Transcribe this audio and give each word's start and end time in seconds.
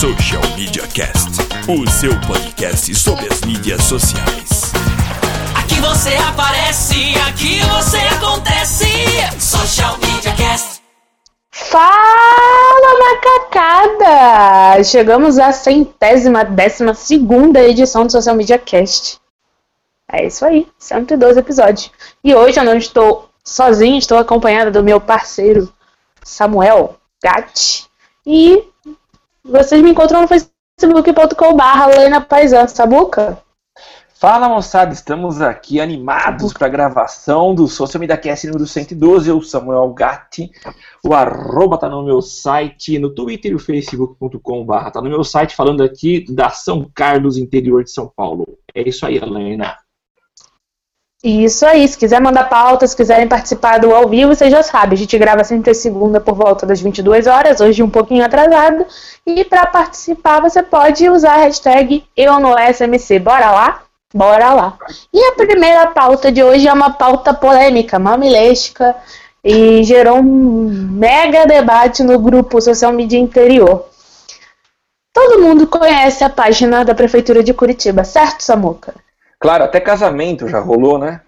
Social 0.00 0.40
Media 0.56 0.88
Cast, 0.88 1.28
o 1.68 1.86
seu 1.90 2.10
podcast 2.26 2.94
sobre 2.94 3.30
as 3.30 3.42
mídias 3.42 3.82
sociais. 3.84 4.72
Aqui 5.54 5.78
você 5.78 6.14
aparece, 6.26 7.14
aqui 7.28 7.60
você 7.60 7.98
acontece. 7.98 8.86
Social 9.38 9.98
Media 9.98 10.34
Cast. 10.36 10.80
Fala 11.50 12.98
macacada! 13.12 14.82
Chegamos 14.84 15.38
à 15.38 15.52
centésima, 15.52 16.46
décima 16.46 16.94
segunda 16.94 17.62
edição 17.62 18.06
do 18.06 18.12
Social 18.12 18.36
Media 18.36 18.58
Cast. 18.58 19.20
É 20.10 20.24
isso 20.24 20.46
aí, 20.46 20.66
112 20.78 21.40
episódios. 21.40 21.90
E 22.24 22.34
hoje 22.34 22.58
eu 22.58 22.64
não 22.64 22.78
estou 22.78 23.28
sozinha, 23.44 23.98
estou 23.98 24.16
acompanhada 24.16 24.70
do 24.70 24.82
meu 24.82 24.98
parceiro 24.98 25.70
Samuel 26.24 26.96
Gatti. 27.22 27.84
E 28.26 28.69
vocês 29.44 29.82
me 29.82 29.90
encontram 29.90 30.22
no 30.22 30.28
facebook.com.br 30.28 31.96
Lena 31.96 32.20
Paisan, 32.20 32.66
Sabuca? 32.66 33.42
Fala 34.20 34.50
moçada, 34.50 34.92
estamos 34.92 35.40
aqui 35.40 35.80
animados 35.80 36.52
para 36.52 36.66
a 36.66 36.70
gravação 36.70 37.54
do 37.54 37.66
Social 37.66 38.00
Media 38.00 38.18
Cast 38.18 38.46
número 38.46 38.66
112. 38.66 39.30
Eu, 39.30 39.40
Samuel 39.40 39.94
Gatti. 39.94 40.50
O 41.02 41.14
arroba 41.14 41.78
tá 41.78 41.88
no 41.88 42.04
meu 42.04 42.20
site, 42.20 42.98
no 42.98 43.14
Twitter 43.14 43.52
e 43.52 43.54
o 43.54 43.58
facebook.com.br. 43.58 44.90
Tá 44.92 45.00
no 45.00 45.08
meu 45.08 45.24
site 45.24 45.56
falando 45.56 45.82
aqui 45.82 46.26
da 46.30 46.50
São 46.50 46.86
Carlos, 46.94 47.38
interior 47.38 47.82
de 47.82 47.90
São 47.90 48.12
Paulo. 48.14 48.46
É 48.74 48.86
isso 48.86 49.06
aí, 49.06 49.16
Helena. 49.16 49.74
Isso 51.22 51.66
aí, 51.66 51.86
se 51.86 51.98
quiser 51.98 52.18
mandar 52.18 52.48
pauta, 52.48 52.86
se 52.86 52.96
quiserem 52.96 53.28
participar 53.28 53.78
do 53.78 53.94
ao 53.94 54.08
vivo, 54.08 54.34
você 54.34 54.48
já 54.48 54.62
sabe, 54.62 54.94
a 54.94 54.98
gente 54.98 55.18
grava 55.18 55.44
sempre 55.44 55.74
segunda 55.74 56.18
por 56.18 56.34
volta 56.34 56.64
das 56.64 56.80
22 56.80 57.26
horas, 57.26 57.60
hoje 57.60 57.82
um 57.82 57.90
pouquinho 57.90 58.24
atrasado. 58.24 58.86
E 59.26 59.44
para 59.44 59.66
participar, 59.66 60.40
você 60.40 60.62
pode 60.62 61.10
usar 61.10 61.34
a 61.34 61.44
hashtag 61.44 62.02
eu 62.16 62.40
no 62.40 62.54
SMC. 62.58 63.18
Bora 63.18 63.50
lá? 63.50 63.82
Bora 64.14 64.54
lá. 64.54 64.78
E 65.12 65.22
a 65.22 65.32
primeira 65.32 65.88
pauta 65.88 66.32
de 66.32 66.42
hoje 66.42 66.66
é 66.66 66.72
uma 66.72 66.90
pauta 66.90 67.34
polêmica, 67.34 67.98
mamilesca, 67.98 68.96
e 69.44 69.84
gerou 69.84 70.20
um 70.20 70.70
mega 70.90 71.46
debate 71.46 72.02
no 72.02 72.18
grupo 72.18 72.62
Social 72.62 72.92
Media 72.92 73.18
Interior. 73.18 73.84
Todo 75.12 75.42
mundo 75.42 75.66
conhece 75.66 76.24
a 76.24 76.30
página 76.30 76.82
da 76.82 76.94
Prefeitura 76.94 77.42
de 77.42 77.52
Curitiba, 77.52 78.04
certo, 78.04 78.42
Samuca? 78.42 78.94
Claro, 79.40 79.64
até 79.64 79.80
casamento 79.80 80.46
já 80.46 80.60
rolou, 80.60 80.98
né? 80.98 81.22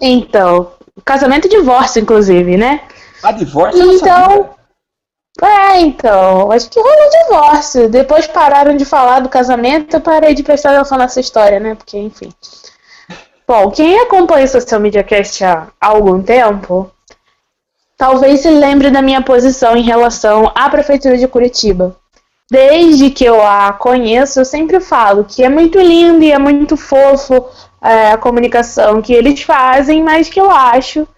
Então, 0.00 0.72
casamento 1.04 1.46
e 1.46 1.50
divórcio, 1.50 2.00
inclusive, 2.00 2.56
né? 2.56 2.82
A 3.22 3.32
divórcio 3.32 3.82
Então, 3.92 4.50
é, 5.42 5.80
então, 5.80 6.50
acho 6.50 6.70
que 6.70 6.80
rolou 6.80 7.10
divórcio. 7.24 7.88
Depois 7.88 8.26
pararam 8.26 8.76
de 8.76 8.84
falar 8.84 9.20
do 9.20 9.28
casamento, 9.28 9.96
eu 9.96 10.00
parei 10.00 10.34
de 10.34 10.42
prestar 10.42 10.74
atenção 10.74 10.96
nessa 10.96 11.20
história, 11.20 11.60
né? 11.60 11.74
Porque, 11.74 11.98
enfim. 11.98 12.32
Bom, 13.46 13.70
quem 13.70 14.00
acompanha 14.00 14.44
o 14.44 14.48
Social 14.48 14.80
Media 14.80 15.04
Cast 15.04 15.44
há 15.44 15.68
algum 15.80 16.22
tempo, 16.22 16.90
talvez 17.96 18.40
se 18.40 18.50
lembre 18.50 18.90
da 18.90 19.02
minha 19.02 19.22
posição 19.22 19.76
em 19.76 19.82
relação 19.82 20.50
à 20.54 20.70
Prefeitura 20.70 21.18
de 21.18 21.28
Curitiba. 21.28 21.94
Desde 22.50 23.10
que 23.10 23.24
eu 23.24 23.44
a 23.44 23.72
conheço, 23.72 24.38
eu 24.38 24.44
sempre 24.44 24.78
falo 24.78 25.24
que 25.24 25.42
é 25.42 25.48
muito 25.48 25.80
lindo 25.80 26.22
e 26.22 26.30
é 26.30 26.38
muito 26.38 26.76
fofo 26.76 27.48
é, 27.82 28.12
a 28.12 28.18
comunicação 28.18 29.02
que 29.02 29.12
eles 29.12 29.42
fazem, 29.42 30.02
mas 30.02 30.28
que 30.28 30.40
eu 30.40 30.50
acho 30.50 31.08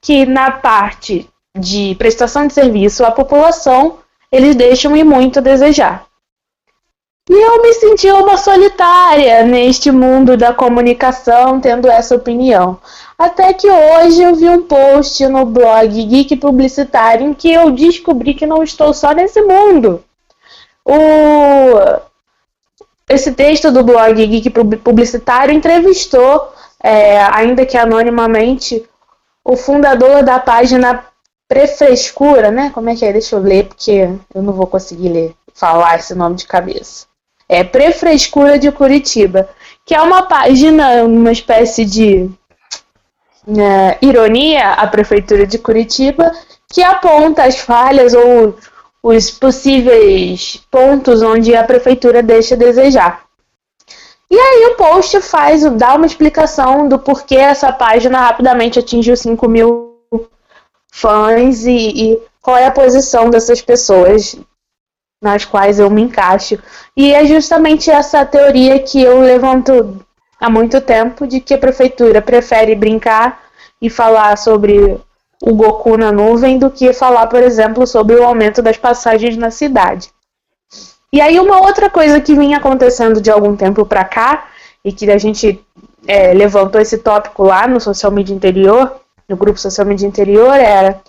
que 0.00 0.24
na 0.24 0.50
parte 0.50 1.28
de 1.58 1.96
prestação 1.96 2.46
de 2.46 2.52
serviço 2.52 3.04
à 3.04 3.10
população, 3.10 3.98
eles 4.30 4.54
deixam 4.54 4.96
e 4.96 5.02
muito 5.02 5.40
a 5.40 5.42
desejar. 5.42 6.06
E 7.28 7.34
eu 7.34 7.60
me 7.60 7.74
senti 7.74 8.08
uma 8.08 8.36
solitária 8.36 9.42
neste 9.42 9.90
mundo 9.90 10.36
da 10.36 10.54
comunicação, 10.54 11.60
tendo 11.60 11.88
essa 11.88 12.14
opinião. 12.14 12.78
Até 13.18 13.52
que 13.52 13.68
hoje 13.68 14.22
eu 14.22 14.36
vi 14.36 14.48
um 14.48 14.62
post 14.62 15.26
no 15.26 15.44
blog 15.44 15.88
Geek 15.88 16.36
Publicitário 16.36 17.26
em 17.26 17.34
que 17.34 17.50
eu 17.50 17.72
descobri 17.72 18.34
que 18.34 18.46
não 18.46 18.62
estou 18.62 18.94
só 18.94 19.10
nesse 19.10 19.42
mundo. 19.42 20.04
O... 20.86 22.00
Esse 23.08 23.32
texto 23.32 23.72
do 23.72 23.82
blog 23.82 24.14
Geek 24.14 24.50
Publicitário 24.50 25.52
entrevistou, 25.52 26.52
é, 26.82 27.20
ainda 27.20 27.66
que 27.66 27.76
anonimamente, 27.76 28.84
o 29.44 29.56
fundador 29.56 30.22
da 30.22 30.38
página 30.38 31.04
Prefrescura, 31.48 32.50
né? 32.50 32.70
Como 32.74 32.90
é 32.90 32.96
que 32.96 33.04
é? 33.04 33.12
Deixa 33.12 33.36
eu 33.36 33.40
ler, 33.40 33.66
porque 33.66 34.08
eu 34.34 34.42
não 34.42 34.52
vou 34.52 34.66
conseguir 34.66 35.08
ler, 35.08 35.34
falar 35.54 35.96
esse 35.96 36.14
nome 36.14 36.34
de 36.36 36.46
cabeça. 36.46 37.06
É 37.48 37.62
Prefrescura 37.62 38.58
de 38.58 38.72
Curitiba, 38.72 39.48
que 39.84 39.94
é 39.94 40.02
uma 40.02 40.22
página, 40.22 41.04
uma 41.04 41.30
espécie 41.30 41.84
de 41.84 42.28
né, 43.46 43.96
ironia 44.02 44.72
à 44.72 44.86
Prefeitura 44.88 45.46
de 45.46 45.58
Curitiba, 45.58 46.32
que 46.68 46.82
aponta 46.82 47.44
as 47.44 47.58
falhas 47.58 48.12
ou 48.14 48.56
os 49.08 49.30
possíveis 49.30 50.60
pontos 50.68 51.22
onde 51.22 51.54
a 51.54 51.62
Prefeitura 51.62 52.24
deixa 52.24 52.56
a 52.56 52.58
desejar. 52.58 53.24
E 54.28 54.36
aí 54.36 54.66
o 54.66 54.74
post 54.74 55.20
faz, 55.20 55.62
dá 55.76 55.94
uma 55.94 56.06
explicação 56.06 56.88
do 56.88 56.98
porquê 56.98 57.36
essa 57.36 57.72
página 57.72 58.18
rapidamente 58.18 58.80
atingiu 58.80 59.16
5 59.16 59.48
mil 59.48 59.96
fãs 60.90 61.64
e, 61.66 61.76
e 62.14 62.22
qual 62.42 62.56
é 62.56 62.66
a 62.66 62.72
posição 62.72 63.30
dessas 63.30 63.62
pessoas 63.62 64.36
nas 65.22 65.44
quais 65.44 65.78
eu 65.78 65.88
me 65.88 66.02
encaixo. 66.02 66.58
E 66.96 67.14
é 67.14 67.24
justamente 67.26 67.88
essa 67.88 68.26
teoria 68.26 68.80
que 68.80 69.00
eu 69.00 69.20
levanto 69.20 70.04
há 70.40 70.50
muito 70.50 70.80
tempo 70.80 71.28
de 71.28 71.38
que 71.38 71.54
a 71.54 71.58
prefeitura 71.58 72.20
prefere 72.20 72.74
brincar 72.74 73.40
e 73.80 73.88
falar 73.88 74.36
sobre 74.36 75.00
o 75.42 75.54
Goku 75.54 75.96
na 75.96 76.10
nuvem 76.10 76.58
do 76.58 76.70
que 76.70 76.92
falar, 76.92 77.26
por 77.26 77.42
exemplo, 77.42 77.86
sobre 77.86 78.16
o 78.16 78.24
aumento 78.24 78.62
das 78.62 78.76
passagens 78.76 79.36
na 79.36 79.50
cidade. 79.50 80.10
E 81.12 81.20
aí 81.20 81.38
uma 81.38 81.60
outra 81.60 81.88
coisa 81.88 82.20
que 82.20 82.34
vinha 82.34 82.58
acontecendo 82.58 83.20
de 83.20 83.30
algum 83.30 83.56
tempo 83.56 83.86
para 83.86 84.04
cá 84.04 84.48
e 84.84 84.92
que 84.92 85.10
a 85.10 85.18
gente 85.18 85.64
é, 86.06 86.32
levantou 86.32 86.80
esse 86.80 86.98
tópico 86.98 87.42
lá 87.42 87.66
no 87.66 87.80
social 87.80 88.12
media 88.12 88.34
interior, 88.34 88.96
no 89.28 89.36
grupo 89.36 89.58
social 89.58 89.86
media 89.86 90.06
interior, 90.06 90.54
era 90.54 91.00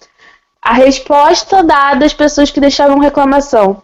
a 0.61 0.73
resposta 0.73 1.63
dada 1.63 2.05
às 2.05 2.13
pessoas 2.13 2.51
que 2.51 2.59
deixavam 2.59 2.99
reclamação. 2.99 3.81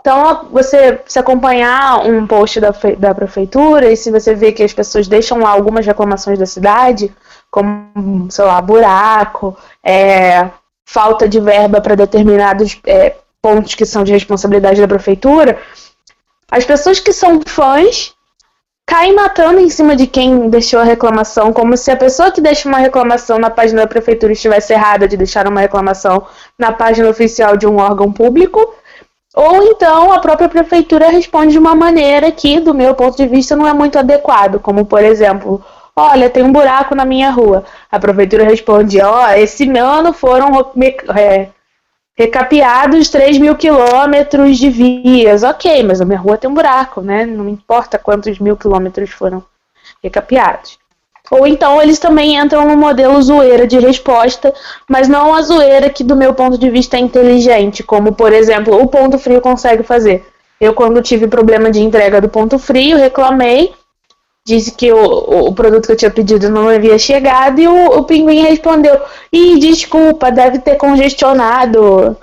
Então, 0.00 0.48
você 0.50 1.00
se 1.06 1.18
acompanhar 1.18 2.04
um 2.04 2.26
post 2.26 2.60
da, 2.60 2.74
da 2.98 3.14
prefeitura 3.14 3.90
e 3.90 3.96
se 3.96 4.10
você 4.10 4.34
vê 4.34 4.50
que 4.50 4.62
as 4.62 4.72
pessoas 4.72 5.06
deixam 5.06 5.38
lá 5.38 5.50
algumas 5.50 5.86
reclamações 5.86 6.38
da 6.38 6.46
cidade, 6.46 7.14
como, 7.52 8.30
sei 8.30 8.46
lá, 8.46 8.62
buraco, 8.62 9.54
é, 9.84 10.48
falta 10.86 11.28
de 11.28 11.38
verba 11.38 11.82
para 11.82 11.94
determinados 11.94 12.80
é, 12.86 13.14
pontos 13.42 13.74
que 13.74 13.84
são 13.84 14.02
de 14.02 14.10
responsabilidade 14.10 14.80
da 14.80 14.88
prefeitura, 14.88 15.60
as 16.50 16.64
pessoas 16.64 16.98
que 16.98 17.12
são 17.12 17.42
fãs 17.46 18.14
caem 18.86 19.14
matando 19.14 19.60
em 19.60 19.68
cima 19.68 19.94
de 19.94 20.06
quem 20.06 20.48
deixou 20.48 20.80
a 20.80 20.84
reclamação, 20.84 21.52
como 21.52 21.76
se 21.76 21.90
a 21.90 21.96
pessoa 21.96 22.32
que 22.32 22.40
deixa 22.40 22.68
uma 22.68 22.78
reclamação 22.78 23.38
na 23.38 23.50
página 23.50 23.82
da 23.82 23.86
prefeitura 23.86 24.32
estivesse 24.32 24.72
errada 24.72 25.06
de 25.06 25.16
deixar 25.16 25.46
uma 25.46 25.60
reclamação 25.60 26.26
na 26.58 26.72
página 26.72 27.08
oficial 27.08 27.54
de 27.56 27.66
um 27.66 27.76
órgão 27.76 28.10
público, 28.10 28.74
ou 29.34 29.62
então 29.62 30.10
a 30.10 30.18
própria 30.20 30.48
prefeitura 30.48 31.10
responde 31.10 31.52
de 31.52 31.58
uma 31.58 31.74
maneira 31.74 32.32
que, 32.32 32.60
do 32.60 32.74
meu 32.74 32.94
ponto 32.94 33.16
de 33.16 33.26
vista, 33.26 33.54
não 33.54 33.66
é 33.66 33.74
muito 33.74 33.98
adequado, 33.98 34.58
como 34.58 34.86
por 34.86 35.02
exemplo, 35.02 35.62
olha, 35.96 36.30
tem 36.30 36.42
um 36.42 36.52
buraco 36.52 36.94
na 36.94 37.04
minha 37.04 37.30
rua. 37.30 37.64
A 37.90 37.98
prefeitura 37.98 38.44
responde, 38.44 39.00
ó, 39.00 39.26
oh, 39.26 39.30
esse 39.30 39.68
ano 39.78 40.12
foram 40.12 40.72
é, 41.16 41.48
recapeados 42.16 43.08
3 43.08 43.38
mil 43.38 43.54
quilômetros 43.56 44.58
de 44.58 44.70
vias. 44.70 45.42
Ok, 45.42 45.82
mas 45.82 46.00
a 46.00 46.04
minha 46.04 46.18
rua 46.18 46.38
tem 46.38 46.50
um 46.50 46.54
buraco, 46.54 47.00
né? 47.00 47.26
Não 47.26 47.48
importa 47.48 47.98
quantos 47.98 48.38
mil 48.38 48.56
quilômetros 48.56 49.10
foram 49.10 49.42
recapeados. 50.02 50.78
Ou 51.30 51.46
então 51.46 51.80
eles 51.80 51.98
também 51.98 52.36
entram 52.36 52.66
no 52.66 52.76
modelo 52.76 53.20
zoeira 53.22 53.66
de 53.66 53.78
resposta, 53.78 54.52
mas 54.88 55.08
não 55.08 55.34
a 55.34 55.40
zoeira 55.40 55.88
que, 55.88 56.04
do 56.04 56.14
meu 56.14 56.34
ponto 56.34 56.58
de 56.58 56.68
vista, 56.68 56.96
é 56.96 57.00
inteligente, 57.00 57.82
como, 57.82 58.12
por 58.12 58.32
exemplo, 58.32 58.78
o 58.78 58.86
Ponto 58.86 59.18
Frio 59.18 59.40
consegue 59.40 59.82
fazer. 59.82 60.26
Eu, 60.60 60.74
quando 60.74 61.00
tive 61.00 61.26
problema 61.26 61.70
de 61.70 61.80
entrega 61.80 62.20
do 62.20 62.28
Ponto 62.28 62.58
Frio, 62.58 62.98
reclamei, 62.98 63.72
disse 64.44 64.72
que 64.72 64.92
o, 64.92 65.48
o 65.48 65.54
produto 65.54 65.86
que 65.86 65.92
eu 65.92 65.96
tinha 65.96 66.10
pedido 66.10 66.50
não 66.50 66.68
havia 66.68 66.98
chegado 66.98 67.60
e 67.60 67.68
o, 67.68 67.98
o 67.98 68.04
pinguim 68.04 68.42
respondeu: 68.42 69.00
Ih, 69.32 69.58
desculpa, 69.58 70.30
deve 70.30 70.58
ter 70.58 70.76
congestionado 70.76 72.16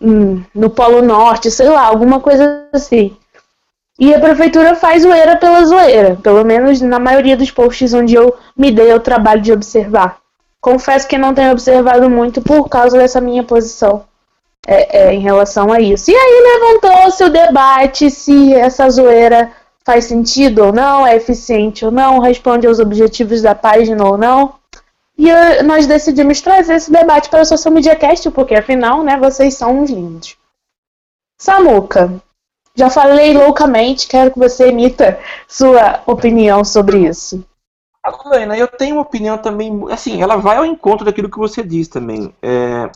hum, 0.00 0.42
no 0.54 0.70
Polo 0.70 1.02
Norte, 1.02 1.50
sei 1.50 1.68
lá, 1.68 1.84
alguma 1.86 2.20
coisa 2.20 2.66
assim. 2.72 3.16
E 3.98 4.14
a 4.14 4.20
prefeitura 4.20 4.76
faz 4.76 5.02
zoeira 5.02 5.36
pela 5.36 5.64
zoeira, 5.64 6.16
pelo 6.22 6.44
menos 6.44 6.80
na 6.80 7.00
maioria 7.00 7.36
dos 7.36 7.50
posts 7.50 7.92
onde 7.92 8.14
eu 8.14 8.34
me 8.56 8.70
dei 8.70 8.92
ao 8.92 9.00
trabalho 9.00 9.42
de 9.42 9.52
observar. 9.52 10.18
Confesso 10.60 11.08
que 11.08 11.18
não 11.18 11.34
tenho 11.34 11.50
observado 11.50 12.08
muito 12.08 12.40
por 12.40 12.68
causa 12.68 12.96
dessa 12.96 13.20
minha 13.20 13.42
posição 13.42 14.04
é, 14.66 14.98
é, 14.98 15.14
em 15.14 15.20
relação 15.20 15.72
a 15.72 15.80
isso. 15.80 16.10
E 16.10 16.14
aí 16.14 16.60
levantou-se 16.60 17.24
o 17.24 17.30
debate 17.30 18.10
se 18.10 18.54
essa 18.54 18.88
zoeira 18.88 19.50
faz 19.88 20.04
sentido 20.04 20.66
ou 20.66 20.70
não, 20.70 21.06
é 21.06 21.16
eficiente 21.16 21.82
ou 21.82 21.90
não, 21.90 22.18
responde 22.18 22.66
aos 22.66 22.78
objetivos 22.78 23.40
da 23.40 23.54
página 23.54 24.04
ou 24.04 24.18
não. 24.18 24.52
E 25.16 25.30
eu, 25.30 25.64
nós 25.64 25.86
decidimos 25.86 26.42
trazer 26.42 26.74
esse 26.74 26.92
debate 26.92 27.30
para 27.30 27.40
o 27.40 27.46
Social 27.46 27.72
Media 27.72 27.96
Cast, 27.96 28.30
porque 28.32 28.54
afinal, 28.54 29.02
né, 29.02 29.16
vocês 29.16 29.54
são 29.54 29.80
uns 29.80 29.88
lindos. 29.88 30.36
Samuca, 31.40 32.12
já 32.76 32.90
falei 32.90 33.32
loucamente, 33.32 34.06
quero 34.06 34.30
que 34.30 34.38
você 34.38 34.68
emita 34.68 35.18
sua 35.48 36.02
opinião 36.04 36.62
sobre 36.66 37.08
isso. 37.08 37.42
Helena, 38.26 38.58
eu 38.58 38.68
tenho 38.68 38.96
uma 38.96 39.02
opinião 39.02 39.38
também, 39.38 39.72
assim, 39.90 40.20
ela 40.20 40.36
vai 40.36 40.58
ao 40.58 40.66
encontro 40.66 41.06
daquilo 41.06 41.30
que 41.30 41.38
você 41.38 41.62
diz 41.62 41.88
também. 41.88 42.34
É, 42.42 42.90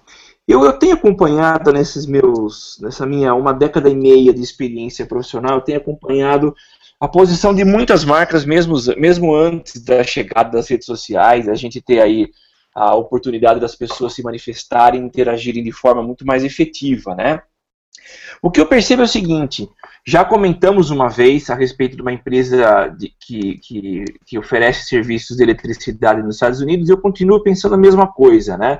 eu, 0.47 0.65
eu 0.65 0.73
tenho 0.73 0.95
acompanhado 0.95 1.73
nesses 1.73 2.05
meus, 2.05 2.79
nessa 2.81 3.07
minha 3.07 3.35
uma 3.35 3.55
década 3.55 3.89
e 3.89 3.95
meia 3.95 4.35
de 4.35 4.43
experiência 4.43 5.07
profissional, 5.07 5.55
eu 5.55 5.61
tenho 5.61 5.79
acompanhado 5.79 6.55
a 7.03 7.09
posição 7.09 7.53
de 7.53 7.65
muitas 7.65 8.05
marcas, 8.05 8.45
mesmo, 8.45 8.77
mesmo 8.97 9.35
antes 9.35 9.83
da 9.83 10.05
chegada 10.05 10.53
das 10.53 10.69
redes 10.69 10.87
sociais, 10.87 11.49
a 11.49 11.55
gente 11.57 11.83
ter 11.83 12.01
aí 12.01 12.31
a 12.73 12.95
oportunidade 12.95 13.59
das 13.59 13.75
pessoas 13.75 14.13
se 14.13 14.23
manifestarem, 14.23 15.03
interagirem 15.03 15.65
de 15.65 15.73
forma 15.73 16.01
muito 16.01 16.25
mais 16.25 16.45
efetiva, 16.45 17.13
né? 17.17 17.43
O 18.41 18.53
que 18.53 18.61
eu 18.61 18.69
percebo 18.69 19.03
é 19.03 19.05
o 19.05 19.09
seguinte: 19.09 19.69
já 20.07 20.25
comentamos 20.25 20.91
uma 20.91 21.09
vez 21.09 21.51
a 21.51 21.57
respeito 21.57 21.97
de 21.97 22.03
uma 22.03 22.13
empresa 22.13 22.87
de, 22.97 23.13
que, 23.19 23.59
que, 23.59 24.05
que, 24.25 24.39
oferece 24.39 24.87
serviços 24.87 25.37
de 25.37 25.43
eletricidade 25.43 26.23
nos 26.23 26.37
Estados 26.37 26.61
Unidos 26.61 26.89
e 26.89 26.93
eu 26.93 27.01
continuo 27.01 27.43
pensando 27.43 27.75
a 27.75 27.79
mesma 27.79 28.07
coisa, 28.07 28.57
né? 28.57 28.79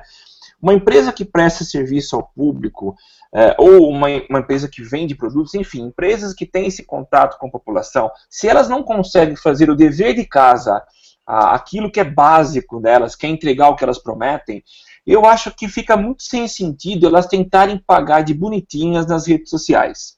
Uma 0.61 0.73
empresa 0.73 1.11
que 1.11 1.25
presta 1.25 1.65
serviço 1.65 2.15
ao 2.15 2.23
público, 2.23 2.95
é, 3.33 3.55
ou 3.57 3.89
uma, 3.89 4.07
uma, 4.29 4.39
empresa 4.39 4.69
que 4.69 4.83
vende 4.83 5.15
produtos, 5.15 5.55
enfim, 5.55 5.81
empresas 5.87 6.33
que 6.33 6.45
têm 6.45 6.67
esse 6.67 6.83
contato 6.83 7.37
com 7.39 7.47
a 7.47 7.51
população, 7.51 8.11
se 8.29 8.47
elas 8.47 8.69
não 8.69 8.83
conseguem 8.83 9.35
fazer 9.35 9.69
o 9.69 9.75
dever 9.75 10.13
de 10.13 10.25
casa, 10.25 10.83
a, 11.25 11.55
aquilo 11.55 11.91
que 11.91 11.99
é 11.99 12.03
básico 12.03 12.79
delas, 12.79 13.15
que 13.15 13.25
é 13.25 13.29
entregar 13.29 13.69
o 13.69 13.75
que 13.75 13.83
elas 13.83 13.97
prometem, 13.97 14.63
eu 15.05 15.25
acho 15.25 15.51
que 15.51 15.67
fica 15.67 15.97
muito 15.97 16.23
sem 16.23 16.47
sentido 16.47 17.07
elas 17.07 17.27
tentarem 17.27 17.81
pagar 17.85 18.21
de 18.21 18.33
bonitinhas 18.33 19.07
nas 19.07 19.27
redes 19.27 19.49
sociais. 19.49 20.13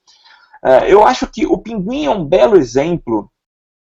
É, 0.64 0.92
eu 0.92 1.06
acho 1.06 1.28
que 1.28 1.46
o 1.46 1.58
Pinguim 1.58 2.06
é 2.06 2.10
um 2.10 2.26
belo 2.26 2.58
exemplo 2.58 3.32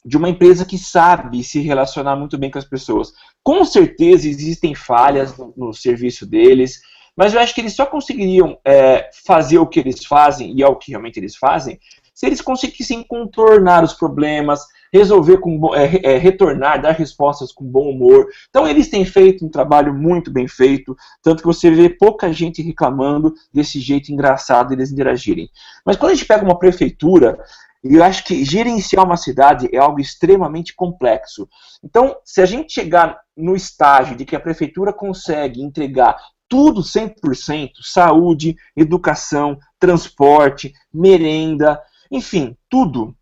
de 0.05 0.17
uma 0.17 0.29
empresa 0.29 0.65
que 0.65 0.79
sabe 0.79 1.43
se 1.43 1.61
relacionar 1.61 2.15
muito 2.15 2.37
bem 2.37 2.51
com 2.51 2.59
as 2.59 2.65
pessoas. 2.65 3.13
Com 3.43 3.65
certeza 3.65 4.29
existem 4.29 4.75
falhas 4.75 5.37
no, 5.37 5.53
no 5.57 5.73
serviço 5.73 6.27
deles, 6.27 6.81
mas 7.17 7.35
eu 7.35 7.41
acho 7.41 7.55
que 7.55 7.61
eles 7.61 7.75
só 7.75 7.87
conseguiriam 7.87 8.59
é, 8.65 9.09
fazer 9.25 9.59
o 9.59 9.67
que 9.67 9.81
eles 9.81 10.05
fazem, 10.05 10.55
e 10.57 10.63
é 10.63 10.67
o 10.67 10.77
que 10.77 10.91
realmente 10.91 11.19
eles 11.19 11.37
fazem, 11.37 11.79
se 12.15 12.27
eles 12.27 12.41
conseguissem 12.41 13.03
contornar 13.03 13.83
os 13.83 13.93
problemas, 13.93 14.61
resolver 14.93 15.39
com 15.39 15.75
é, 15.75 16.15
é, 16.15 16.19
retornar, 16.19 16.81
dar 16.81 16.93
respostas 16.93 17.51
com 17.51 17.65
bom 17.65 17.91
humor. 17.91 18.29
Então 18.49 18.67
eles 18.69 18.89
têm 18.89 19.05
feito 19.05 19.45
um 19.45 19.49
trabalho 19.49 19.93
muito 19.93 20.31
bem 20.31 20.47
feito, 20.47 20.97
tanto 21.21 21.41
que 21.41 21.47
você 21.47 21.69
vê 21.69 21.89
pouca 21.89 22.33
gente 22.33 22.63
reclamando 22.63 23.35
desse 23.53 23.81
jeito 23.81 24.13
engraçado 24.13 24.73
eles 24.73 24.93
interagirem. 24.93 25.51
Mas 25.85 25.97
quando 25.97 26.13
a 26.13 26.15
gente 26.15 26.27
pega 26.27 26.45
uma 26.45 26.59
prefeitura, 26.59 27.37
eu 27.83 28.03
acho 28.05 28.25
que 28.25 28.45
gerenciar 28.45 29.05
uma 29.05 29.17
cidade 29.17 29.69
é 29.73 29.79
algo 29.79 30.01
extremamente 30.01 30.75
complexo. 30.75 31.49
Então, 31.83 32.17
se 32.25 32.41
a 32.41 32.47
gente 32.47 32.73
chegar 32.73 33.19
no 33.37 33.57
estágio 33.57 34.17
de 34.17 34.25
que 34.25 34.37
a 34.37 34.41
prefeitura 34.41 34.93
consegue 34.93 35.61
entregar 35.61 36.17
tudo 36.55 36.83
100%, 36.83 37.73
saúde, 37.83 38.57
educação, 38.77 39.59
transporte, 39.77 40.73
merenda, 40.93 41.83
enfim, 42.09 42.57
tudo. 42.71 43.13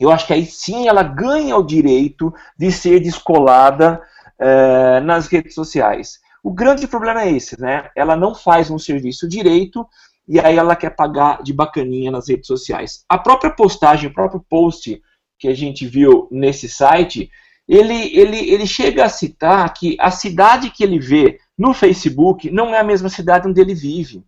Eu 0.00 0.10
acho 0.10 0.26
que 0.26 0.32
aí 0.32 0.44
sim 0.44 0.88
ela 0.88 1.04
ganha 1.04 1.56
o 1.56 1.62
direito 1.62 2.34
de 2.58 2.72
ser 2.72 2.98
descolada 2.98 4.02
é, 4.36 4.98
nas 5.02 5.28
redes 5.28 5.54
sociais. 5.54 6.18
O 6.42 6.52
grande 6.52 6.88
problema 6.88 7.22
é 7.22 7.30
esse, 7.30 7.60
né? 7.60 7.90
Ela 7.94 8.16
não 8.16 8.34
faz 8.34 8.72
um 8.72 8.78
serviço 8.78 9.28
direito 9.28 9.86
e 10.26 10.40
aí 10.40 10.56
ela 10.56 10.74
quer 10.74 10.90
pagar 10.90 11.44
de 11.44 11.52
bacaninha 11.52 12.10
nas 12.10 12.28
redes 12.28 12.48
sociais. 12.48 13.04
A 13.08 13.16
própria 13.16 13.52
postagem, 13.52 14.10
o 14.10 14.14
próprio 14.14 14.44
post 14.50 15.00
que 15.38 15.46
a 15.46 15.54
gente 15.54 15.86
viu 15.86 16.26
nesse 16.28 16.68
site, 16.68 17.30
ele, 17.68 18.18
ele, 18.18 18.50
ele 18.50 18.66
chega 18.66 19.04
a 19.04 19.08
citar 19.08 19.72
que 19.74 19.96
a 20.00 20.10
cidade 20.10 20.70
que 20.70 20.82
ele 20.82 20.98
vê 20.98 21.38
no 21.60 21.74
Facebook 21.74 22.50
não 22.50 22.74
é 22.74 22.78
a 22.78 22.82
mesma 22.82 23.10
cidade 23.10 23.46
onde 23.46 23.60
ele 23.60 23.74
vive. 23.74 24.24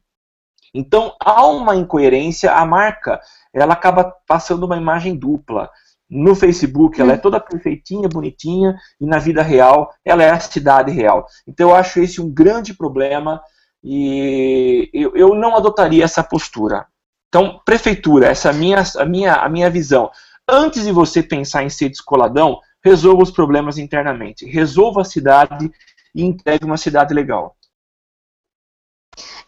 Então 0.74 1.16
há 1.18 1.46
uma 1.46 1.74
incoerência, 1.74 2.52
a 2.52 2.62
marca 2.66 3.18
ela 3.54 3.72
acaba 3.72 4.14
passando 4.26 4.64
uma 4.64 4.76
imagem 4.76 5.16
dupla. 5.16 5.70
No 6.10 6.34
Facebook 6.34 7.00
ela 7.00 7.14
é 7.14 7.16
toda 7.16 7.40
perfeitinha, 7.40 8.06
bonitinha, 8.06 8.76
e 9.00 9.06
na 9.06 9.18
vida 9.18 9.42
real 9.42 9.90
ela 10.04 10.22
é 10.22 10.28
a 10.28 10.38
cidade 10.38 10.90
real. 10.90 11.24
Então 11.48 11.70
eu 11.70 11.74
acho 11.74 12.00
esse 12.00 12.20
um 12.20 12.28
grande 12.30 12.74
problema 12.74 13.40
e 13.82 14.90
eu, 14.92 15.16
eu 15.16 15.34
não 15.34 15.56
adotaria 15.56 16.04
essa 16.04 16.22
postura. 16.22 16.86
Então, 17.28 17.62
prefeitura, 17.64 18.26
essa 18.26 18.48
é 18.48 18.50
a 18.50 18.54
minha, 18.54 18.84
a 18.98 19.04
minha, 19.06 19.34
a 19.36 19.48
minha 19.48 19.70
visão. 19.70 20.10
Antes 20.46 20.84
de 20.84 20.92
você 20.92 21.22
pensar 21.22 21.64
em 21.64 21.70
ser 21.70 21.88
descoladão, 21.88 22.60
resolva 22.84 23.22
os 23.22 23.30
problemas 23.30 23.78
internamente. 23.78 24.44
Resolva 24.44 25.00
a 25.00 25.04
cidade 25.04 25.72
e 26.14 26.22
entregue 26.22 26.64
uma 26.64 26.76
cidade 26.76 27.14
legal. 27.14 27.56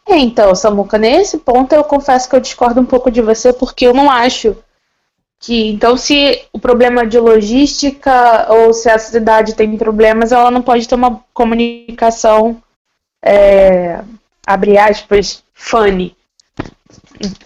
É, 0.07 0.17
então, 0.19 0.55
Samuca, 0.55 0.99
nesse 0.99 1.39
ponto 1.39 1.73
eu 1.75 1.83
confesso 1.83 2.29
que 2.29 2.37
eu 2.37 2.41
discordo 2.41 2.81
um 2.81 2.85
pouco 2.85 3.11
de 3.11 3.23
você, 3.23 3.53
porque 3.53 3.87
eu 3.87 3.95
não 3.95 4.11
acho 4.11 4.57
que. 5.41 5.71
Então, 5.71 5.97
se 5.97 6.45
o 6.53 6.59
problema 6.59 7.03
é 7.03 7.07
de 7.07 7.19
logística 7.19 8.47
ou 8.53 8.73
se 8.75 8.91
a 8.91 8.99
cidade 8.99 9.55
tem 9.55 9.77
problemas, 9.79 10.31
ela 10.33 10.51
não 10.51 10.61
pode 10.63 10.87
ter 10.87 10.95
uma 10.95 11.25
comunicação, 11.33 12.63
é, 13.25 14.03
abre 14.47 14.77
aspas, 14.77 15.43
funny. 15.55 16.15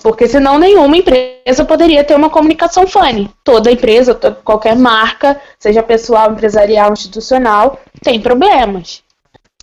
Porque 0.02 0.26
senão 0.26 0.59
nenhuma 0.59 0.97
empresa 0.97 1.64
poderia 1.64 2.02
ter 2.02 2.16
uma 2.16 2.31
comunicação 2.31 2.87
funny. 2.87 3.31
Toda 3.45 3.71
empresa, 3.71 4.14
qualquer 4.45 4.76
marca, 4.76 5.40
seja 5.59 5.83
pessoal, 5.83 6.33
empresarial, 6.33 6.93
institucional, 6.93 7.81
tem 8.02 8.21
problemas 8.21 9.04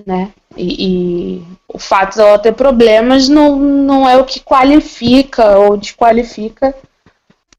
né? 0.03 0.33
E, 0.57 1.37
e, 1.37 1.43
o 1.67 1.79
fato 1.79 2.17
dela 2.17 2.39
ter 2.39 2.53
problemas 2.53 3.29
não, 3.29 3.55
não 3.55 4.09
é 4.09 4.17
o 4.17 4.25
que 4.25 4.39
qualifica 4.39 5.57
ou 5.57 5.77
desqualifica 5.77 6.75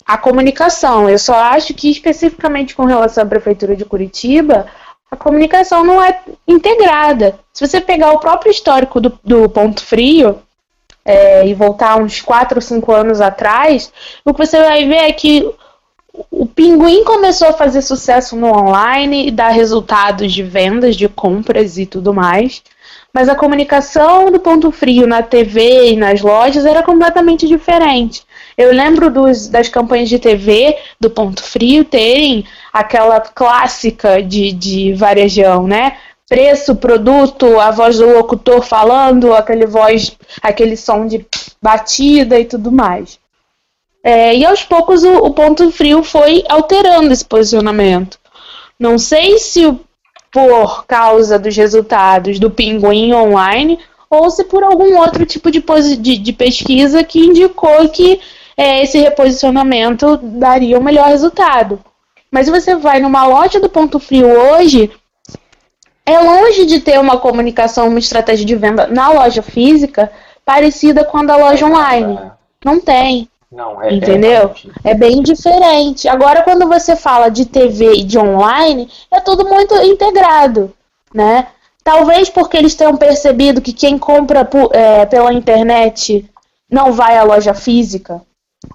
a 0.05 0.19
comunicação. 0.19 1.09
Eu 1.09 1.19
só 1.19 1.35
acho 1.35 1.73
que, 1.75 1.91
especificamente 1.91 2.75
com 2.75 2.85
relação 2.85 3.25
à 3.25 3.27
Prefeitura 3.27 3.75
de 3.75 3.85
Curitiba, 3.85 4.67
a 5.11 5.17
comunicação 5.17 5.85
não 5.85 6.03
é 6.03 6.21
integrada. 6.47 7.39
Se 7.53 7.67
você 7.67 7.81
pegar 7.81 8.13
o 8.13 8.21
próprio 8.21 8.51
histórico 8.51 9.01
do, 9.01 9.19
do 9.25 9.49
Ponto 9.49 9.85
Frio 9.85 10.43
é, 11.05 11.47
e 11.47 11.55
voltar 11.55 11.97
uns 11.97 12.21
4 12.21 12.59
ou 12.59 12.63
5 12.63 12.93
anos 12.93 13.21
atrás, 13.21 13.93
o 14.25 14.35
que 14.35 14.47
você 14.47 14.61
vai 14.61 14.87
ver 14.87 14.97
é 14.97 15.13
que 15.13 15.51
o 16.31 16.47
Pinguim 16.47 17.05
começou 17.05 17.49
a 17.49 17.53
fazer 17.53 17.83
sucesso 17.83 18.37
no 18.37 18.47
online 18.47 19.29
e 19.29 19.31
dar 19.31 19.49
resultados 19.49 20.33
de 20.33 20.43
vendas, 20.43 20.97
de 20.97 21.09
compras 21.09 21.79
e 21.79 21.87
tudo 21.87 22.15
mais. 22.15 22.63
Mas 23.13 23.29
a 23.29 23.35
comunicação 23.35 24.31
do 24.31 24.39
Ponto 24.39 24.71
Frio 24.71 25.07
na 25.07 25.23
TV 25.23 25.93
e 25.93 25.97
nas 25.97 26.21
lojas 26.21 26.67
era 26.67 26.83
completamente 26.83 27.47
diferente. 27.47 28.23
Eu 28.57 28.73
lembro 28.73 29.11
dos, 29.11 29.49
das 29.49 29.69
campanhas 29.69 30.09
de 30.09 30.19
TV 30.19 30.77
do 31.01 31.09
Ponto 31.09 31.43
Frio 31.43 31.85
terem 31.85 32.45
aquela 32.73 33.21
clássica 33.21 34.23
de, 34.23 34.53
de 34.53 34.93
varejão, 34.93 35.67
né? 35.67 35.97
Preço, 36.29 36.77
produto, 36.77 37.59
a 37.61 37.71
voz 37.71 37.99
do 37.99 38.13
locutor 38.13 38.63
falando, 38.63 39.33
aquele 39.33 39.65
voz, 39.65 40.17
aquele 40.43 40.77
som 40.77 41.07
de 41.07 41.25
batida 41.63 42.39
e 42.39 42.45
tudo 42.45 42.71
mais. 42.73 43.19
É, 44.09 44.37
e 44.37 44.45
aos 44.45 44.63
poucos 44.63 45.03
o, 45.03 45.17
o, 45.17 45.33
ponto 45.33 45.69
frio 45.73 46.01
foi 46.01 46.45
alterando 46.49 47.13
esse 47.13 47.25
posicionamento. 47.25 48.21
Não 48.79 49.01
sei 49.01 49.37
se 49.37 49.77
por 50.31 50.87
causa 50.87 51.41
dos 51.41 51.57
resultados 51.57 52.39
do 52.39 52.49
Pinguim 52.49 53.13
online 53.13 53.81
ou 54.09 54.31
se 54.31 54.45
por 54.45 54.63
algum 54.63 54.97
outro 54.97 55.27
tipo 55.27 55.51
de, 55.51 55.61
de, 55.97 56.19
de 56.19 56.33
pesquisa 56.33 57.03
que 57.03 57.19
indicou 57.19 57.89
que 57.89 58.21
é, 58.57 58.81
esse 58.85 58.97
reposicionamento 58.97 60.17
daria 60.23 60.79
o 60.79 60.81
um 60.81 60.85
melhor 60.85 61.09
resultado. 61.09 61.81
Mas 62.31 62.49
você 62.49 62.77
vai 62.77 63.01
numa 63.01 63.27
loja 63.27 63.59
do 63.59 63.69
ponto 63.69 63.99
frio 63.99 64.29
hoje, 64.29 64.89
é 66.07 66.17
longe 66.21 66.65
de 66.65 66.79
ter 66.79 67.01
uma 67.01 67.19
comunicação, 67.19 67.89
uma 67.89 67.99
estratégia 67.99 68.47
de 68.47 68.55
venda 68.55 68.87
na 68.87 69.11
loja 69.11 69.43
física 69.43 70.13
parecida 70.45 71.03
com 71.03 71.19
a 71.19 71.25
da 71.25 71.37
loja 71.37 71.67
online. 71.67 72.21
Não 72.65 72.79
tem. 72.79 73.29
Não, 73.51 73.81
é, 73.81 73.95
Entendeu? 73.95 74.53
É, 74.83 74.95
bem 74.95 75.23
diferente. 75.23 76.09
Agora, 76.09 76.43
quando 76.43 76.67
você 76.67 76.97
fala 76.97 77.29
de 77.29 77.47
TV 77.47 77.95
e 77.95 78.05
de 78.05 78.19
online, 78.19 78.89
é 79.11 79.21
tudo 79.21 79.49
muito 79.49 79.75
integrado, 79.77 80.73
né? 81.15 81.47
Talvez 81.85 82.29
porque 82.29 82.57
eles 82.57 82.75
tenham 82.75 82.97
percebido 82.97 83.61
que 83.61 83.73
quem 83.73 83.97
compra 83.97 84.49
é, 84.73 85.07
pela 85.07 85.33
internet 85.33 86.29
não 86.69 86.93
vai 86.93 87.17
à 87.17 87.23
loja 87.23 87.55
física. 87.55 88.21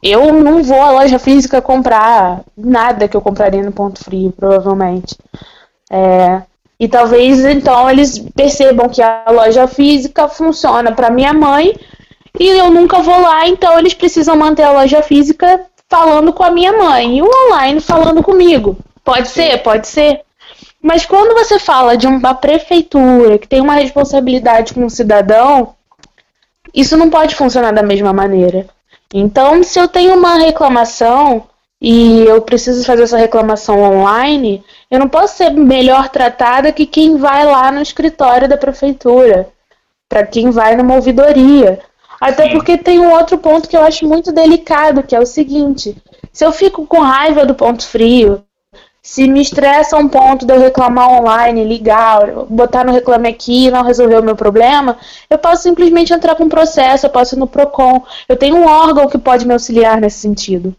Eu 0.02 0.34
não 0.34 0.64
vou 0.64 0.82
à 0.82 0.92
loja 0.92 1.20
física 1.20 1.62
comprar 1.62 2.42
nada 2.56 3.10
que 3.10 3.18
eu 3.18 3.22
compraria 3.22 3.62
no 3.62 3.74
ponto 3.74 4.02
frio, 4.02 4.32
provavelmente. 4.32 5.18
É, 5.92 6.42
e 6.80 6.88
talvez 6.88 7.44
então 7.44 7.90
eles 7.90 8.18
percebam 8.34 8.88
que 8.88 9.02
a 9.02 9.26
loja 9.30 9.68
física 9.68 10.30
funciona 10.30 10.94
para 10.94 11.12
minha 11.12 11.34
mãe 11.34 11.76
e 12.42 12.58
eu 12.58 12.70
nunca 12.72 13.00
vou 13.00 13.22
lá, 13.22 13.48
então 13.48 13.78
eles 13.78 13.94
precisam 13.94 14.36
manter 14.36 14.64
a 14.64 14.72
loja 14.72 15.04
física 15.04 15.62
falando 15.88 16.34
com 16.34 16.44
a 16.44 16.50
minha 16.50 16.74
mãe 16.74 17.18
e 17.18 17.22
o 17.22 17.30
online 17.48 17.80
falando 17.80 18.24
comigo. 18.24 18.78
Pode 19.04 19.28
ser, 19.28 19.62
pode 19.62 19.88
ser. 19.88 20.22
Mas 20.82 21.06
quando 21.06 21.34
você 21.34 21.60
fala 21.60 21.96
de 21.96 22.08
uma 22.08 22.34
prefeitura 22.34 23.38
que 23.38 23.48
tem 23.48 23.62
uma 23.62 23.76
responsabilidade 23.76 24.74
com 24.74 24.86
o 24.86 24.90
cidadão, 24.90 25.76
isso 26.74 26.98
não 26.98 27.10
pode 27.10 27.36
funcionar 27.36 27.72
da 27.72 27.84
mesma 27.84 28.12
maneira. 28.12 28.66
Então, 29.14 29.62
se 29.62 29.80
eu 29.80 29.88
tenho 29.88 30.16
uma 30.16 30.36
reclamação 30.36 31.44
e 31.80 32.24
eu 32.26 32.42
preciso 32.42 32.86
fazer 32.86 33.04
essa 33.04 33.18
reclamação 33.18 33.82
online, 33.82 34.64
eu 34.90 35.00
não 35.00 35.10
posso 35.10 35.38
ser 35.38 35.52
melhor 35.52 36.10
tratada 36.10 36.72
que 36.72 36.86
quem 36.86 37.18
vai 37.18 37.46
lá 37.46 37.72
no 37.72 37.82
escritório 37.82 38.48
da 38.48 38.58
prefeitura, 38.58 39.50
para 40.08 40.26
quem 40.26 40.50
vai 40.50 40.76
numa 40.76 40.96
ouvidoria. 40.96 41.80
Até 42.22 42.44
Sim. 42.44 42.52
porque 42.52 42.78
tem 42.78 43.00
um 43.00 43.12
outro 43.12 43.40
ponto 43.40 43.68
que 43.68 43.76
eu 43.76 43.82
acho 43.82 44.08
muito 44.08 44.32
delicado, 44.32 45.02
que 45.02 45.16
é 45.16 45.20
o 45.20 45.26
seguinte: 45.26 45.98
se 46.32 46.46
eu 46.46 46.52
fico 46.52 46.86
com 46.86 47.00
raiva 47.00 47.48
do 47.48 47.56
ponto 47.56 47.84
frio, 47.84 48.44
se 49.02 49.28
me 49.28 49.42
estressa 49.42 49.98
um 49.98 50.08
ponto 50.08 50.46
de 50.46 50.54
eu 50.54 50.60
reclamar 50.60 51.10
online, 51.12 51.64
ligar, 51.64 52.28
botar 52.48 52.86
no 52.86 52.92
Reclame 52.92 53.28
Aqui 53.28 53.66
e 53.66 53.72
não 53.72 53.82
resolver 53.82 54.20
o 54.20 54.24
meu 54.24 54.36
problema, 54.36 54.98
eu 55.28 55.40
posso 55.40 55.64
simplesmente 55.64 56.14
entrar 56.14 56.36
com 56.36 56.44
um 56.44 56.50
processo, 56.50 57.08
eu 57.08 57.10
posso 57.10 57.34
ir 57.34 57.40
no 57.40 57.48
PROCON. 57.48 58.04
Eu 58.30 58.38
tenho 58.38 58.58
um 58.58 58.68
órgão 58.68 59.08
que 59.08 59.18
pode 59.18 59.48
me 59.48 59.54
auxiliar 59.54 60.00
nesse 60.00 60.20
sentido. 60.20 60.76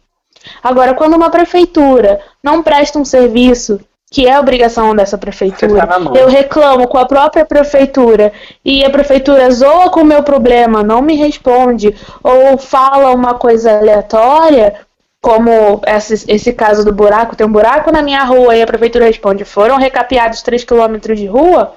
Agora, 0.63 0.95
quando 0.95 1.17
uma 1.17 1.31
prefeitura 1.31 2.21
não 2.41 2.63
presta 2.63 3.01
um 3.01 3.05
serviço 3.05 3.81
que 4.13 4.29
é 4.29 4.39
obrigação 4.39 4.95
dessa 4.95 5.17
prefeitura, 5.17 5.87
tá 5.87 5.99
eu 6.15 6.29
reclamo 6.29 6.87
com 6.87 6.99
a 6.99 7.07
própria 7.07 7.47
prefeitura 7.47 8.31
e 8.63 8.85
a 8.85 8.91
prefeitura 8.91 9.51
zoa 9.51 9.89
com 9.89 10.01
o 10.01 10.05
meu 10.05 10.23
problema, 10.23 10.83
não 10.83 11.01
me 11.01 11.17
responde 11.17 11.97
ou 12.23 12.59
fala 12.59 13.11
uma 13.11 13.35
coisa 13.35 13.79
aleatória, 13.79 14.75
como 15.19 15.81
esse, 15.87 16.31
esse 16.31 16.53
caso 16.53 16.85
do 16.85 16.93
buraco, 16.93 17.35
tem 17.35 17.47
um 17.47 17.53
buraco 17.53 17.91
na 17.91 18.03
minha 18.03 18.23
rua 18.23 18.55
e 18.55 18.61
a 18.61 18.67
prefeitura 18.67 19.07
responde, 19.07 19.47
foram 19.47 19.79
recapeados 19.79 20.43
3 20.43 20.63
quilômetros 20.63 21.19
de 21.19 21.27
rua, 21.27 21.73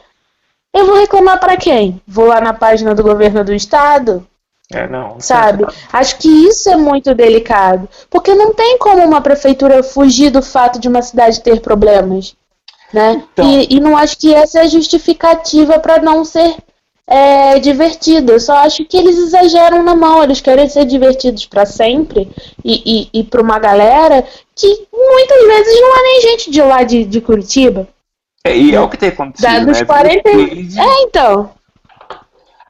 eu 0.73 0.85
vou 0.85 0.99
reclamar 0.99 1.39
para 1.39 1.55
quem? 1.55 2.01
Vou 2.05 2.25
lá 2.25 2.41
na 2.41 2.53
página 2.53 2.93
do 2.93 3.01
governo 3.01 3.45
do 3.45 3.53
estado? 3.53 4.27
É, 4.71 4.87
não. 4.87 5.19
Sabe? 5.19 5.65
Acho 5.91 6.17
que 6.17 6.27
isso 6.27 6.69
é 6.69 6.75
muito 6.75 7.13
delicado. 7.13 7.87
Porque 8.09 8.33
não 8.33 8.53
tem 8.53 8.77
como 8.77 9.03
uma 9.03 9.21
prefeitura 9.21 9.83
fugir 9.83 10.31
do 10.31 10.41
fato 10.41 10.79
de 10.79 10.87
uma 10.87 11.01
cidade 11.01 11.41
ter 11.41 11.59
problemas. 11.61 12.35
Né? 12.91 13.23
Então... 13.31 13.45
E, 13.45 13.75
e 13.75 13.79
não 13.79 13.97
acho 13.97 14.17
que 14.17 14.33
essa 14.33 14.59
é 14.59 14.61
a 14.63 14.67
justificativa 14.67 15.79
para 15.79 16.01
não 16.01 16.25
ser 16.25 16.55
é, 17.07 17.59
divertido. 17.59 18.31
Eu 18.31 18.39
só 18.39 18.57
acho 18.57 18.85
que 18.85 18.97
eles 18.97 19.17
exageram 19.17 19.83
na 19.83 19.95
mão. 19.95 20.23
Eles 20.23 20.41
querem 20.41 20.67
ser 20.67 20.85
divertidos 20.85 21.45
para 21.45 21.65
sempre 21.65 22.29
e, 22.63 23.09
e, 23.13 23.19
e 23.19 23.23
para 23.23 23.41
uma 23.41 23.59
galera 23.59 24.25
que 24.55 24.87
muitas 24.91 25.45
vezes 25.45 25.81
não 25.81 25.95
é 25.95 26.01
nem 26.01 26.21
gente 26.21 26.49
de 26.49 26.61
lá 26.61 26.83
de, 26.83 27.05
de 27.05 27.21
Curitiba. 27.21 27.87
É, 28.43 28.55
e 28.55 28.73
é 28.73 28.79
o 28.79 28.89
que 28.89 28.97
tem 28.97 29.09
acontecido. 29.09 29.51
Da, 29.51 29.59
dos 29.59 29.79
né? 29.79 29.85
40... 29.85 30.29
É, 30.29 31.01
então. 31.01 31.51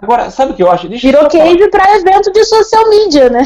Agora, 0.01 0.29
sabe 0.29 0.51
o 0.51 0.55
que 0.55 0.63
eu 0.63 0.69
acho? 0.69 0.89
Deixa 0.89 1.07
Virou 1.07 1.29
case 1.29 1.69
para 1.69 1.95
evento 1.95 2.31
de 2.31 2.43
social 2.43 2.89
media, 2.89 3.29
né? 3.29 3.43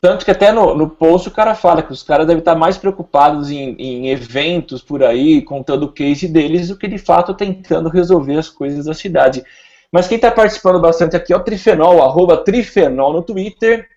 Tanto 0.00 0.22
que 0.22 0.30
até 0.30 0.52
no, 0.52 0.74
no 0.74 0.86
post 0.86 1.28
o 1.28 1.30
cara 1.30 1.54
fala 1.54 1.82
que 1.82 1.90
os 1.90 2.02
caras 2.02 2.26
devem 2.26 2.40
estar 2.40 2.54
mais 2.54 2.76
preocupados 2.76 3.50
em, 3.50 3.74
em 3.78 4.10
eventos 4.10 4.82
por 4.82 5.02
aí, 5.02 5.40
contando 5.40 5.84
o 5.84 5.92
case 5.92 6.28
deles, 6.28 6.68
do 6.68 6.76
que 6.76 6.86
de 6.86 6.98
fato 6.98 7.32
tentando 7.32 7.88
resolver 7.88 8.36
as 8.36 8.50
coisas 8.50 8.84
da 8.84 8.92
cidade. 8.92 9.42
Mas 9.90 10.06
quem 10.06 10.16
está 10.16 10.30
participando 10.30 10.78
bastante 10.78 11.16
aqui 11.16 11.32
é 11.32 11.36
o 11.36 11.40
Trifenol, 11.40 12.02
arroba 12.02 12.36
Trifenol 12.36 13.14
no 13.14 13.22
Twitter. 13.22 13.88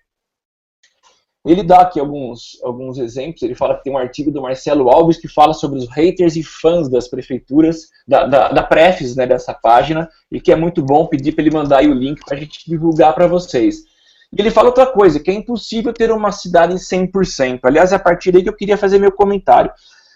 Ele 1.48 1.62
dá 1.62 1.80
aqui 1.80 1.98
alguns, 1.98 2.58
alguns 2.62 2.98
exemplos. 2.98 3.42
Ele 3.42 3.54
fala 3.54 3.76
que 3.76 3.84
tem 3.84 3.92
um 3.92 3.98
artigo 3.98 4.30
do 4.30 4.42
Marcelo 4.42 4.90
Alves 4.90 5.16
que 5.16 5.26
fala 5.26 5.54
sobre 5.54 5.78
os 5.78 5.88
haters 5.88 6.36
e 6.36 6.42
fãs 6.42 6.88
das 6.90 7.08
prefeituras, 7.08 7.88
da, 8.06 8.26
da, 8.26 8.48
da 8.48 8.62
Prefis, 8.62 9.16
né, 9.16 9.26
dessa 9.26 9.54
página, 9.54 10.08
e 10.30 10.40
que 10.40 10.52
é 10.52 10.56
muito 10.56 10.82
bom 10.82 11.06
pedir 11.06 11.32
para 11.32 11.42
ele 11.42 11.54
mandar 11.54 11.78
aí 11.78 11.88
o 11.88 11.94
link 11.94 12.20
para 12.24 12.36
a 12.36 12.40
gente 12.40 12.68
divulgar 12.68 13.14
para 13.14 13.26
vocês. 13.26 13.84
E 14.30 14.40
ele 14.40 14.50
fala 14.50 14.68
outra 14.68 14.86
coisa, 14.86 15.18
que 15.18 15.30
é 15.30 15.34
impossível 15.34 15.92
ter 15.92 16.12
uma 16.12 16.30
cidade 16.32 16.74
em 16.74 16.76
100%. 16.76 17.60
Aliás, 17.62 17.92
é 17.92 17.96
a 17.96 17.98
partir 17.98 18.30
daí 18.30 18.42
que 18.42 18.48
eu 18.48 18.56
queria 18.56 18.76
fazer 18.76 18.98
meu 18.98 19.10
comentário. 19.10 19.70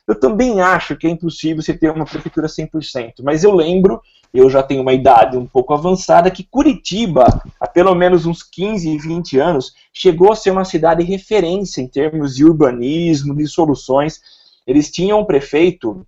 Eu 0.06 0.18
também 0.18 0.60
acho 0.60 0.96
que 0.96 1.06
é 1.06 1.10
impossível 1.10 1.62
você 1.62 1.74
ter 1.76 1.90
uma 1.90 2.04
prefeitura 2.04 2.46
100%, 2.46 3.22
mas 3.22 3.44
eu 3.44 3.54
lembro 3.54 4.00
eu 4.32 4.48
já 4.48 4.62
tenho 4.62 4.80
uma 4.80 4.94
idade 4.94 5.36
um 5.36 5.46
pouco 5.46 5.74
avançada, 5.74 6.30
que 6.30 6.42
Curitiba, 6.42 7.26
há 7.60 7.68
pelo 7.68 7.94
menos 7.94 8.24
uns 8.24 8.42
15, 8.42 8.96
20 8.96 9.38
anos, 9.38 9.74
chegou 9.92 10.32
a 10.32 10.36
ser 10.36 10.50
uma 10.50 10.64
cidade 10.64 11.02
referência 11.02 11.82
em 11.82 11.86
termos 11.86 12.34
de 12.34 12.44
urbanismo, 12.44 13.36
de 13.36 13.46
soluções. 13.46 14.20
Eles 14.66 14.90
tinham 14.90 15.20
um 15.20 15.24
prefeito, 15.24 16.06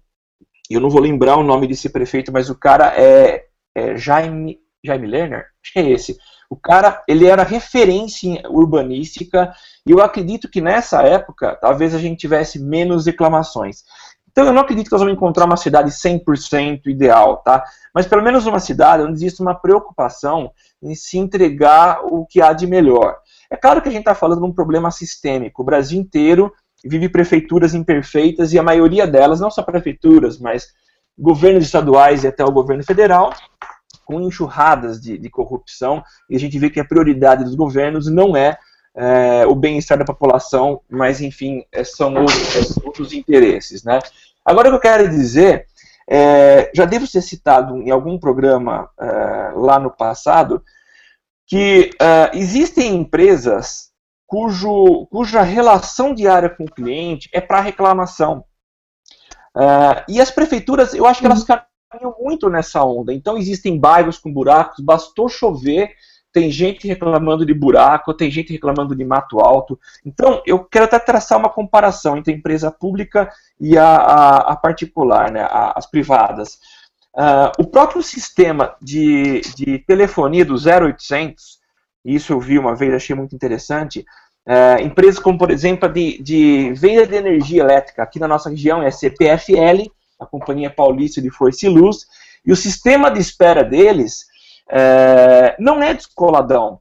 eu 0.71 0.81
não 0.81 0.89
vou 0.89 1.03
lembrar 1.03 1.37
o 1.37 1.43
nome 1.43 1.67
desse 1.67 1.91
prefeito, 1.91 2.33
mas 2.33 2.49
o 2.49 2.55
cara 2.55 2.95
é, 2.99 3.45
é 3.75 3.97
Jaime, 3.97 4.59
Jaime 4.83 5.07
Lerner? 5.07 5.47
Acho 5.63 5.73
que 5.75 5.79
é 5.79 5.91
esse. 5.91 6.17
O 6.49 6.57
cara, 6.57 7.03
ele 7.09 7.27
era 7.27 7.43
referência 7.43 8.43
urbanística, 8.49 9.53
e 9.87 9.91
eu 9.91 10.01
acredito 10.01 10.49
que 10.49 10.61
nessa 10.61 11.03
época, 11.03 11.57
talvez 11.61 11.95
a 11.95 11.99
gente 11.99 12.19
tivesse 12.19 12.59
menos 12.59 13.07
reclamações. 13.07 13.83
Então 14.31 14.47
eu 14.47 14.53
não 14.53 14.63
acredito 14.63 14.87
que 14.87 14.93
nós 14.93 15.01
vamos 15.01 15.15
encontrar 15.15 15.45
uma 15.45 15.57
cidade 15.57 15.93
100% 15.93 16.87
ideal, 16.87 17.37
tá? 17.37 17.65
Mas 17.95 18.05
pelo 18.05 18.23
menos 18.23 18.47
uma 18.47 18.59
cidade 18.59 19.05
onde 19.05 19.13
existe 19.13 19.41
uma 19.41 19.55
preocupação 19.55 20.51
em 20.83 20.93
se 20.97 21.19
entregar 21.19 22.01
o 22.05 22.27
que 22.27 22.43
há 22.43 22.53
de 22.53 22.67
melhor. 22.67 23.17
É 23.49 23.57
claro 23.57 23.81
que 23.81 23.89
a 23.89 23.93
gente 23.93 24.01
está 24.01 24.15
falando 24.15 24.41
de 24.41 24.47
um 24.47 24.53
problema 24.53 24.91
sistêmico. 24.91 25.63
O 25.63 25.65
Brasil 25.65 26.01
inteiro 26.01 26.53
vive 26.85 27.09
prefeituras 27.09 27.75
imperfeitas 27.75 28.53
e 28.53 28.59
a 28.59 28.63
maioria 28.63 29.07
delas, 29.07 29.39
não 29.39 29.53
só 29.53 29.63
prefeituras, 29.63 30.37
mas 30.39 30.67
governos 31.17 31.65
estaduais 31.65 32.25
e 32.25 32.27
até 32.27 32.45
o 32.45 32.51
governo 32.51 32.83
federal, 32.83 33.33
com 34.05 34.21
enxurradas 34.21 35.01
de, 35.01 35.19
de 35.19 35.31
corrupção. 35.31 36.03
E 36.29 36.37
a 36.37 36.41
gente 36.41 36.59
vê 36.59 36.71
que 36.71 36.81
a 36.81 36.85
prioridade 36.85 37.45
dos 37.45 37.55
governos 37.55 38.07
não 38.11 38.37
é 38.37 38.59
é, 38.95 39.45
o 39.47 39.55
bem-estar 39.55 39.99
da 39.99 40.05
população, 40.05 40.81
mas 40.89 41.21
enfim, 41.21 41.65
é, 41.73 41.83
são 41.83 42.15
outros, 42.15 42.57
é, 42.57 42.87
outros, 42.87 43.13
interesses. 43.13 43.83
Né? 43.83 43.99
Agora 44.45 44.69
o 44.69 44.71
que 44.71 44.77
eu 44.77 44.81
quero 44.81 45.09
dizer, 45.09 45.67
é, 46.09 46.71
já 46.73 46.85
devo 46.85 47.07
ser 47.07 47.23
citado 47.23 47.77
em 47.79 47.91
algum 47.91 48.19
programa 48.19 48.89
é, 48.99 49.53
lá 49.57 49.79
no 49.79 49.91
passado, 49.91 50.63
que 51.47 51.91
é, 52.01 52.31
existem 52.35 52.95
empresas 52.95 53.91
cujo, 54.27 55.07
cuja 55.11 55.43
relação 55.43 56.15
diária 56.15 56.49
com 56.49 56.65
o 56.65 56.71
cliente 56.71 57.29
é 57.33 57.41
para 57.41 57.61
reclamação. 57.61 58.45
e 60.09 60.21
as 60.21 60.31
prefeituras, 60.31 60.95
eu 60.95 61.07
acho 61.07 61.21
que 61.21 61.27
elas 61.27 61.41
uhum. 61.41 61.47
Muito 62.19 62.49
nessa 62.49 62.85
onda. 62.85 63.13
Então 63.13 63.37
existem 63.37 63.79
bairros 63.79 64.19
com 64.19 64.33
buracos, 64.33 64.85
bastou 64.85 65.29
chover 65.29 65.95
tem 66.35 66.51
gente 66.51 66.89
reclamando 66.89 67.47
de 67.47 67.55
buraco, 67.55 68.13
tem 68.13 68.29
gente 68.29 68.53
reclamando 68.53 68.97
de 68.97 69.05
mato 69.05 69.39
alto. 69.39 69.79
Então, 70.05 70.43
eu 70.45 70.65
quero 70.65 70.87
até 70.87 70.99
traçar 70.99 71.39
uma 71.39 71.49
comparação 71.49 72.17
entre 72.17 72.35
a 72.35 72.37
empresa 72.37 72.73
pública 72.73 73.31
e 73.61 73.79
a, 73.79 73.87
a, 73.87 74.37
a 74.53 74.57
particular, 74.57 75.31
né, 75.31 75.43
a, 75.43 75.75
as 75.77 75.87
privadas. 75.87 76.59
Uh, 77.15 77.63
o 77.63 77.65
próprio 77.65 78.03
sistema 78.03 78.75
de, 78.83 79.43
de 79.55 79.79
telefonia 79.79 80.45
do 80.45 80.55
0800, 80.55 81.61
isso 82.05 82.33
eu 82.33 82.41
vi 82.41 82.59
uma 82.59 82.75
vez, 82.75 82.93
achei 82.93 83.15
muito 83.15 83.37
interessante, 83.37 84.05
uh, 84.45 84.83
empresas 84.83 85.21
como, 85.21 85.39
por 85.39 85.53
exemplo, 85.53 85.89
de, 85.89 86.21
de 86.21 86.73
venda 86.73 87.07
de 87.07 87.15
energia 87.15 87.63
elétrica, 87.63 88.03
aqui 88.03 88.19
na 88.19 88.27
nossa 88.27 88.51
região 88.51 88.83
é 88.83 88.91
CPFL, 88.91 89.89
a 90.25 90.27
Companhia 90.27 90.71
Paulista 90.71 91.21
de 91.23 91.31
Força 91.31 91.67
e 91.67 91.69
Luz, 91.69 92.07
e 92.45 92.53
o 92.53 92.57
sistema 92.57 93.11
de 93.11 93.21
espera 93.21 93.65
deles 93.65 94.27
é, 94.69 95.57
não 95.59 95.83
é 95.83 95.95
descoladão. 95.95 96.81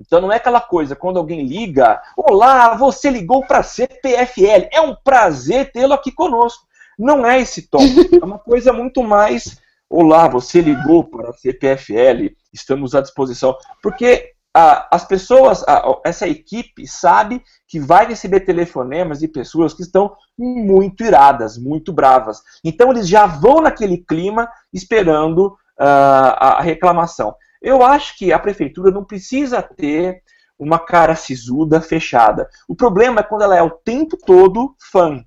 Então 0.00 0.20
não 0.20 0.32
é 0.32 0.36
aquela 0.36 0.60
coisa, 0.60 0.96
quando 0.96 1.18
alguém 1.18 1.46
liga, 1.46 2.02
olá, 2.16 2.74
você 2.74 3.08
ligou 3.08 3.46
para 3.46 3.62
CPFL, 3.62 4.68
é 4.72 4.80
um 4.80 4.94
prazer 4.94 5.70
tê-lo 5.70 5.92
aqui 5.94 6.10
conosco. 6.10 6.66
Não 6.98 7.24
é 7.24 7.40
esse 7.40 7.62
tom, 7.68 7.78
é 8.20 8.24
uma 8.24 8.38
coisa 8.38 8.72
muito 8.72 9.02
mais, 9.02 9.56
olá, 9.88 10.28
você 10.28 10.60
ligou 10.60 11.04
para 11.04 11.30
a 11.30 11.32
CPFL, 11.32 12.34
estamos 12.52 12.94
à 12.94 13.00
disposição. 13.00 13.56
Porque 13.82 14.33
as 14.54 15.04
pessoas, 15.04 15.64
essa 16.04 16.28
equipe 16.28 16.86
sabe 16.86 17.42
que 17.66 17.80
vai 17.80 18.06
receber 18.06 18.40
telefonemas 18.40 19.18
de 19.18 19.26
pessoas 19.26 19.74
que 19.74 19.82
estão 19.82 20.14
muito 20.38 21.02
iradas, 21.02 21.58
muito 21.58 21.92
bravas. 21.92 22.40
Então 22.62 22.92
eles 22.92 23.08
já 23.08 23.26
vão 23.26 23.60
naquele 23.60 23.98
clima 23.98 24.48
esperando 24.72 25.48
uh, 25.48 26.38
a 26.38 26.60
reclamação. 26.62 27.34
Eu 27.60 27.82
acho 27.82 28.16
que 28.16 28.32
a 28.32 28.38
prefeitura 28.38 28.92
não 28.92 29.04
precisa 29.04 29.60
ter 29.60 30.22
uma 30.56 30.78
cara 30.78 31.16
sisuda, 31.16 31.80
fechada. 31.80 32.48
O 32.68 32.76
problema 32.76 33.20
é 33.20 33.24
quando 33.24 33.42
ela 33.42 33.56
é 33.56 33.62
o 33.62 33.70
tempo 33.70 34.16
todo 34.24 34.76
fã. 34.92 35.24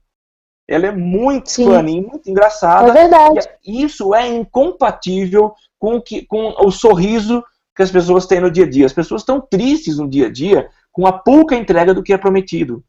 Ela 0.65 0.87
é 0.87 0.91
muito 0.91 1.49
Sim. 1.49 1.65
funny, 1.65 2.01
muito 2.01 2.29
engraçada. 2.29 2.89
É 2.89 2.93
verdade. 2.93 3.47
E 3.65 3.83
isso 3.83 4.15
é 4.15 4.25
incompatível 4.27 5.53
com, 5.77 6.01
que, 6.01 6.25
com 6.25 6.55
o 6.59 6.71
sorriso 6.71 7.43
que 7.77 7.83
as 7.83 7.91
pessoas 7.91 8.25
têm 8.25 8.41
no 8.41 8.49
dia 8.49 8.65
a 8.65 8.69
dia. 8.69 8.87
As 8.87 8.91
pessoas 8.91 9.21
estão 9.21 9.39
tristes 9.39 9.99
no 9.99 10.09
dia 10.09 10.25
a 10.25 10.31
dia 10.31 10.67
com 10.91 11.05
a 11.05 11.13
pouca 11.13 11.55
entrega 11.55 11.93
do 11.93 12.01
que 12.01 12.11
é 12.11 12.17
prometido. 12.17 12.83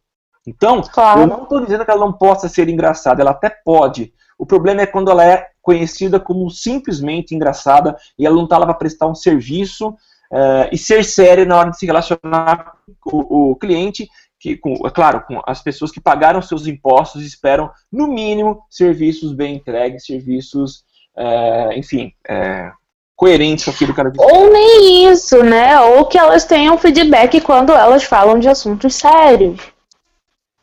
Então, 0.47 0.81
claro. 0.81 1.21
eu 1.21 1.27
não 1.27 1.43
estou 1.43 1.61
dizendo 1.61 1.85
que 1.85 1.91
ela 1.91 2.01
não 2.01 2.13
possa 2.13 2.49
ser 2.49 2.71
engraçada, 2.71 3.21
ela 3.21 3.33
até 3.33 3.51
pode. 3.51 4.15
O 4.39 4.47
problema 4.47 4.81
é 4.81 4.87
quando 4.87 5.11
ela 5.11 5.23
é 5.23 5.47
conhecida 5.61 6.19
como 6.19 6.49
simplesmente 6.51 7.35
engraçada 7.35 7.95
e 8.19 8.25
ela 8.25 8.35
não 8.35 8.45
está 8.45 8.57
lá 8.57 8.65
para 8.65 8.75
prestar 8.75 9.09
um 9.09 9.15
serviço 9.15 9.91
uh, 9.91 10.69
e 10.73 10.79
ser 10.79 11.05
séria 11.05 11.45
na 11.45 11.59
hora 11.59 11.71
de 11.71 11.79
se 11.79 11.85
relacionar 11.85 12.73
com 12.99 13.19
o, 13.19 13.51
o 13.51 13.57
cliente, 13.57 14.09
que, 14.41 14.57
com, 14.57 14.87
é 14.87 14.91
claro, 14.91 15.23
com 15.27 15.43
as 15.47 15.61
pessoas 15.61 15.91
que 15.91 16.01
pagaram 16.01 16.41
seus 16.41 16.67
impostos 16.67 17.23
e 17.23 17.27
esperam, 17.27 17.71
no 17.93 18.07
mínimo, 18.07 18.63
serviços 18.71 19.35
bem 19.35 19.57
entregues, 19.57 20.07
serviços, 20.07 20.83
uh, 21.15 21.73
enfim, 21.75 22.15
uh, 22.31 22.78
coerentes 23.19 23.65
com 23.65 23.73
aquilo 23.73 23.93
que 23.93 24.01
ela 24.01 24.13
Ou 24.17 24.49
nem 24.49 25.11
isso, 25.11 25.43
né? 25.43 25.79
Ou 25.81 26.05
que 26.07 26.17
elas 26.17 26.45
tenham 26.45 26.79
feedback 26.79 27.41
quando 27.41 27.73
elas 27.73 28.05
falam 28.05 28.39
de 28.39 28.49
assuntos 28.49 28.95
sérios. 28.95 29.61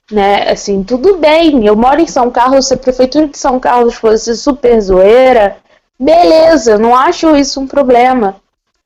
Né? 0.09 0.49
Assim, 0.49 0.81
tudo 0.81 1.17
bem. 1.17 1.65
Eu 1.65 1.75
moro 1.75 1.99
em 1.99 2.07
São 2.07 2.31
Carlos, 2.31 2.67
se 2.67 2.73
a 2.73 2.77
prefeitura 2.77 3.27
de 3.27 3.37
São 3.37 3.59
Carlos 3.59 3.95
fosse 3.95 4.37
super 4.37 4.79
zoeira, 4.79 5.57
beleza, 5.99 6.77
não 6.77 6.95
acho 6.95 7.35
isso 7.35 7.59
um 7.59 7.67
problema. 7.67 8.37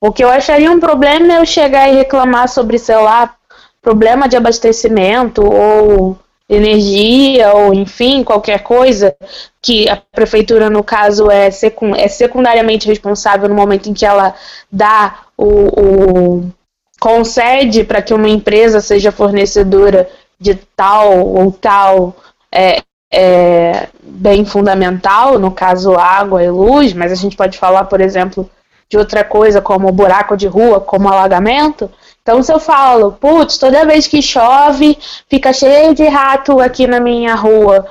O 0.02 0.12
que 0.12 0.24
eu 0.24 0.30
acharia 0.32 0.72
um 0.72 0.80
problema 0.80 1.34
é 1.34 1.38
eu 1.38 1.46
chegar 1.46 1.88
e 1.90 1.98
reclamar 1.98 2.50
sobre, 2.50 2.80
sei 2.80 2.96
lá, 2.96 3.36
problema 3.84 4.28
de 4.28 4.36
abastecimento 4.36 5.44
ou 5.44 6.18
energia 6.50 7.54
ou 7.54 7.74
enfim, 7.74 8.24
qualquer 8.24 8.64
coisa 8.64 9.16
que 9.62 9.88
a 9.88 9.96
prefeitura, 9.96 10.70
no 10.70 10.84
caso, 10.84 11.30
é, 11.30 11.52
secund 11.52 11.98
é 12.00 12.08
secundariamente 12.08 12.88
responsável 12.88 13.48
no 13.48 13.56
momento 13.56 13.90
em 13.90 13.94
que 13.94 14.06
ela 14.06 14.34
dá 14.72 15.20
o, 15.38 15.46
o 15.48 16.52
concede 17.00 17.84
para 17.84 18.02
que 18.02 18.14
uma 18.14 18.28
empresa 18.28 18.82
seja 18.82 19.12
fornecedora 19.12 20.10
de 20.40 20.56
tal 20.76 21.20
ou 21.26 21.52
tal 21.52 22.16
é, 22.52 22.82
é, 23.12 23.88
bem 24.02 24.44
fundamental, 24.44 25.38
no 25.38 25.52
caso 25.52 25.94
água 25.96 26.44
e 26.44 26.50
luz, 26.50 26.94
mas 26.94 27.12
a 27.12 27.16
gente 27.16 27.38
pode 27.38 27.58
falar, 27.58 27.86
por 27.86 28.02
exemplo, 28.02 28.50
de 28.90 28.98
outra 28.98 29.24
coisa 29.24 29.62
como 29.62 29.92
buraco 29.92 30.36
de 30.36 30.48
rua, 30.48 30.80
como 30.80 31.10
alagamento, 31.10 31.90
então, 32.30 32.44
se 32.44 32.54
eu 32.54 32.60
falo, 32.60 33.14
putz, 33.14 33.58
toda 33.58 33.88
vez 33.88 34.06
que 34.06 34.22
chove, 34.22 34.96
fica 35.28 35.52
cheio 35.52 35.96
de 35.96 36.08
rato 36.08 36.60
aqui 36.60 36.86
na 36.86 37.00
minha 37.00 37.34
rua. 37.34 37.88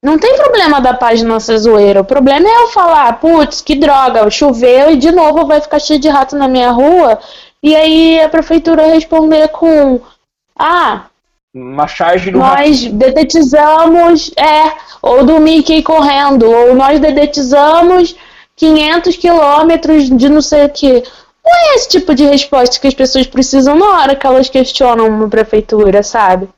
Não 0.00 0.16
tem 0.16 0.36
problema 0.36 0.80
da 0.80 0.94
página 0.94 1.40
ser 1.40 1.58
zoeira. 1.58 2.02
O 2.02 2.04
problema 2.04 2.48
é 2.48 2.62
eu 2.62 2.68
falar, 2.68 3.18
putz, 3.18 3.60
que 3.60 3.74
droga, 3.74 4.30
choveu 4.30 4.92
e 4.92 4.96
de 4.96 5.10
novo 5.10 5.44
vai 5.44 5.60
ficar 5.60 5.80
cheio 5.80 5.98
de 5.98 6.08
rato 6.08 6.36
na 6.36 6.46
minha 6.46 6.70
rua. 6.70 7.18
E 7.60 7.74
aí 7.74 8.20
a 8.20 8.28
prefeitura 8.28 8.86
responder 8.86 9.48
com, 9.48 10.00
ah, 10.56 11.06
uma 11.52 11.88
charge 11.88 12.30
do 12.30 12.38
Nós 12.38 12.84
rato. 12.84 12.94
dedetizamos, 12.94 14.30
é, 14.36 14.72
ou 15.02 15.24
do 15.24 15.40
Mickey 15.40 15.82
correndo, 15.82 16.48
ou 16.48 16.76
nós 16.76 17.00
dedetizamos 17.00 18.14
500 18.54 19.16
quilômetros 19.16 20.08
de 20.08 20.28
não 20.28 20.40
sei 20.40 20.66
o 20.66 20.68
que. 20.68 21.02
Não 21.44 21.52
é 21.52 21.74
esse 21.74 21.88
tipo 21.88 22.14
de 22.14 22.24
resposta 22.24 22.80
que 22.80 22.86
as 22.86 22.94
pessoas 22.94 23.26
precisam 23.26 23.76
na 23.76 24.00
hora 24.00 24.16
que 24.16 24.26
elas 24.26 24.48
questionam 24.48 25.08
uma 25.08 25.28
prefeitura, 25.28 26.02
sabe? 26.02 26.48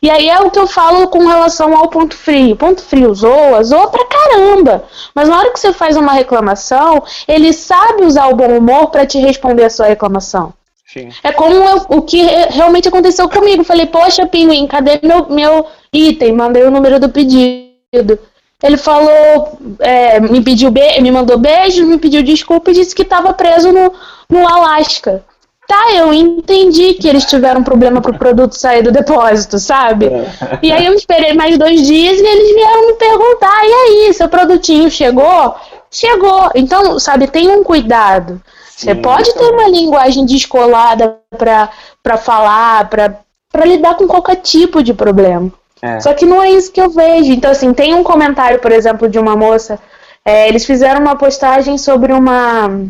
E 0.00 0.10
aí 0.10 0.28
é 0.28 0.40
o 0.40 0.50
que 0.50 0.58
eu 0.58 0.66
falo 0.66 1.06
com 1.08 1.26
relação 1.26 1.76
ao 1.76 1.88
ponto 1.88 2.16
frio. 2.16 2.56
Ponto 2.56 2.82
frio 2.82 3.14
zoa, 3.14 3.62
zoa 3.62 3.88
pra 3.88 4.04
caramba. 4.06 4.84
Mas 5.14 5.28
na 5.28 5.38
hora 5.38 5.50
que 5.50 5.60
você 5.60 5.72
faz 5.72 5.96
uma 5.96 6.12
reclamação, 6.12 7.02
ele 7.28 7.52
sabe 7.52 8.04
usar 8.04 8.28
o 8.28 8.36
bom 8.36 8.56
humor 8.56 8.90
para 8.90 9.06
te 9.06 9.18
responder 9.18 9.64
a 9.64 9.70
sua 9.70 9.86
reclamação. 9.86 10.54
Sim. 10.86 11.08
É 11.22 11.32
como 11.32 11.54
eu, 11.54 11.86
o 11.88 12.02
que 12.02 12.22
realmente 12.50 12.88
aconteceu 12.88 13.28
comigo. 13.28 13.64
Falei, 13.64 13.86
poxa, 13.86 14.26
Pinguim, 14.26 14.66
cadê 14.66 15.00
meu, 15.02 15.26
meu 15.28 15.66
item? 15.92 16.32
Mandei 16.32 16.64
o 16.64 16.70
número 16.70 16.98
do 16.98 17.08
pedido. 17.08 18.18
Ele 18.62 18.76
falou, 18.76 19.58
é, 19.80 20.20
me 20.20 20.40
pediu 20.40 20.70
me 20.70 21.10
mandou 21.10 21.36
beijo, 21.36 21.84
me 21.84 21.98
pediu 21.98 22.22
desculpa 22.22 22.70
e 22.70 22.74
disse 22.74 22.94
que 22.94 23.02
estava 23.02 23.32
preso 23.34 23.72
no, 23.72 23.92
no 24.30 24.46
Alasca. 24.46 25.24
Tá, 25.66 25.92
eu 25.94 26.12
entendi 26.12 26.94
que 26.94 27.08
eles 27.08 27.24
tiveram 27.24 27.62
problema 27.62 28.00
pro 28.00 28.18
produto 28.18 28.52
sair 28.52 28.82
do 28.82 28.92
depósito, 28.92 29.58
sabe? 29.58 30.06
É. 30.06 30.58
E 30.62 30.72
aí 30.72 30.86
eu 30.86 30.94
esperei 30.94 31.34
mais 31.34 31.56
dois 31.56 31.86
dias 31.86 32.18
e 32.20 32.24
eles 32.24 32.54
vieram 32.54 32.86
me 32.88 32.92
perguntar, 32.94 33.64
e 33.64 33.72
aí, 33.72 34.12
seu 34.12 34.28
produtinho 34.28 34.90
chegou? 34.90 35.54
Chegou. 35.90 36.50
Então, 36.54 36.98
sabe, 36.98 37.26
tem 37.26 37.48
um 37.48 37.62
cuidado. 37.62 38.40
Você 38.76 38.94
pode 38.94 39.32
ter 39.34 39.44
uma 39.44 39.68
linguagem 39.68 40.26
descolada 40.26 41.16
para 41.38 42.16
falar, 42.16 42.88
para 42.88 43.64
lidar 43.64 43.94
com 43.94 44.08
qualquer 44.08 44.36
tipo 44.36 44.82
de 44.82 44.92
problema. 44.92 45.52
É. 45.82 45.98
Só 45.98 46.14
que 46.14 46.24
não 46.24 46.40
é 46.40 46.50
isso 46.50 46.70
que 46.70 46.80
eu 46.80 46.88
vejo. 46.88 47.32
Então, 47.32 47.50
assim, 47.50 47.74
tem 47.74 47.92
um 47.92 48.04
comentário, 48.04 48.60
por 48.60 48.70
exemplo, 48.70 49.08
de 49.08 49.18
uma 49.18 49.36
moça. 49.36 49.80
É, 50.24 50.48
eles 50.48 50.64
fizeram 50.64 51.00
uma 51.00 51.16
postagem 51.16 51.76
sobre 51.76 52.12
uma, 52.12 52.86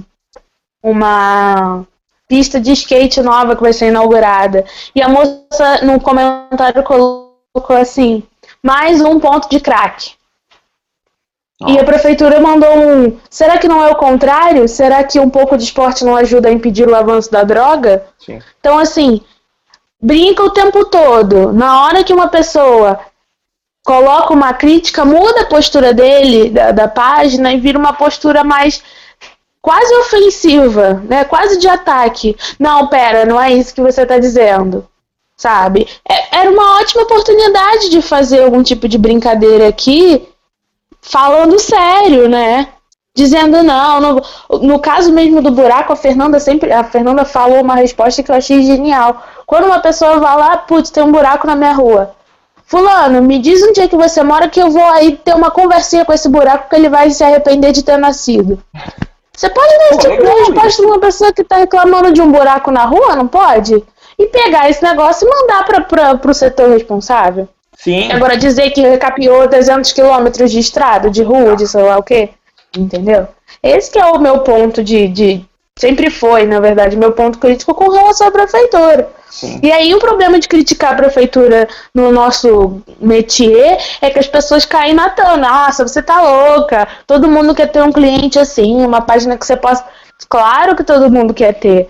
uma 0.82 1.86
pista 2.28 2.60
de 2.60 2.72
skate 2.72 3.22
nova 3.22 3.56
que 3.56 3.62
vai 3.62 3.72
ser 3.72 3.88
inaugurada. 3.88 4.64
E 4.94 5.00
a 5.00 5.08
moça, 5.08 5.82
no 5.82 5.98
comentário, 5.98 6.82
colocou 6.82 7.76
assim: 7.76 8.22
mais 8.62 9.00
um 9.00 9.18
ponto 9.18 9.48
de 9.48 9.58
crack. 9.58 10.14
E 11.66 11.78
a 11.78 11.84
prefeitura 11.84 12.40
mandou 12.40 12.76
um. 12.76 13.18
Será 13.30 13.56
que 13.56 13.68
não 13.68 13.84
é 13.84 13.90
o 13.90 13.96
contrário? 13.96 14.66
Será 14.68 15.04
que 15.04 15.20
um 15.20 15.30
pouco 15.30 15.56
de 15.56 15.64
esporte 15.64 16.04
não 16.04 16.16
ajuda 16.16 16.48
a 16.48 16.52
impedir 16.52 16.88
o 16.88 16.94
avanço 16.94 17.30
da 17.30 17.44
droga? 17.44 18.04
Sim. 18.18 18.40
Então, 18.58 18.78
assim, 18.78 19.20
brinca 20.02 20.42
o 20.42 20.50
tempo 20.50 20.84
todo. 20.84 21.52
Na 21.52 21.84
hora 21.84 22.02
que 22.02 22.12
uma 22.12 22.28
pessoa 22.28 22.98
coloca 23.84 24.32
uma 24.32 24.52
crítica, 24.52 25.04
muda 25.04 25.42
a 25.42 25.46
postura 25.46 25.94
dele, 25.94 26.50
da, 26.50 26.72
da 26.72 26.88
página, 26.88 27.52
e 27.52 27.60
vira 27.60 27.78
uma 27.78 27.92
postura 27.92 28.42
mais 28.42 28.82
quase 29.60 29.94
ofensiva, 29.94 31.02
né? 31.08 31.24
Quase 31.24 31.58
de 31.58 31.68
ataque. 31.68 32.36
Não, 32.58 32.88
pera, 32.88 33.24
não 33.24 33.40
é 33.40 33.52
isso 33.52 33.74
que 33.74 33.80
você 33.80 34.02
está 34.02 34.18
dizendo. 34.18 34.86
Sabe? 35.36 35.88
É, 36.08 36.38
era 36.38 36.50
uma 36.50 36.80
ótima 36.80 37.02
oportunidade 37.02 37.88
de 37.88 38.02
fazer 38.02 38.44
algum 38.44 38.62
tipo 38.62 38.86
de 38.88 38.98
brincadeira 38.98 39.68
aqui, 39.68 40.28
falando 41.00 41.58
sério, 41.58 42.28
né? 42.28 42.68
Dizendo 43.14 43.62
não, 43.62 44.00
no, 44.00 44.22
no 44.62 44.78
caso 44.78 45.12
mesmo 45.12 45.42
do 45.42 45.50
buraco, 45.50 45.92
a 45.92 45.96
Fernanda 45.96 46.40
sempre, 46.40 46.72
a 46.72 46.82
Fernanda 46.82 47.24
falou 47.24 47.60
uma 47.60 47.74
resposta 47.74 48.22
que 48.22 48.30
eu 48.30 48.36
achei 48.36 48.62
genial. 48.62 49.22
Quando 49.46 49.66
uma 49.66 49.80
pessoa 49.80 50.18
vai 50.18 50.36
lá, 50.36 50.56
putz, 50.56 50.90
tem 50.90 51.02
um 51.02 51.12
buraco 51.12 51.46
na 51.46 51.54
minha 51.54 51.72
rua. 51.72 52.14
Fulano, 52.64 53.20
me 53.20 53.38
diz 53.38 53.62
um 53.62 53.72
dia 53.72 53.86
que 53.86 53.96
você 53.96 54.22
mora 54.22 54.48
que 54.48 54.60
eu 54.60 54.70
vou 54.70 54.84
aí 54.84 55.14
ter 55.14 55.34
uma 55.34 55.50
conversinha 55.50 56.06
com 56.06 56.12
esse 56.12 56.26
buraco 56.28 56.70
que 56.70 56.76
ele 56.76 56.88
vai 56.88 57.10
se 57.10 57.22
arrepender 57.22 57.70
de 57.70 57.84
ter 57.84 57.98
nascido. 57.98 58.58
Você 59.36 59.50
pode 59.50 59.76
dar 59.76 59.88
esse 59.90 59.98
tipo 59.98 60.22
de 60.22 60.30
resposta 60.40 60.82
de 60.82 60.88
uma 60.88 60.98
pessoa 60.98 61.32
que 61.32 61.42
está 61.42 61.56
reclamando 61.56 62.12
de 62.12 62.22
um 62.22 62.32
buraco 62.32 62.70
na 62.70 62.84
rua, 62.84 63.14
não 63.14 63.26
pode? 63.26 63.82
E 64.18 64.26
pegar 64.26 64.70
esse 64.70 64.82
negócio 64.82 65.26
e 65.26 65.30
mandar 65.30 65.64
para 65.66 66.30
o 66.30 66.34
setor 66.34 66.70
responsável. 66.70 67.46
Sim. 67.76 68.10
Agora 68.10 68.36
dizer 68.36 68.70
que 68.70 68.80
recapiou 68.80 69.48
300 69.48 69.92
quilômetros 69.92 70.50
de 70.50 70.58
estrada, 70.58 71.10
de 71.10 71.22
rua, 71.22 71.56
de 71.56 71.66
sei 71.66 71.82
lá 71.82 71.98
o 71.98 72.02
quê. 72.02 72.30
Entendeu? 72.76 73.28
Esse 73.62 73.90
que 73.90 73.98
é 73.98 74.06
o 74.06 74.18
meu 74.18 74.40
ponto 74.40 74.82
de, 74.82 75.08
de. 75.08 75.44
Sempre 75.78 76.10
foi, 76.10 76.46
na 76.46 76.60
verdade, 76.60 76.96
meu 76.96 77.12
ponto 77.12 77.38
crítico 77.38 77.74
com 77.74 77.90
relação 77.90 78.28
à 78.28 78.30
prefeitura. 78.30 79.10
Sim. 79.30 79.60
E 79.62 79.72
aí 79.72 79.94
o 79.94 79.98
problema 79.98 80.38
de 80.38 80.46
criticar 80.46 80.92
a 80.92 80.96
prefeitura 80.96 81.66
no 81.94 82.12
nosso 82.12 82.82
métier 83.00 83.78
é 84.00 84.10
que 84.10 84.18
as 84.18 84.26
pessoas 84.26 84.66
caem 84.66 84.94
na 84.94 85.08
tana. 85.08 85.48
Nossa, 85.48 85.86
você 85.86 86.02
tá 86.02 86.20
louca. 86.20 86.86
Todo 87.06 87.30
mundo 87.30 87.54
quer 87.54 87.68
ter 87.68 87.82
um 87.82 87.92
cliente 87.92 88.38
assim, 88.38 88.76
uma 88.84 89.00
página 89.00 89.36
que 89.36 89.46
você 89.46 89.56
possa. 89.56 89.84
Claro 90.28 90.76
que 90.76 90.84
todo 90.84 91.10
mundo 91.10 91.32
quer 91.32 91.54
ter. 91.54 91.88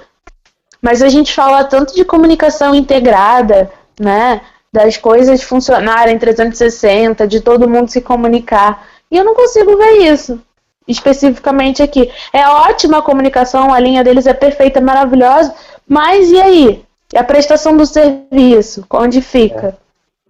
Mas 0.81 1.03
a 1.03 1.09
gente 1.09 1.35
fala 1.35 1.65
tanto 1.65 1.95
de 1.95 2.05
comunicação 2.05 2.75
integrada, 2.75 3.71
né? 3.99 4.41
Das 4.73 4.97
coisas 4.97 5.43
funcionarem 5.43 6.19
360, 6.19 7.27
de 7.27 7.41
todo 7.41 7.69
mundo 7.69 7.91
se 7.91 8.01
comunicar. 8.01 8.87
E 9.11 9.17
eu 9.17 9.25
não 9.25 9.35
consigo 9.35 9.77
ver 9.77 10.13
isso 10.13 10.41
especificamente 10.87 11.83
aqui. 11.83 12.11
É 12.33 12.47
ótima 12.47 12.99
a 12.99 13.03
comunicação, 13.03 13.73
a 13.73 13.79
linha 13.79 14.03
deles 14.03 14.27
é 14.27 14.35
perfeita, 14.35 14.81
maravilhosa, 14.81 15.55
mas 15.89 16.31
e 16.31 16.41
aí? 16.41 16.85
E 17.13 17.19
a 17.19 17.25
prestação 17.25 17.77
do 17.77 17.85
serviço, 17.85 18.85
onde 18.91 19.21
fica? 19.21 19.77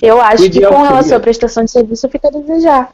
É. 0.03 0.07
Eu 0.07 0.21
acho 0.21 0.51
que 0.51 0.67
com 0.67 0.83
relação 0.83 1.17
à 1.17 1.21
prestação 1.21 1.65
de 1.65 1.71
serviço 1.71 2.09
fica 2.09 2.29
a 2.29 2.31
desejar. 2.33 2.93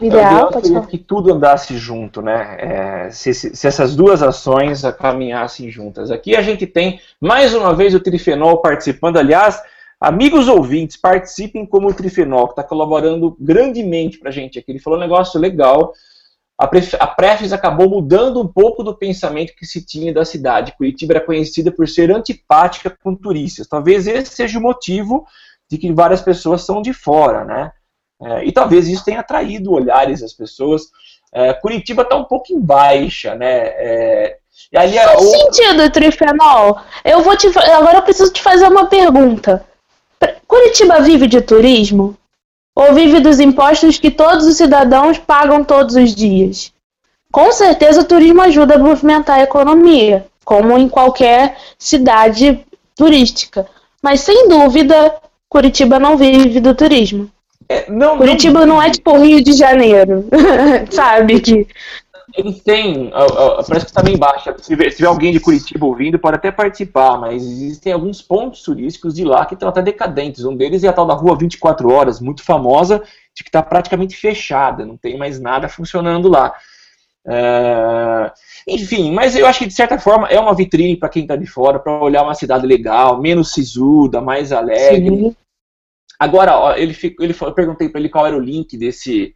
O 0.00 0.04
ideal, 0.04 0.50
pode 0.50 0.68
falar. 0.68 0.86
que 0.86 0.96
tudo 0.96 1.34
andasse 1.34 1.76
junto, 1.76 2.22
né? 2.22 2.56
É, 2.58 3.10
se, 3.10 3.34
se, 3.34 3.66
essas 3.66 3.96
duas 3.96 4.22
ações 4.22 4.82
caminhassem 4.98 5.70
juntas. 5.70 6.10
Aqui 6.10 6.36
a 6.36 6.42
gente 6.42 6.66
tem, 6.66 7.00
mais 7.20 7.52
uma 7.52 7.74
vez, 7.74 7.94
o 7.94 8.00
Trifenol 8.00 8.58
participando. 8.58 9.16
Aliás, 9.16 9.60
amigos 10.00 10.46
ouvintes, 10.46 10.96
participem 10.96 11.66
como 11.66 11.88
o 11.88 11.92
Trifenol, 11.94 12.46
que 12.46 12.52
está 12.52 12.62
colaborando 12.62 13.36
grandemente 13.40 14.18
para 14.18 14.28
a 14.28 14.32
gente 14.32 14.58
aqui. 14.58 14.70
Ele 14.70 14.78
falou 14.78 14.98
um 14.98 15.02
negócio 15.02 15.38
legal 15.38 15.92
a, 16.58 17.06
Prefis 17.06 17.52
acabou 17.52 17.88
mudando 17.88 18.40
um 18.40 18.46
pouco 18.48 18.82
do 18.82 18.96
pensamento 18.96 19.54
que 19.54 19.64
se 19.64 19.84
tinha 19.86 20.12
da 20.12 20.24
cidade. 20.24 20.74
Curitiba 20.76 21.12
era 21.14 21.24
conhecida 21.24 21.70
por 21.70 21.88
ser 21.88 22.10
antipática 22.10 22.90
com 23.02 23.14
turistas. 23.14 23.68
Talvez 23.68 24.08
esse 24.08 24.34
seja 24.34 24.58
o 24.58 24.62
motivo 24.62 25.24
de 25.70 25.78
que 25.78 25.92
várias 25.92 26.20
pessoas 26.20 26.62
são 26.62 26.82
de 26.82 26.92
fora, 26.92 27.44
né? 27.44 27.70
É, 28.20 28.44
e 28.44 28.50
talvez 28.50 28.88
isso 28.88 29.04
tenha 29.04 29.20
atraído 29.20 29.72
olhares 29.72 30.20
das 30.20 30.32
pessoas. 30.32 30.88
É, 31.32 31.52
Curitiba 31.52 32.02
está 32.02 32.16
um 32.16 32.24
pouco 32.24 32.52
em 32.52 32.60
baixa, 32.60 33.36
né? 33.36 33.68
É, 33.68 34.38
e 34.72 34.76
ali 34.76 34.98
Faz 34.98 35.22
o... 35.22 35.30
sentido, 35.30 35.90
Trifenol. 35.90 36.80
Eu 37.04 37.22
vou 37.22 37.36
te 37.36 37.46
agora 37.46 37.98
eu 37.98 38.02
preciso 38.02 38.32
te 38.32 38.42
fazer 38.42 38.66
uma 38.66 38.86
pergunta. 38.86 39.64
Curitiba 40.48 41.00
vive 41.00 41.28
de 41.28 41.40
turismo? 41.40 42.16
Ou 42.78 42.94
vive 42.94 43.18
dos 43.18 43.40
impostos 43.40 43.98
que 43.98 44.08
todos 44.08 44.46
os 44.46 44.56
cidadãos 44.56 45.18
pagam 45.18 45.64
todos 45.64 45.96
os 45.96 46.14
dias. 46.14 46.72
Com 47.32 47.50
certeza, 47.50 48.02
o 48.02 48.04
turismo 48.04 48.40
ajuda 48.40 48.76
a 48.76 48.78
movimentar 48.78 49.40
a 49.40 49.42
economia, 49.42 50.24
como 50.44 50.78
em 50.78 50.88
qualquer 50.88 51.56
cidade 51.76 52.64
turística. 52.94 53.66
Mas, 54.00 54.20
sem 54.20 54.48
dúvida, 54.48 55.12
Curitiba 55.48 55.98
não 55.98 56.16
vive 56.16 56.60
do 56.60 56.72
turismo. 56.72 57.28
É, 57.68 57.90
não, 57.90 58.16
Curitiba 58.16 58.60
não, 58.60 58.76
não, 58.76 58.82
é 58.82 58.90
tipo 58.90 59.18
Rio 59.18 59.42
de 59.42 59.54
Janeiro, 59.54 60.28
sabe? 60.88 61.40
Que 61.40 61.66
eles 62.36 62.60
têm, 62.62 63.10
parece 63.10 63.86
que 63.86 63.90
está 63.90 64.02
bem 64.02 64.16
baixa. 64.16 64.54
Se 64.58 64.76
tiver, 64.76 65.06
alguém 65.06 65.32
de 65.32 65.40
Curitiba 65.40 65.86
ouvindo, 65.86 66.18
pode 66.18 66.36
até 66.36 66.50
participar, 66.50 67.18
mas 67.18 67.42
existem 67.42 67.92
alguns 67.92 68.20
pontos 68.20 68.62
turísticos 68.62 69.14
de 69.14 69.24
lá 69.24 69.46
que 69.46 69.54
estão 69.54 69.68
até 69.68 69.82
decadentes. 69.82 70.44
Um 70.44 70.56
deles 70.56 70.84
é 70.84 70.88
a 70.88 70.92
tal 70.92 71.06
da 71.06 71.14
Rua 71.14 71.36
24 71.36 71.90
Horas, 71.90 72.20
muito 72.20 72.42
famosa, 72.42 73.02
de 73.34 73.42
que 73.42 73.48
está 73.48 73.62
praticamente 73.62 74.16
fechada, 74.16 74.84
não 74.84 74.96
tem 74.96 75.16
mais 75.16 75.40
nada 75.40 75.68
funcionando 75.68 76.28
lá. 76.28 76.54
É... 77.26 78.32
Enfim, 78.66 79.12
mas 79.12 79.34
eu 79.34 79.46
acho 79.46 79.60
que 79.60 79.66
de 79.66 79.74
certa 79.74 79.98
forma 79.98 80.28
é 80.28 80.38
uma 80.38 80.54
vitrine 80.54 80.96
para 80.96 81.08
quem 81.08 81.22
está 81.22 81.36
de 81.36 81.46
fora, 81.46 81.78
para 81.78 81.92
olhar 81.98 82.22
uma 82.22 82.34
cidade 82.34 82.66
legal, 82.66 83.20
menos 83.20 83.52
sisuda, 83.52 84.20
mais 84.20 84.52
alegre. 84.52 85.08
Sim. 85.08 85.36
Agora, 86.18 86.58
ó, 86.58 86.74
ele, 86.74 86.96
ele, 87.20 87.34
eu 87.40 87.52
perguntei 87.52 87.88
para 87.88 88.00
ele 88.00 88.08
qual 88.08 88.26
era 88.26 88.36
o 88.36 88.40
link 88.40 88.76
desse 88.76 89.34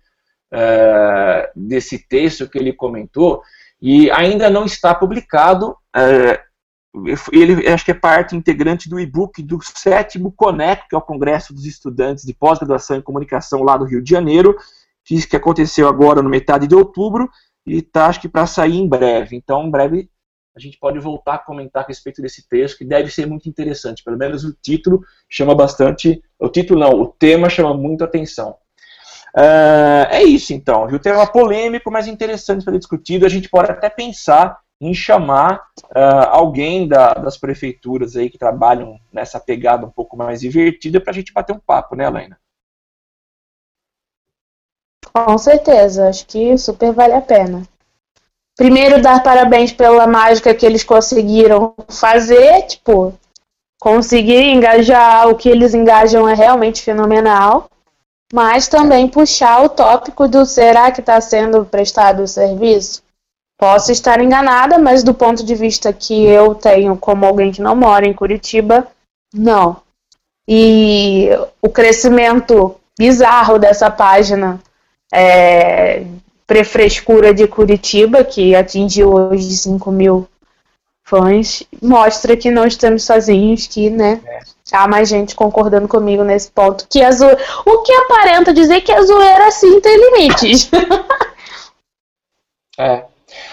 uh, 0.52 1.50
desse 1.56 1.98
texto 2.06 2.48
que 2.48 2.58
ele 2.58 2.72
comentou, 2.72 3.42
e 3.80 4.10
ainda 4.10 4.50
não 4.50 4.64
está 4.64 4.94
publicado. 4.94 5.76
Uh, 5.96 6.52
ele 7.32 7.66
acho 7.68 7.86
que 7.86 7.90
é 7.90 7.94
parte 7.94 8.36
integrante 8.36 8.88
do 8.88 9.00
e-book 9.00 9.42
do 9.42 9.58
sétimo 9.62 10.30
CONEC, 10.30 10.88
que 10.88 10.94
é 10.94 10.98
o 10.98 11.02
Congresso 11.02 11.54
dos 11.54 11.64
Estudantes 11.64 12.24
de 12.24 12.34
Pós-Graduação 12.34 12.98
em 12.98 13.02
Comunicação 13.02 13.62
lá 13.62 13.78
do 13.78 13.86
Rio 13.86 14.02
de 14.02 14.10
Janeiro, 14.10 14.56
que 15.04 15.36
aconteceu 15.36 15.88
agora 15.88 16.22
no 16.22 16.28
metade 16.28 16.66
de 16.66 16.74
outubro, 16.74 17.30
e 17.66 17.78
está 17.78 18.06
acho 18.06 18.20
que 18.20 18.28
para 18.28 18.46
sair 18.46 18.76
em 18.76 18.88
breve. 18.88 19.34
Então, 19.36 19.64
em 19.64 19.70
breve 19.70 20.10
a 20.54 20.60
gente 20.60 20.78
pode 20.78 20.98
voltar 20.98 21.34
a 21.34 21.38
comentar 21.38 21.82
a 21.82 21.86
respeito 21.86 22.20
desse 22.20 22.46
texto, 22.46 22.78
que 22.78 22.84
deve 22.84 23.10
ser 23.10 23.26
muito 23.26 23.48
interessante. 23.48 24.04
Pelo 24.04 24.18
menos 24.18 24.44
o 24.44 24.52
título 24.52 25.00
chama 25.28 25.54
bastante. 25.54 26.22
O 26.38 26.48
título 26.48 26.78
não, 26.80 26.90
o 26.90 27.06
tema 27.06 27.48
chama 27.48 27.72
muito 27.74 28.04
atenção. 28.04 28.56
Uh, 29.34 30.04
é 30.10 30.22
isso 30.22 30.52
então, 30.52 30.86
viu? 30.86 30.98
Tema 30.98 31.26
polêmico, 31.26 31.90
mas 31.90 32.06
interessante 32.06 32.64
para 32.64 32.74
ser 32.74 32.78
discutido. 32.78 33.24
A 33.24 33.28
gente 33.28 33.48
pode 33.48 33.70
até 33.70 33.88
pensar 33.88 34.60
em 34.80 34.92
chamar 34.92 35.62
uh, 35.94 36.28
alguém 36.30 36.86
da, 36.86 37.14
das 37.14 37.38
prefeituras 37.38 38.16
aí 38.16 38.28
que 38.28 38.36
trabalham 38.36 38.98
nessa 39.12 39.40
pegada 39.40 39.86
um 39.86 39.90
pouco 39.90 40.16
mais 40.16 40.40
divertida 40.40 41.00
para 41.00 41.12
a 41.12 41.14
gente 41.14 41.32
bater 41.32 41.54
um 41.54 41.60
papo, 41.60 41.94
né, 41.94 42.04
Helena? 42.04 42.38
Com 45.14 45.38
certeza, 45.38 46.08
acho 46.08 46.26
que 46.26 46.58
super 46.58 46.92
vale 46.92 47.14
a 47.14 47.20
pena. 47.20 47.62
Primeiro, 48.56 49.00
dar 49.00 49.22
parabéns 49.22 49.72
pela 49.72 50.06
mágica 50.06 50.54
que 50.54 50.66
eles 50.66 50.84
conseguiram 50.84 51.74
fazer, 51.88 52.62
tipo, 52.62 53.14
conseguir 53.80 54.42
engajar, 54.42 55.28
o 55.28 55.36
que 55.36 55.48
eles 55.48 55.74
engajam 55.74 56.28
é 56.28 56.34
realmente 56.34 56.82
fenomenal 56.82 57.70
mas 58.32 58.66
também 58.66 59.06
puxar 59.06 59.62
o 59.62 59.68
tópico 59.68 60.26
do 60.26 60.46
será 60.46 60.90
que 60.90 61.00
está 61.00 61.20
sendo 61.20 61.66
prestado 61.66 62.22
o 62.22 62.26
serviço? 62.26 63.02
Posso 63.58 63.92
estar 63.92 64.20
enganada, 64.22 64.78
mas 64.78 65.04
do 65.04 65.12
ponto 65.12 65.44
de 65.44 65.54
vista 65.54 65.92
que 65.92 66.24
eu 66.24 66.54
tenho 66.54 66.96
como 66.96 67.26
alguém 67.26 67.52
que 67.52 67.60
não 67.60 67.76
mora 67.76 68.06
em 68.06 68.14
Curitiba, 68.14 68.88
não. 69.34 69.76
E 70.48 71.28
o 71.60 71.68
crescimento 71.68 72.74
bizarro 72.98 73.58
dessa 73.58 73.90
página 73.90 74.58
é, 75.12 76.04
Prefrescura 76.46 77.32
de 77.34 77.46
Curitiba, 77.46 78.24
que 78.24 78.54
atingiu 78.54 79.12
hoje 79.12 79.56
5 79.56 79.92
mil 79.92 80.26
fãs, 81.04 81.62
mostra 81.80 82.36
que 82.36 82.50
não 82.50 82.66
estamos 82.66 83.04
sozinhos, 83.04 83.66
que 83.66 83.90
né, 83.90 84.20
é. 84.24 84.40
Há 84.72 84.88
mais 84.88 85.08
gente 85.08 85.34
concordando 85.34 85.86
comigo 85.86 86.24
nesse 86.24 86.50
ponto. 86.50 86.86
Que 86.88 87.02
a 87.02 87.10
zo... 87.10 87.26
O 87.66 87.82
que 87.82 87.92
aparenta 87.92 88.52
dizer 88.52 88.80
que 88.80 88.92
a 88.92 89.02
zoeira 89.02 89.50
sim 89.50 89.80
tem 89.80 89.96
limites. 89.96 90.70
é. 92.78 93.04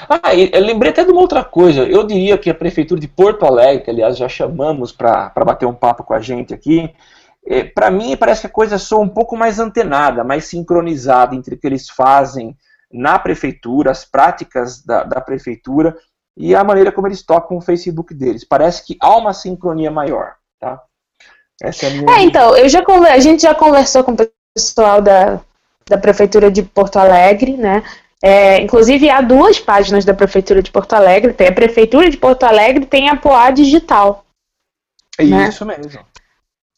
Ah, 0.10 0.36
eu 0.36 0.62
lembrei 0.62 0.91
até 0.91 1.03
de 1.03 1.12
uma 1.12 1.21
outra 1.21 1.43
coisa. 1.43 1.84
Eu 1.84 2.03
diria 2.03 2.38
que 2.38 2.49
a 2.49 2.55
Prefeitura 2.55 2.99
de 2.99 3.08
Porto 3.08 3.45
Alegre, 3.45 3.84
que 3.84 3.89
aliás 3.89 4.17
já 4.17 4.27
chamamos 4.27 4.91
para 4.91 5.32
bater 5.45 5.65
um 5.65 5.73
papo 5.73 6.03
com 6.03 6.13
a 6.13 6.19
gente 6.19 6.53
aqui, 6.53 6.93
é, 7.45 7.63
para 7.63 7.89
mim 7.89 8.17
parece 8.17 8.41
que 8.41 8.47
a 8.47 8.51
coisa 8.51 8.77
soa 8.77 8.99
um 8.99 9.10
pouco 9.10 9.38
mais 9.38 9.60
antenada, 9.60 10.23
mais 10.23 10.45
sincronizada 10.45 11.36
entre 11.36 11.55
o 11.55 11.58
que 11.58 11.67
eles 11.67 11.89
fazem 11.89 12.55
na 12.91 13.19
Prefeitura, 13.19 13.91
as 13.91 14.03
práticas 14.03 14.84
da, 14.84 15.03
da 15.03 15.21
Prefeitura 15.21 15.95
e 16.36 16.55
a 16.55 16.63
maneira 16.63 16.91
como 16.91 17.08
eles 17.08 17.23
tocam 17.23 17.58
o 17.58 17.62
Facebook 17.62 18.13
deles. 18.13 18.43
Parece 18.43 18.86
que 18.86 18.97
há 19.01 19.15
uma 19.15 19.34
sincronia 19.34 19.91
maior, 19.91 20.36
tá? 20.60 20.82
Essa 21.62 21.86
é 21.86 21.89
a 21.89 21.91
minha. 21.91 22.15
É, 22.15 22.22
então, 22.22 22.56
eu 22.56 22.69
já 22.69 22.84
a 23.12 23.19
gente 23.19 23.41
já 23.41 23.54
conversou 23.54 24.04
com 24.04 24.13
o 24.13 24.17
pessoal 24.56 25.02
da, 25.02 25.39
da 25.88 25.98
Prefeitura 25.98 26.50
de 26.50 26.63
Porto 26.63 26.98
Alegre, 26.98 27.58
né? 27.58 27.84
É, 28.22 28.62
inclusive, 28.62 29.10
há 29.10 29.22
duas 29.22 29.60
páginas 29.60 30.04
da 30.04 30.13
Prefeitura 30.13 30.62
de 30.62 30.72
Porto 30.72 30.93
Alegre. 30.93 31.34
Tem 31.34 31.48
a 31.48 31.54
Prefeitura 31.54 32.10
de 32.10 32.17
Porto 32.17 32.43
Alegre 32.43 32.86
tem 32.86 33.10
a 33.10 33.15
Poá 33.15 33.52
Digital. 33.52 34.26
É 35.17 35.24
né? 35.24 35.50
isso 35.50 35.65
mesmo. 35.65 36.06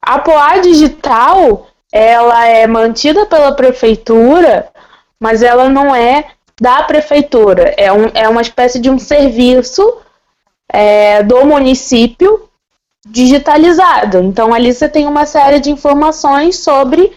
A 0.02 0.20
Poá 0.20 0.58
Digital, 0.60 1.68
ela 1.92 2.48
é 2.48 2.68
mantida 2.68 3.26
pela 3.26 3.56
Prefeitura, 3.56 4.70
mas 5.20 5.42
ela 5.42 5.70
não 5.70 5.96
é 5.96 6.26
da 6.60 6.84
prefeitura. 6.84 7.74
É, 7.76 7.92
um, 7.92 8.06
é 8.14 8.30
uma 8.30 8.42
espécie 8.42 8.80
de 8.80 8.88
um 8.88 9.00
serviço 9.00 10.00
é, 10.72 11.24
do 11.24 11.44
município 11.44 12.48
digitalizado. 13.08 14.20
Então 14.20 14.54
ali 14.54 14.74
você 14.74 14.88
tem 14.88 15.08
uma 15.08 15.26
série 15.26 15.60
de 15.60 15.72
informações 15.72 16.60
sobre 16.60 17.12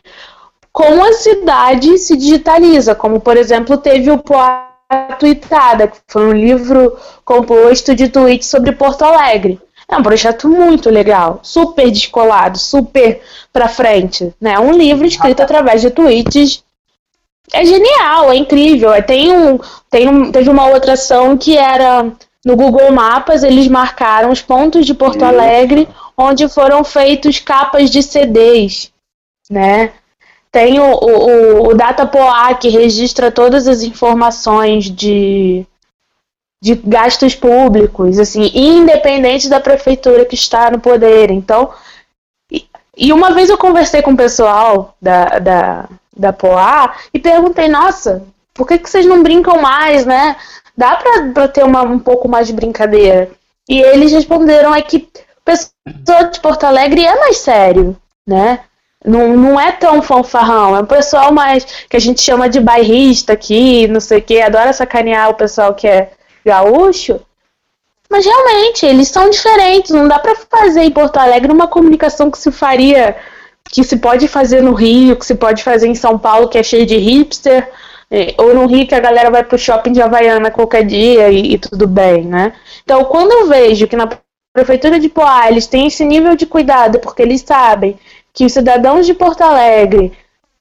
como 0.73 1.05
a 1.05 1.13
cidade 1.13 1.99
se 1.99 2.17
digitaliza, 2.17 2.95
como 2.95 3.21
por 3.21 3.37
exemplo 3.37 3.77
teve 3.77 4.11
o 4.11 4.19
Poá 4.19 4.71
Tweetada, 5.19 5.89
que 5.89 5.99
foi 6.09 6.27
um 6.27 6.33
livro 6.33 6.97
composto 7.25 7.95
de 7.95 8.09
tweets 8.09 8.49
sobre 8.49 8.73
Porto 8.73 9.03
Alegre. 9.03 9.61
É 9.89 9.97
um 9.97 10.03
projeto 10.03 10.49
muito 10.49 10.89
legal, 10.89 11.41
super 11.43 11.91
descolado, 11.91 12.59
super 12.59 13.21
pra 13.53 13.69
frente, 13.69 14.35
né? 14.41 14.59
Um 14.59 14.73
livro 14.73 15.07
escrito 15.07 15.43
através 15.43 15.83
de 15.83 15.91
tweets 15.91 16.65
é 17.53 17.65
genial, 17.65 18.33
é 18.33 18.37
incrível. 18.37 18.91
Tem 19.03 19.31
um, 19.31 19.59
tem 19.91 20.09
um, 20.09 20.33
teve 20.33 20.49
uma 20.49 20.67
outra 20.67 20.95
ação 20.95 21.37
que 21.37 21.57
era 21.57 22.11
no 22.45 22.57
Google 22.57 22.93
Mapas, 22.93 23.43
eles 23.43 23.67
marcaram 23.69 24.31
os 24.31 24.43
pontos 24.43 24.85
de 24.85 24.95
Porto 24.95 25.25
Alegre 25.25 25.89
onde 26.17 26.49
foram 26.49 26.85
feitos 26.85 27.39
capas 27.39 27.91
de 27.91 28.03
CDs, 28.03 28.93
né? 29.51 29.93
Tem 30.53 30.79
o, 30.79 30.85
o, 30.85 31.69
o 31.69 31.75
Datapoa 31.75 32.55
que 32.55 32.69
registra 32.69 33.33
todas 33.33 33.67
as 33.67 33.83
informações 33.83 34.85
de, 34.85 35.67
de 36.63 36.77
gastos 36.77 37.35
públicos, 37.35 38.19
assim, 38.21 38.51
independente 38.55 39.49
da 39.49 39.59
prefeitura 39.59 40.25
que 40.25 40.37
está 40.37 40.71
no 40.71 40.79
poder. 40.79 41.31
Então, 41.31 41.73
e, 42.53 42.67
e 42.97 43.13
uma 43.13 43.33
vez 43.33 43.51
eu 43.51 43.59
conversei 43.59 44.01
com 44.01 44.13
o 44.13 44.17
pessoal 44.17 44.95
da, 45.03 45.41
da, 45.41 45.89
da 46.17 46.33
POA 46.33 46.95
e 47.13 47.19
perguntei, 47.19 47.69
nossa, 47.69 48.25
por 48.55 48.67
que, 48.67 48.79
que 48.79 48.89
vocês 48.89 49.05
não 49.05 49.23
brincam 49.23 49.61
mais, 49.61 50.07
né? 50.07 50.37
Dá 50.77 50.97
pra, 50.97 51.33
pra 51.35 51.49
ter 51.49 51.65
uma, 51.65 51.83
um 51.83 51.99
pouco 51.99 52.29
mais 52.29 52.47
de 52.47 52.53
brincadeira. 52.53 53.31
E 53.69 53.81
eles 53.81 54.13
responderam 54.13 54.75
é 54.75 54.81
que 54.81 54.97
o 54.99 55.45
pessoal 55.45 56.31
de 56.31 56.41
Porto 56.41 56.65
Alegre 56.65 57.05
é 57.05 57.19
mais 57.19 57.39
sério, 57.39 57.97
né? 58.27 58.61
Não, 59.05 59.37
não 59.37 59.61
é 59.61 59.73
tão 59.73 60.01
fanfarrão, 60.01 60.75
é 60.75 60.81
um 60.81 60.87
pessoal 60.87 61.31
mais 61.31 61.65
que 61.91 61.97
a 61.97 62.01
gente 62.01 62.23
chama 62.23 62.49
de 62.49 62.59
bairrista 62.59 63.35
aqui, 63.35 63.87
não 63.87 64.01
sei 64.01 64.19
o 64.19 64.23
que, 64.23 64.41
adora 64.41 64.73
sacanear 64.73 65.29
o 65.29 65.35
pessoal 65.35 65.75
que 65.75 65.87
é 65.87 66.13
gaúcho. 66.45 67.21
Mas 68.09 68.25
realmente, 68.25 68.87
eles 68.87 69.09
são 69.09 69.29
diferentes, 69.29 69.91
não 69.91 70.09
dá 70.09 70.19
para 70.19 70.35
fazer 70.37 70.83
em 70.83 70.91
Porto 70.91 71.19
Alegre 71.19 71.53
uma 71.53 71.69
comunicação 71.69 72.31
que 72.31 72.39
se 72.39 72.51
faria, 72.51 73.17
que 73.71 73.85
se 73.85 73.97
pode 73.97 74.27
fazer 74.29 74.63
no 74.63 74.73
Rio, 74.73 75.17
que 75.17 75.27
se 75.27 75.35
pode 75.35 75.63
fazer 75.63 75.87
em 75.87 75.95
São 75.95 76.19
Paulo, 76.19 76.49
que 76.49 76.57
é 76.57 76.63
cheio 76.63 76.87
de 76.87 76.97
hipster, 76.97 77.71
ou 78.39 78.55
no 78.55 78.67
Rio 78.67 78.87
que 78.87 78.95
a 78.95 79.01
galera 79.01 79.31
vai 79.31 79.45
pro 79.45 79.59
shopping 79.59 79.93
de 79.93 80.03
Havaiana 80.03 80.51
qualquer 80.51 80.85
dia 80.85 81.31
e, 81.31 81.55
e 81.55 81.59
tudo 81.59 81.87
bem, 81.87 82.25
né? 82.25 82.53
Então, 82.83 83.05
quando 83.05 83.33
eu 83.33 83.49
vejo 83.49 83.87
que 83.87 83.97
na 83.97 84.09
prefeitura 84.53 85.01
de 85.01 85.09
Poá 85.09 85.49
eles 85.51 85.67
têm 85.67 85.87
esse 85.89 86.05
nível 86.05 86.37
de 86.37 86.47
cuidado, 86.47 86.99
porque 87.01 87.23
eles 87.23 87.41
sabem 87.41 87.99
que 88.33 88.45
os 88.45 88.53
cidadãos 88.53 89.07
de 89.07 89.15
Porto 89.15 89.43
Alegre 89.43 90.13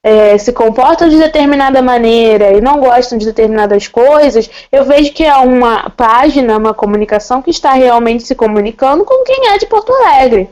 é, 0.02 0.36
se 0.36 0.52
comportam 0.52 1.08
de 1.08 1.16
determinada 1.16 1.80
maneira 1.80 2.52
e 2.52 2.60
não 2.60 2.78
gostam 2.78 3.16
de 3.16 3.24
determinadas 3.24 3.88
coisas, 3.88 4.50
eu 4.70 4.84
vejo 4.84 5.12
que 5.12 5.24
é 5.24 5.34
uma 5.36 5.88
página, 5.90 6.58
uma 6.58 6.74
comunicação 6.74 7.40
que 7.40 7.50
está 7.50 7.72
realmente 7.72 8.24
se 8.24 8.34
comunicando 8.34 9.04
com 9.04 9.24
quem 9.24 9.48
é 9.48 9.58
de 9.58 9.66
Porto 9.66 9.92
Alegre. 9.92 10.50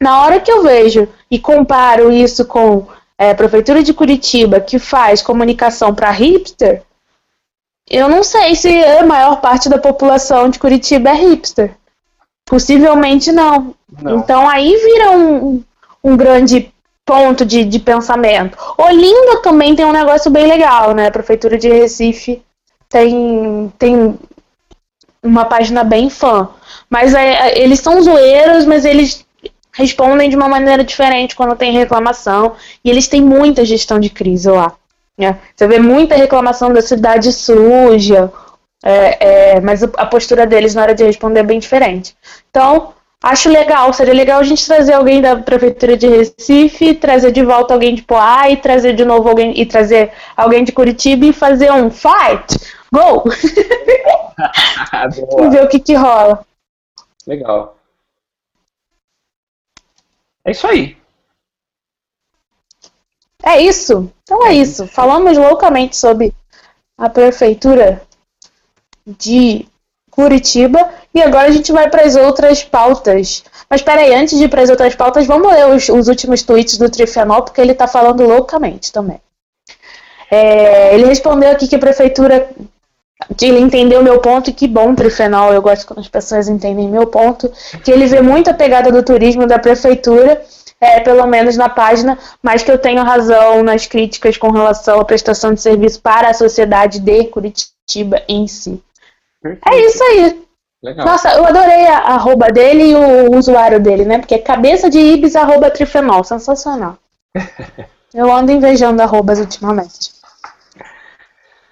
Na 0.00 0.22
hora 0.22 0.40
que 0.40 0.50
eu 0.50 0.62
vejo 0.62 1.08
e 1.30 1.38
comparo 1.38 2.12
isso 2.12 2.46
com 2.46 2.86
é, 3.20 3.32
a 3.32 3.34
Prefeitura 3.34 3.82
de 3.82 3.92
Curitiba, 3.92 4.60
que 4.60 4.78
faz 4.78 5.20
comunicação 5.20 5.94
para 5.94 6.10
hipster, 6.10 6.82
eu 7.86 8.08
não 8.08 8.22
sei 8.22 8.54
se 8.56 8.82
a 8.82 9.04
maior 9.04 9.42
parte 9.42 9.68
da 9.68 9.76
população 9.76 10.48
de 10.48 10.58
Curitiba 10.58 11.10
é 11.10 11.14
hipster. 11.14 11.76
Possivelmente 12.46 13.30
não. 13.30 13.74
não. 14.00 14.20
Então 14.20 14.48
aí 14.48 14.74
vira 14.74 15.10
um, 15.10 15.62
um 16.02 16.16
grande 16.16 16.72
ponto 17.04 17.44
de, 17.44 17.62
de 17.62 17.78
pensamento. 17.78 18.56
Olinda 18.78 19.42
também 19.42 19.76
tem 19.76 19.84
um 19.84 19.92
negócio 19.92 20.30
bem 20.30 20.46
legal, 20.46 20.94
né? 20.94 21.08
A 21.08 21.12
Prefeitura 21.12 21.58
de 21.58 21.68
Recife 21.68 22.42
tem, 22.88 23.70
tem 23.78 24.18
uma 25.22 25.44
página 25.44 25.84
bem 25.84 26.08
fã. 26.08 26.48
Mas 26.88 27.12
é, 27.12 27.48
é, 27.48 27.62
eles 27.62 27.80
são 27.80 28.00
zoeiros, 28.00 28.64
mas 28.64 28.86
eles 28.86 29.26
respondem 29.72 30.28
de 30.28 30.36
uma 30.36 30.48
maneira 30.48 30.84
diferente 30.84 31.36
quando 31.36 31.56
tem 31.56 31.72
reclamação. 31.72 32.54
E 32.84 32.90
eles 32.90 33.08
têm 33.08 33.20
muita 33.20 33.64
gestão 33.64 33.98
de 33.98 34.10
crise 34.10 34.50
lá. 34.50 34.72
Né? 35.16 35.38
Você 35.54 35.66
vê 35.66 35.78
muita 35.78 36.14
reclamação 36.14 36.72
da 36.72 36.80
cidade 36.80 37.32
suja, 37.32 38.32
é, 38.84 39.54
é, 39.54 39.60
mas 39.60 39.82
a 39.82 40.06
postura 40.06 40.46
deles 40.46 40.74
na 40.74 40.82
hora 40.82 40.94
de 40.94 41.04
responder 41.04 41.40
é 41.40 41.44
bem 41.44 41.58
diferente. 41.58 42.16
Então, 42.50 42.94
Acho 43.22 43.50
legal, 43.50 43.92
seria 43.92 44.14
legal 44.14 44.40
a 44.40 44.42
gente 44.42 44.64
trazer 44.64 44.94
alguém 44.94 45.20
da 45.20 45.36
prefeitura 45.36 45.94
de 45.94 46.06
Recife, 46.06 46.94
trazer 46.94 47.32
de 47.32 47.44
volta 47.44 47.74
alguém 47.74 47.94
de 47.94 48.00
Poá 48.00 48.48
e 48.48 48.56
trazer 48.56 48.94
de 48.94 49.04
novo 49.04 49.28
alguém 49.28 49.60
e 49.60 49.66
trazer 49.66 50.10
alguém 50.34 50.64
de 50.64 50.72
Curitiba 50.72 51.26
e 51.26 51.32
fazer 51.32 51.70
um 51.70 51.90
fight, 51.90 52.58
go. 52.90 53.24
e 55.38 55.50
ver 55.52 55.64
o 55.64 55.68
que 55.68 55.78
que 55.78 55.94
rola. 55.94 56.42
Legal. 57.26 57.76
É 60.44 60.50
isso 60.50 60.66
aí. 60.66 60.96
É 63.42 63.60
isso. 63.60 64.12
Então 64.22 64.46
é, 64.46 64.50
é 64.50 64.54
isso. 64.54 64.86
Falamos 64.86 65.36
loucamente 65.36 65.96
sobre 65.96 66.34
a 66.96 67.08
prefeitura 67.08 68.02
de 69.06 69.66
Curitiba. 70.10 70.90
E 71.14 71.22
agora 71.22 71.48
a 71.48 71.50
gente 71.50 71.72
vai 71.72 71.88
para 71.88 72.02
as 72.04 72.16
outras 72.16 72.62
pautas. 72.62 73.42
Mas 73.68 73.82
peraí, 73.82 74.14
antes 74.14 74.38
de 74.38 74.44
ir 74.44 74.48
para 74.48 74.62
as 74.62 74.70
outras 74.70 74.94
pautas, 74.94 75.26
vamos 75.26 75.52
ler 75.52 75.66
os, 75.68 75.88
os, 75.88 76.08
últimos 76.08 76.42
tweets 76.42 76.76
do 76.76 76.90
Trifenol, 76.90 77.42
porque 77.42 77.60
ele 77.60 77.72
está 77.72 77.86
falando 77.86 78.24
loucamente 78.24 78.92
também. 78.92 79.20
É, 80.30 80.94
ele 80.94 81.06
respondeu 81.06 81.50
aqui 81.50 81.66
que 81.66 81.76
a 81.76 81.78
prefeitura. 81.78 82.50
Que 83.36 83.46
ele 83.46 83.60
entendeu 83.60 84.02
meu 84.02 84.18
ponto 84.20 84.50
e 84.50 84.52
que 84.52 84.66
bom, 84.66 84.94
Trifenol. 84.94 85.52
Eu 85.52 85.62
gosto 85.62 85.86
quando 85.86 86.00
as 86.00 86.08
pessoas 86.08 86.48
entendem 86.48 86.88
meu 86.88 87.06
ponto. 87.06 87.50
Que 87.84 87.90
ele 87.90 88.06
vê 88.06 88.20
muita 88.20 88.54
pegada 88.54 88.90
do 88.90 89.02
turismo 89.02 89.46
da 89.46 89.58
prefeitura, 89.58 90.42
é, 90.80 91.00
pelo 91.00 91.26
menos 91.26 91.56
na 91.56 91.68
página, 91.68 92.18
mas 92.42 92.62
que 92.62 92.70
eu 92.70 92.78
tenho 92.78 93.02
razão 93.02 93.62
nas 93.62 93.86
críticas 93.86 94.36
com 94.36 94.50
relação 94.50 94.98
à 94.98 95.04
prestação 95.04 95.52
de 95.52 95.60
serviço 95.60 96.00
para 96.00 96.30
a 96.30 96.34
sociedade 96.34 96.98
de 96.98 97.24
Curitiba 97.24 98.22
em 98.26 98.46
si. 98.46 98.82
Perfeito. 99.42 99.68
É 99.68 99.80
isso 99.86 100.02
aí. 100.02 100.42
Legal. 100.82 101.06
Nossa, 101.06 101.34
eu 101.34 101.44
adorei 101.44 101.86
a 101.86 101.98
arroba 102.14 102.48
dele 102.48 102.90
e 102.90 102.94
o 102.94 103.36
usuário 103.36 103.78
dele, 103.78 104.04
né? 104.04 104.18
Porque 104.18 104.34
é 104.34 104.38
cabeça 104.38 104.88
de 104.88 104.98
ibis 104.98 105.36
arroba 105.36 105.70
trifenol. 105.70 106.24
Sensacional. 106.24 106.96
eu 108.14 108.32
ando 108.32 108.50
invejando 108.50 109.02
arrobas 109.02 109.38
ultimamente. 109.38 110.12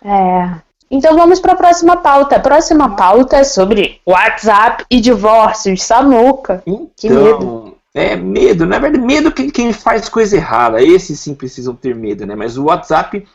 É. 0.05 0.68
Então 0.91 1.17
vamos 1.17 1.41
para 1.41 1.53
a 1.53 1.57
próxima 1.57 1.97
pauta. 1.97 2.37
A 2.37 2.41
próxima 2.41 2.97
pauta 2.97 3.37
é 3.37 3.45
sobre 3.45 4.01
WhatsApp 4.07 4.85
e 4.91 5.01
divórcios. 5.01 5.83
Samuca. 5.83 6.63
Então, 6.67 6.91
que 6.97 7.11
medo. 7.11 7.75
É 7.95 8.15
medo, 8.15 8.65
na 8.65 8.79
verdade, 8.79 9.05
medo 9.05 9.33
que 9.33 9.51
quem 9.51 9.73
faz 9.73 10.09
coisa 10.09 10.37
errada. 10.37 10.81
Esses 10.81 11.19
sim 11.19 11.35
precisam 11.35 11.75
ter 11.75 11.95
medo, 11.95 12.25
né? 12.25 12.35
Mas 12.35 12.57
o 12.57 12.65
WhatsApp 12.65 13.27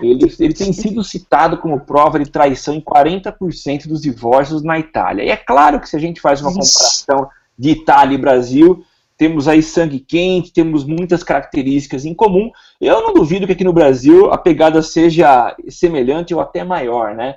ele, 0.00 0.32
ele 0.38 0.54
tem 0.54 0.72
sido 0.72 1.02
citado 1.02 1.58
como 1.58 1.80
prova 1.80 2.18
de 2.18 2.30
traição 2.30 2.74
em 2.74 2.80
40% 2.80 3.88
dos 3.88 4.02
divórcios 4.02 4.62
na 4.62 4.78
Itália. 4.78 5.24
E 5.24 5.30
é 5.30 5.36
claro 5.36 5.80
que 5.80 5.88
se 5.88 5.96
a 5.96 5.98
gente 5.98 6.20
faz 6.20 6.40
uma 6.40 6.50
comparação 6.50 7.28
de 7.58 7.70
Itália 7.70 8.14
e 8.14 8.20
Brasil, 8.20 8.84
temos 9.16 9.46
aí 9.46 9.62
sangue 9.62 10.00
quente, 10.00 10.52
temos 10.52 10.84
muitas 10.84 11.22
características 11.22 12.04
em 12.04 12.14
comum. 12.14 12.50
Eu 12.80 13.00
não 13.00 13.14
duvido 13.14 13.46
que 13.46 13.52
aqui 13.52 13.64
no 13.64 13.72
Brasil 13.72 14.32
a 14.32 14.38
pegada 14.38 14.82
seja 14.82 15.56
semelhante 15.68 16.34
ou 16.34 16.40
até 16.40 16.64
maior, 16.64 17.14
né? 17.14 17.36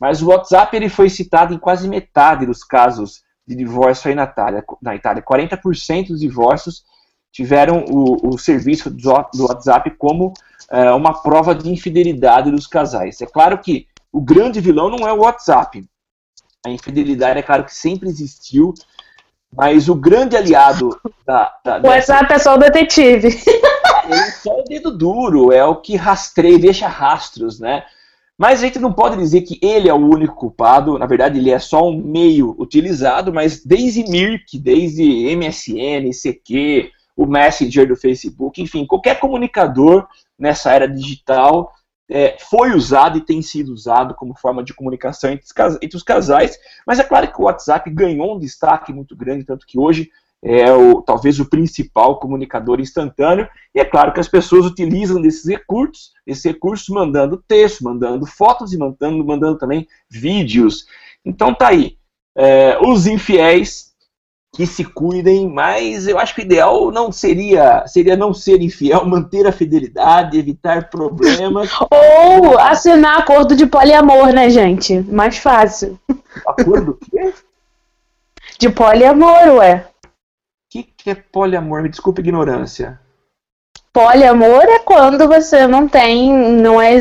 Mas 0.00 0.22
o 0.22 0.28
WhatsApp 0.28 0.76
ele 0.76 0.88
foi 0.88 1.08
citado 1.08 1.54
em 1.54 1.58
quase 1.58 1.88
metade 1.88 2.46
dos 2.46 2.64
casos 2.64 3.22
de 3.46 3.54
divórcio 3.54 4.08
aí 4.08 4.14
na 4.14 4.24
Itália. 4.24 4.64
Na 4.82 4.94
Itália 4.94 5.22
40% 5.22 6.08
dos 6.08 6.20
divórcios 6.20 6.84
tiveram 7.32 7.84
o, 7.88 8.34
o 8.34 8.38
serviço 8.38 8.90
do, 8.90 9.10
WhatsApp 9.10 9.90
como 9.98 10.32
é, 10.70 10.90
uma 10.92 11.22
prova 11.22 11.54
de 11.54 11.70
infidelidade 11.70 12.50
dos 12.50 12.66
casais. 12.66 13.20
É 13.20 13.26
claro 13.26 13.58
que 13.58 13.86
o 14.12 14.20
grande 14.20 14.60
vilão 14.60 14.88
não 14.88 15.06
é 15.06 15.12
o 15.12 15.20
WhatsApp. 15.20 15.84
A 16.64 16.70
infidelidade, 16.70 17.38
é 17.38 17.42
claro 17.42 17.64
que 17.64 17.74
sempre 17.74 18.08
existiu, 18.08 18.72
mas 19.56 19.88
o 19.88 19.94
grande 19.94 20.36
aliado 20.36 20.98
da. 21.26 21.52
da 21.64 21.78
o 21.78 21.86
WhatsApp 21.86 22.32
é 22.32 22.38
só 22.38 22.54
o 22.54 22.58
detetive. 22.58 23.28
É 24.06 24.30
só 24.32 24.60
o 24.60 24.64
dedo 24.64 24.94
duro, 24.94 25.50
é 25.50 25.64
o 25.64 25.76
que 25.76 25.96
rastreia, 25.96 26.58
deixa 26.58 26.86
rastros, 26.86 27.58
né? 27.58 27.84
Mas 28.36 28.58
a 28.58 28.66
gente 28.66 28.78
não 28.78 28.92
pode 28.92 29.16
dizer 29.16 29.40
que 29.40 29.58
ele 29.62 29.88
é 29.88 29.94
o 29.94 29.96
único 29.96 30.34
culpado, 30.34 30.98
na 30.98 31.06
verdade 31.06 31.38
ele 31.38 31.50
é 31.50 31.58
só 31.58 31.88
um 31.88 31.96
meio 31.96 32.54
utilizado, 32.58 33.32
mas 33.32 33.64
desde 33.64 34.04
Mirk, 34.10 34.58
desde 34.58 35.34
MSN, 35.34 36.10
CQ, 36.12 36.90
o 37.16 37.24
Messenger 37.24 37.88
do 37.88 37.96
Facebook, 37.96 38.60
enfim, 38.60 38.84
qualquer 38.84 39.18
comunicador 39.18 40.06
nessa 40.38 40.72
era 40.72 40.86
digital 40.86 41.72
é, 42.10 42.36
foi 42.50 42.72
usado 42.74 43.18
e 43.18 43.24
tem 43.24 43.40
sido 43.40 43.72
usado 43.72 44.14
como 44.14 44.38
forma 44.38 44.62
de 44.62 44.74
comunicação 44.74 45.30
entre 45.30 45.44
os, 45.46 45.76
entre 45.82 45.96
os 45.96 46.02
casais, 46.02 46.58
mas 46.86 46.98
é 46.98 47.04
claro 47.04 47.30
que 47.30 47.40
o 47.40 47.44
WhatsApp 47.44 47.88
ganhou 47.90 48.36
um 48.36 48.38
destaque 48.38 48.92
muito 48.92 49.16
grande, 49.16 49.44
tanto 49.44 49.66
que 49.66 49.78
hoje 49.78 50.10
é 50.44 50.70
o, 50.70 51.00
talvez 51.00 51.40
o 51.40 51.48
principal 51.48 52.18
comunicador 52.18 52.78
instantâneo, 52.78 53.48
e 53.74 53.80
é 53.80 53.84
claro 53.84 54.12
que 54.12 54.20
as 54.20 54.28
pessoas 54.28 54.66
utilizam 54.66 55.20
desses 55.20 55.46
recursos, 55.46 56.12
esses 56.26 56.44
recursos 56.44 56.86
mandando 56.90 57.42
texto, 57.48 57.82
mandando 57.82 58.26
fotos 58.26 58.74
e 58.74 58.76
mandando, 58.76 59.24
mandando 59.24 59.56
também 59.56 59.88
vídeos. 60.10 60.84
Então 61.24 61.54
tá 61.54 61.68
aí. 61.68 61.96
É, 62.36 62.78
os 62.78 63.06
infiéis 63.06 63.93
que 64.54 64.66
se 64.66 64.84
cuidem, 64.84 65.48
mas 65.48 66.06
eu 66.06 66.16
acho 66.16 66.32
que 66.32 66.40
o 66.40 66.44
ideal 66.44 66.92
não 66.92 67.10
seria 67.10 67.84
seria 67.88 68.16
não 68.16 68.32
ser 68.32 68.62
infiel, 68.62 69.04
manter 69.06 69.46
a 69.46 69.52
fidelidade, 69.52 70.38
evitar 70.38 70.88
problemas. 70.88 71.68
Ou 71.90 72.58
assinar 72.58 73.18
acordo 73.18 73.56
de 73.56 73.66
poliamor, 73.66 74.32
né, 74.32 74.48
gente? 74.48 75.00
Mais 75.00 75.38
fácil. 75.38 75.98
Acordo 76.46 76.92
o 76.92 76.94
quê? 76.94 77.34
De 78.58 78.70
poliamor, 78.70 79.56
ué. 79.56 79.86
O 80.04 80.08
que, 80.70 80.84
que 80.84 81.10
é 81.10 81.14
poliamor? 81.14 81.82
Me 81.82 81.88
desculpe 81.88 82.20
a 82.20 82.24
ignorância. 82.24 83.00
Poliamor 83.92 84.62
é 84.62 84.78
quando 84.78 85.26
você 85.26 85.66
não 85.66 85.88
tem, 85.88 86.32
não 86.32 86.80
é 86.80 86.96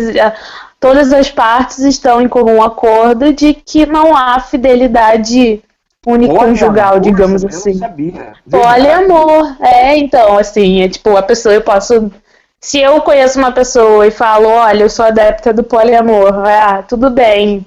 todas 0.80 1.14
as 1.14 1.32
partes 1.32 1.80
estão 1.80 2.22
em 2.22 2.28
comum 2.28 2.62
acordo 2.62 3.32
de 3.32 3.54
que 3.54 3.86
não 3.86 4.16
há 4.16 4.40
fidelidade 4.40 5.64
uniconjugal, 6.06 7.00
digamos 7.00 7.44
eu 7.44 7.50
assim. 7.50 7.74
Não 7.74 7.80
sabia. 7.80 8.34
Poliamor. 8.50 9.56
É, 9.62 9.98
então, 9.98 10.38
assim, 10.38 10.82
é 10.82 10.90
tipo, 10.90 11.16
a 11.16 11.24
pessoa, 11.24 11.54
eu 11.54 11.62
posso. 11.62 12.12
Se 12.60 12.80
eu 12.80 13.02
conheço 13.02 13.40
uma 13.40 13.52
pessoa 13.52 14.08
e 14.08 14.12
falo, 14.12 14.48
olha, 14.48 14.84
eu 14.84 14.90
sou 14.90 15.06
adepta 15.06 15.52
do 15.52 15.64
poliamor, 15.64 16.48
ah, 16.48 16.82
tudo 16.82 17.10
bem. 17.10 17.66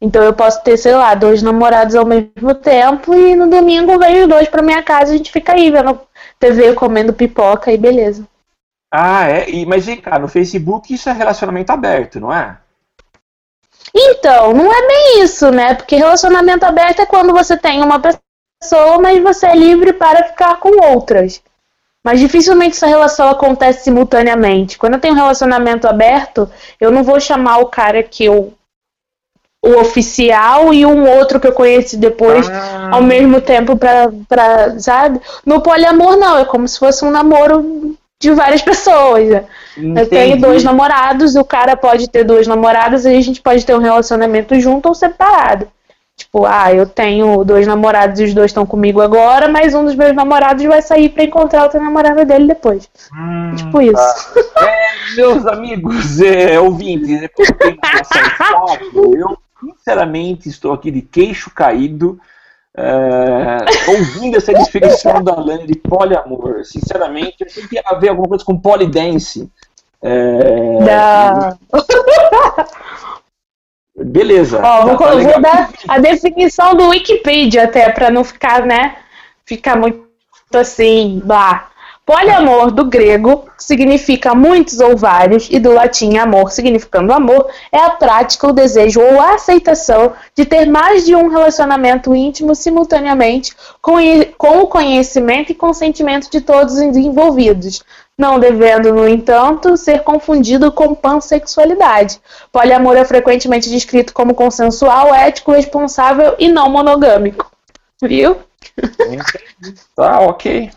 Então 0.00 0.22
eu 0.24 0.32
posso 0.32 0.60
ter, 0.64 0.76
sei 0.76 0.94
lá, 0.94 1.14
dois 1.14 1.42
namorados 1.42 1.94
ao 1.94 2.04
mesmo 2.04 2.54
tempo 2.60 3.14
e 3.14 3.36
no 3.36 3.48
domingo 3.48 3.98
vem 4.00 4.22
os 4.22 4.28
dois 4.28 4.48
pra 4.48 4.60
minha 4.60 4.82
casa 4.82 5.12
e 5.12 5.14
a 5.14 5.16
gente 5.18 5.30
fica 5.30 5.52
aí 5.52 5.70
vendo 5.70 6.00
TV, 6.40 6.72
comendo 6.72 7.12
pipoca 7.12 7.70
e 7.70 7.78
beleza. 7.78 8.26
Ah, 8.90 9.28
é? 9.28 9.48
E, 9.48 9.64
mas 9.64 9.86
vem 9.86 10.00
cá, 10.00 10.18
no 10.18 10.26
Facebook 10.26 10.92
isso 10.92 11.08
é 11.08 11.12
relacionamento 11.12 11.70
aberto, 11.70 12.18
não 12.18 12.32
é? 12.32 12.58
Então, 13.94 14.52
não 14.54 14.72
é 14.72 14.86
bem 14.86 15.22
isso, 15.22 15.50
né? 15.50 15.74
Porque 15.74 15.96
relacionamento 15.96 16.64
aberto 16.64 17.00
é 17.00 17.06
quando 17.06 17.32
você 17.32 17.56
tem 17.56 17.82
uma 17.82 18.00
pessoa, 18.00 18.98
mas 19.00 19.22
você 19.22 19.46
é 19.46 19.54
livre 19.54 19.92
para 19.92 20.24
ficar 20.24 20.56
com 20.58 20.84
outras. 20.92 21.42
Mas 22.04 22.18
dificilmente 22.18 22.74
essa 22.76 22.86
relação 22.86 23.28
acontece 23.28 23.84
simultaneamente. 23.84 24.76
Quando 24.78 24.94
eu 24.94 25.00
tenho 25.00 25.14
um 25.14 25.16
relacionamento 25.18 25.86
aberto, 25.86 26.50
eu 26.80 26.90
não 26.90 27.04
vou 27.04 27.20
chamar 27.20 27.58
o 27.58 27.66
cara 27.66 28.02
que 28.02 28.24
eu. 28.24 28.52
o 29.64 29.78
oficial 29.78 30.74
e 30.74 30.84
um 30.84 31.08
outro 31.08 31.38
que 31.38 31.46
eu 31.46 31.52
conheci 31.52 31.96
depois 31.96 32.48
Ah. 32.50 32.90
ao 32.94 33.00
mesmo 33.02 33.40
tempo 33.40 33.76
pra, 33.76 34.10
pra. 34.28 34.76
sabe? 34.80 35.20
No 35.46 35.60
poliamor, 35.60 36.16
não. 36.16 36.38
É 36.38 36.44
como 36.44 36.66
se 36.66 36.76
fosse 36.80 37.04
um 37.04 37.10
namoro 37.12 37.94
de 38.22 38.30
várias 38.32 38.62
pessoas. 38.62 39.28
né? 39.28 39.44
Eu 39.76 40.06
tenho 40.08 40.28
Entendi. 40.36 40.40
dois 40.42 40.62
namorados, 40.64 41.34
o 41.34 41.44
cara 41.44 41.76
pode 41.76 42.08
ter 42.08 42.24
duas 42.24 42.46
namoradas 42.46 43.04
e 43.04 43.08
a 43.08 43.20
gente 43.20 43.40
pode 43.42 43.66
ter 43.66 43.74
um 43.74 43.80
relacionamento 43.80 44.58
junto 44.60 44.88
ou 44.88 44.94
separado. 44.94 45.66
Tipo, 46.16 46.44
ah, 46.46 46.72
eu 46.72 46.86
tenho 46.86 47.42
dois 47.42 47.66
namorados 47.66 48.20
e 48.20 48.24
os 48.24 48.34
dois 48.34 48.50
estão 48.50 48.64
comigo 48.66 49.00
agora, 49.00 49.48
mas 49.48 49.74
um 49.74 49.84
dos 49.84 49.94
meus 49.94 50.14
namorados 50.14 50.62
vai 50.64 50.80
sair 50.82 51.08
pra 51.08 51.24
encontrar 51.24 51.64
outra 51.64 51.80
namorada 51.80 52.24
dele 52.24 52.46
depois. 52.46 52.88
Hum, 53.12 53.54
Tipo 53.56 53.80
isso. 53.80 54.38
É, 54.58 55.16
meus 55.16 55.44
amigos, 55.46 56.20
é, 56.20 56.60
ouvintes, 56.60 57.18
depois 57.20 57.48
que 57.50 57.54
tem 57.58 57.78
relação 57.82 58.22
estável, 58.22 59.14
eu 59.18 59.38
sinceramente 59.60 60.48
estou 60.48 60.72
aqui 60.72 60.90
de 60.90 61.00
queixo 61.02 61.50
caído, 61.50 62.20
é, 62.76 63.90
ouvindo 63.90 64.36
essa 64.36 64.52
definição 64.52 65.22
da 65.22 65.34
Lani 65.34 65.66
de 65.66 65.74
poliamor. 65.74 66.64
Sinceramente, 66.64 67.36
eu 67.40 67.46
achei 67.46 67.66
que 67.66 67.76
ia 67.76 67.82
haver 67.84 68.08
alguma 68.10 68.28
coisa 68.28 68.44
com 68.44 68.58
polidense. 68.58 69.50
É, 70.02 70.84
Da... 70.84 71.56
Beleza. 73.94 74.60
Ó, 74.62 74.86
vou, 74.86 74.96
tá, 74.96 75.14
vou 75.14 75.40
dar 75.40 75.70
a 75.86 75.98
definição 75.98 76.74
do 76.74 76.88
Wikipedia 76.88 77.64
até, 77.64 77.90
pra 77.90 78.10
não 78.10 78.24
ficar, 78.24 78.64
né? 78.64 78.96
Ficar 79.44 79.76
muito 79.76 80.02
assim, 80.54 81.20
blá. 81.22 81.71
Poliamor, 82.04 82.72
do 82.72 82.84
grego, 82.84 83.44
significa 83.56 84.34
muitos 84.34 84.80
ou 84.80 84.96
vários, 84.96 85.48
e 85.48 85.60
do 85.60 85.72
latim 85.72 86.18
amor, 86.18 86.50
significando 86.50 87.12
amor, 87.12 87.48
é 87.70 87.78
a 87.78 87.90
prática, 87.90 88.48
o 88.48 88.52
desejo 88.52 89.00
ou 89.00 89.20
a 89.20 89.34
aceitação 89.34 90.12
de 90.34 90.44
ter 90.44 90.66
mais 90.66 91.06
de 91.06 91.14
um 91.14 91.28
relacionamento 91.28 92.12
íntimo 92.14 92.56
simultaneamente, 92.56 93.54
com, 93.80 93.98
com 94.36 94.62
o 94.62 94.66
conhecimento 94.66 95.52
e 95.52 95.54
consentimento 95.54 96.28
de 96.28 96.40
todos 96.40 96.74
os 96.74 96.80
envolvidos, 96.80 97.84
não 98.18 98.38
devendo, 98.38 98.92
no 98.92 99.08
entanto, 99.08 99.76
ser 99.76 100.02
confundido 100.02 100.72
com 100.72 100.96
pansexualidade. 100.96 102.20
Poliamor 102.50 102.96
é 102.96 103.04
frequentemente 103.04 103.70
descrito 103.70 104.12
como 104.12 104.34
consensual, 104.34 105.14
ético, 105.14 105.52
responsável 105.52 106.34
e 106.36 106.48
não 106.48 106.68
monogâmico. 106.68 107.50
Viu? 108.02 108.38
Tá, 109.94 110.18
ok. 110.20 110.70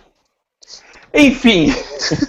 Enfim, 1.15 1.67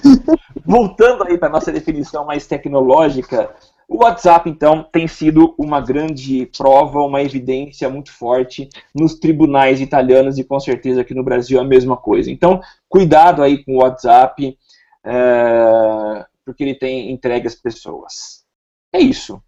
voltando 0.64 1.24
aí 1.24 1.36
para 1.36 1.48
nossa 1.48 1.72
definição 1.72 2.24
mais 2.24 2.46
tecnológica, 2.46 3.52
o 3.88 4.02
WhatsApp, 4.02 4.50
então, 4.50 4.82
tem 4.82 5.06
sido 5.06 5.54
uma 5.56 5.80
grande 5.80 6.46
prova, 6.56 7.00
uma 7.00 7.22
evidência 7.22 7.88
muito 7.88 8.12
forte 8.12 8.68
nos 8.92 9.14
tribunais 9.14 9.80
italianos 9.80 10.38
e 10.38 10.44
com 10.44 10.58
certeza 10.58 11.02
aqui 11.02 11.14
no 11.14 11.22
Brasil 11.22 11.58
é 11.58 11.62
a 11.62 11.64
mesma 11.64 11.96
coisa. 11.96 12.30
Então, 12.30 12.60
cuidado 12.88 13.42
aí 13.42 13.64
com 13.64 13.76
o 13.76 13.82
WhatsApp, 13.82 14.58
é, 15.04 16.26
porque 16.44 16.64
ele 16.64 16.74
tem 16.74 17.12
entregue 17.12 17.46
às 17.46 17.54
pessoas. 17.54 18.44
É 18.92 18.98
isso. 18.98 19.40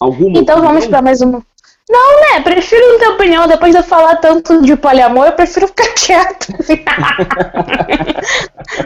Alguma 0.00 0.38
Então 0.38 0.62
vamos 0.62 0.86
para 0.86 1.02
mais 1.02 1.20
uma. 1.20 1.44
Não, 1.88 2.20
né? 2.20 2.40
Prefiro 2.40 2.84
não 2.92 2.98
ter 2.98 3.08
opinião. 3.08 3.46
Depois 3.46 3.72
de 3.72 3.78
eu 3.78 3.84
falar 3.84 4.16
tanto 4.16 4.60
de 4.60 4.74
poliamor, 4.76 5.26
eu 5.26 5.32
prefiro 5.32 5.68
ficar 5.68 5.88
quieto. 5.94 6.52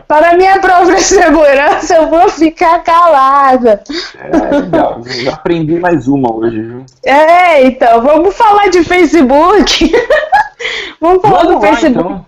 para 0.06 0.36
minha 0.36 0.58
própria 0.60 0.98
segurança, 0.98 1.94
eu 1.96 2.08
vou 2.08 2.28
ficar 2.28 2.82
calada. 2.82 3.82
É, 4.18 4.56
legal. 4.56 5.00
Eu 5.24 5.32
aprendi 5.32 5.78
mais 5.78 6.06
uma 6.08 6.30
hoje, 6.34 6.60
viu? 6.62 6.84
É, 7.04 7.64
então, 7.64 8.02
vamos 8.02 8.36
falar 8.36 8.68
de 8.68 8.84
Facebook. 8.84 9.90
vamos 11.00 11.22
falar 11.22 11.42
do 11.44 11.48
Vamos 11.58 11.62
lá, 11.62 11.68
Facebook. 11.68 11.98
então. 11.98 12.26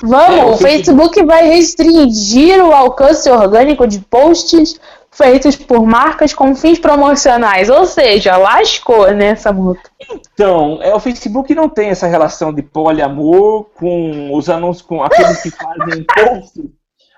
Vamos, 0.00 0.36
É, 0.38 0.44
o 0.44 0.56
Facebook 0.56 1.24
vai 1.24 1.48
restringir 1.48 2.64
o 2.64 2.72
alcance 2.72 3.28
orgânico 3.28 3.84
de 3.86 3.98
posts 3.98 4.80
feitos 5.18 5.56
por 5.56 5.84
marcas 5.84 6.32
com 6.32 6.54
fins 6.54 6.78
promocionais. 6.78 7.68
Ou 7.68 7.84
seja, 7.84 8.36
lascou 8.36 9.10
nessa 9.12 9.52
multa. 9.52 9.90
Então, 10.32 10.78
é, 10.80 10.94
o 10.94 11.00
Facebook 11.00 11.54
não 11.54 11.68
tem 11.68 11.90
essa 11.90 12.06
relação 12.06 12.54
de 12.54 12.62
poliamor 12.62 13.64
com 13.74 14.32
os 14.32 14.48
anúncios, 14.48 14.86
com 14.86 15.02
aqueles 15.02 15.42
que 15.42 15.50
fazem 15.50 16.04
posts 16.14 16.64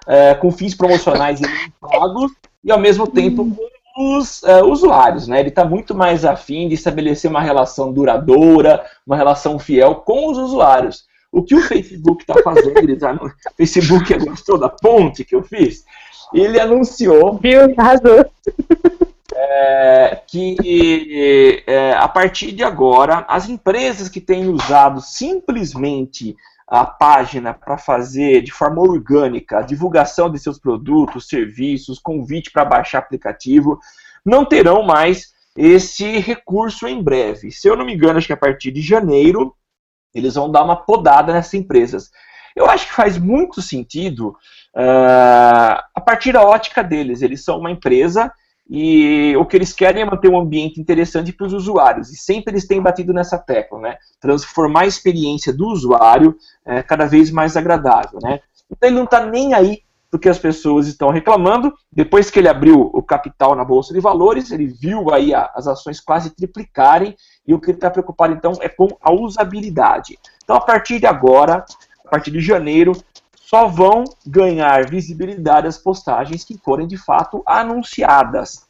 é, 0.08 0.34
com 0.34 0.50
fins 0.50 0.74
promocionais 0.74 1.40
e 1.40 1.44
pagos, 1.78 2.32
e 2.64 2.72
ao 2.72 2.78
mesmo 2.78 3.06
tempo 3.06 3.46
com 3.94 4.16
os 4.16 4.42
é, 4.44 4.62
usuários. 4.62 5.28
Né? 5.28 5.38
Ele 5.38 5.50
está 5.50 5.64
muito 5.64 5.94
mais 5.94 6.24
afim 6.24 6.68
de 6.68 6.74
estabelecer 6.74 7.30
uma 7.30 7.42
relação 7.42 7.92
duradoura, 7.92 8.84
uma 9.06 9.16
relação 9.16 9.58
fiel 9.58 9.96
com 9.96 10.30
os 10.30 10.38
usuários. 10.38 11.04
O 11.30 11.44
que 11.44 11.54
o 11.54 11.60
Facebook 11.60 12.22
está 12.22 12.42
fazendo, 12.42 12.76
ele 12.78 12.96
tá 12.96 13.12
no 13.12 13.30
Facebook 13.56 14.12
gostou 14.18 14.58
da 14.58 14.68
ponte 14.68 15.24
que 15.24 15.36
eu 15.36 15.44
fiz? 15.44 15.84
Ele 16.32 16.60
anunciou 16.60 17.38
Viu? 17.38 17.74
Arrasou. 17.76 18.24
é, 19.34 20.22
que 20.26 21.64
é, 21.66 21.92
a 21.94 22.08
partir 22.08 22.52
de 22.52 22.62
agora, 22.62 23.24
as 23.28 23.48
empresas 23.48 24.08
que 24.08 24.20
têm 24.20 24.48
usado 24.48 25.00
simplesmente 25.00 26.36
a 26.70 26.84
página 26.84 27.52
para 27.52 27.76
fazer 27.76 28.42
de 28.42 28.52
forma 28.52 28.80
orgânica 28.80 29.58
a 29.58 29.62
divulgação 29.62 30.30
de 30.30 30.38
seus 30.38 30.58
produtos, 30.58 31.26
serviços, 31.26 31.98
convite 31.98 32.52
para 32.52 32.64
baixar 32.64 32.98
aplicativo, 32.98 33.80
não 34.24 34.44
terão 34.44 34.84
mais 34.84 35.32
esse 35.56 36.18
recurso 36.18 36.86
em 36.86 37.02
breve. 37.02 37.50
Se 37.50 37.66
eu 37.66 37.76
não 37.76 37.84
me 37.84 37.94
engano, 37.94 38.18
acho 38.18 38.28
que 38.28 38.32
a 38.32 38.36
partir 38.36 38.70
de 38.70 38.80
janeiro 38.80 39.54
eles 40.14 40.34
vão 40.34 40.50
dar 40.50 40.62
uma 40.62 40.76
podada 40.76 41.32
nessas 41.32 41.54
empresas. 41.54 42.10
Eu 42.54 42.66
acho 42.66 42.86
que 42.86 42.92
faz 42.92 43.18
muito 43.18 43.60
sentido 43.60 44.36
ah, 44.74 45.84
a 45.94 46.00
partir 46.00 46.32
da 46.32 46.42
ótica 46.42 46.82
deles. 46.82 47.22
Eles 47.22 47.44
são 47.44 47.58
uma 47.58 47.70
empresa 47.70 48.32
e 48.68 49.34
o 49.36 49.44
que 49.44 49.56
eles 49.56 49.72
querem 49.72 50.02
é 50.02 50.04
manter 50.04 50.28
um 50.28 50.38
ambiente 50.38 50.80
interessante 50.80 51.32
para 51.32 51.46
os 51.46 51.52
usuários. 51.52 52.10
E 52.12 52.16
sempre 52.16 52.52
eles 52.52 52.66
têm 52.66 52.80
batido 52.80 53.12
nessa 53.12 53.36
tecla, 53.36 53.80
né? 53.80 53.96
Transformar 54.20 54.82
a 54.82 54.86
experiência 54.86 55.52
do 55.52 55.66
usuário 55.66 56.36
eh, 56.64 56.82
cada 56.82 57.06
vez 57.06 57.32
mais 57.32 57.56
agradável, 57.56 58.20
né? 58.22 58.40
Então 58.70 58.88
ele 58.88 58.96
não 58.96 59.04
está 59.04 59.26
nem 59.26 59.54
aí 59.54 59.82
porque 60.08 60.28
as 60.28 60.38
pessoas 60.38 60.86
estão 60.86 61.10
reclamando. 61.10 61.72
Depois 61.90 62.30
que 62.30 62.38
ele 62.38 62.48
abriu 62.48 62.90
o 62.92 63.02
capital 63.02 63.54
na 63.54 63.64
Bolsa 63.64 63.92
de 63.92 64.00
Valores, 64.00 64.50
ele 64.50 64.66
viu 64.66 65.12
aí 65.12 65.32
as 65.34 65.66
ações 65.66 66.00
quase 66.00 66.30
triplicarem 66.30 67.16
e 67.46 67.54
o 67.54 67.60
que 67.60 67.70
ele 67.70 67.76
está 67.76 67.90
preocupado 67.90 68.34
então 68.34 68.52
é 68.60 68.68
com 68.68 68.88
a 69.00 69.12
usabilidade. 69.12 70.18
Então 70.42 70.56
a 70.56 70.60
partir 70.60 71.00
de 71.00 71.06
agora, 71.06 71.64
a 72.04 72.08
partir 72.08 72.30
de 72.30 72.40
janeiro, 72.40 72.92
só 73.50 73.66
vão 73.66 74.04
ganhar 74.24 74.88
visibilidade 74.88 75.66
as 75.66 75.76
postagens 75.76 76.44
que 76.44 76.56
forem 76.56 76.86
de 76.86 76.96
fato 76.96 77.42
anunciadas. 77.44 78.64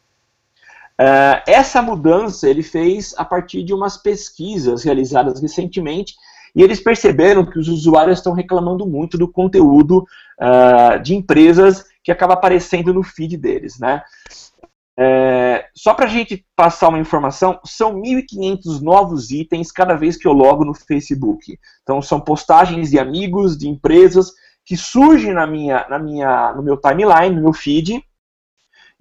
Eh, 0.98 1.42
essa 1.46 1.82
mudança 1.82 2.48
ele 2.48 2.62
fez 2.62 3.14
a 3.18 3.22
partir 3.22 3.62
de 3.62 3.74
umas 3.74 3.98
pesquisas 3.98 4.82
realizadas 4.82 5.38
recentemente 5.38 6.14
e 6.56 6.62
eles 6.62 6.80
perceberam 6.80 7.44
que 7.44 7.58
os 7.58 7.68
usuários 7.68 8.18
estão 8.18 8.32
reclamando 8.32 8.86
muito 8.86 9.18
do 9.18 9.28
conteúdo 9.28 10.06
ah, 10.40 10.96
de 10.96 11.14
empresas 11.14 11.84
que 12.02 12.10
acaba 12.10 12.32
aparecendo 12.32 12.94
no 12.94 13.02
feed 13.02 13.36
deles, 13.36 13.78
né? 13.78 14.02
É, 14.98 15.66
só 15.74 15.94
para 15.94 16.06
a 16.06 16.08
gente 16.08 16.44
passar 16.56 16.88
uma 16.88 16.98
informação, 16.98 17.60
são 17.64 17.94
1.500 18.00 18.80
novos 18.80 19.30
itens 19.30 19.70
cada 19.70 19.94
vez 19.94 20.16
que 20.16 20.26
eu 20.26 20.32
logo 20.32 20.64
no 20.64 20.74
Facebook. 20.74 21.58
Então 21.82 22.02
são 22.02 22.20
postagens 22.20 22.90
de 22.90 22.98
amigos, 22.98 23.56
de 23.56 23.68
empresas 23.68 24.32
que 24.64 24.76
surgem 24.76 25.32
na 25.32 25.46
minha, 25.46 25.86
na 25.88 25.98
minha, 25.98 26.52
no 26.52 26.62
meu 26.62 26.76
timeline, 26.76 27.34
no 27.34 27.42
meu 27.42 27.52
feed, 27.52 28.04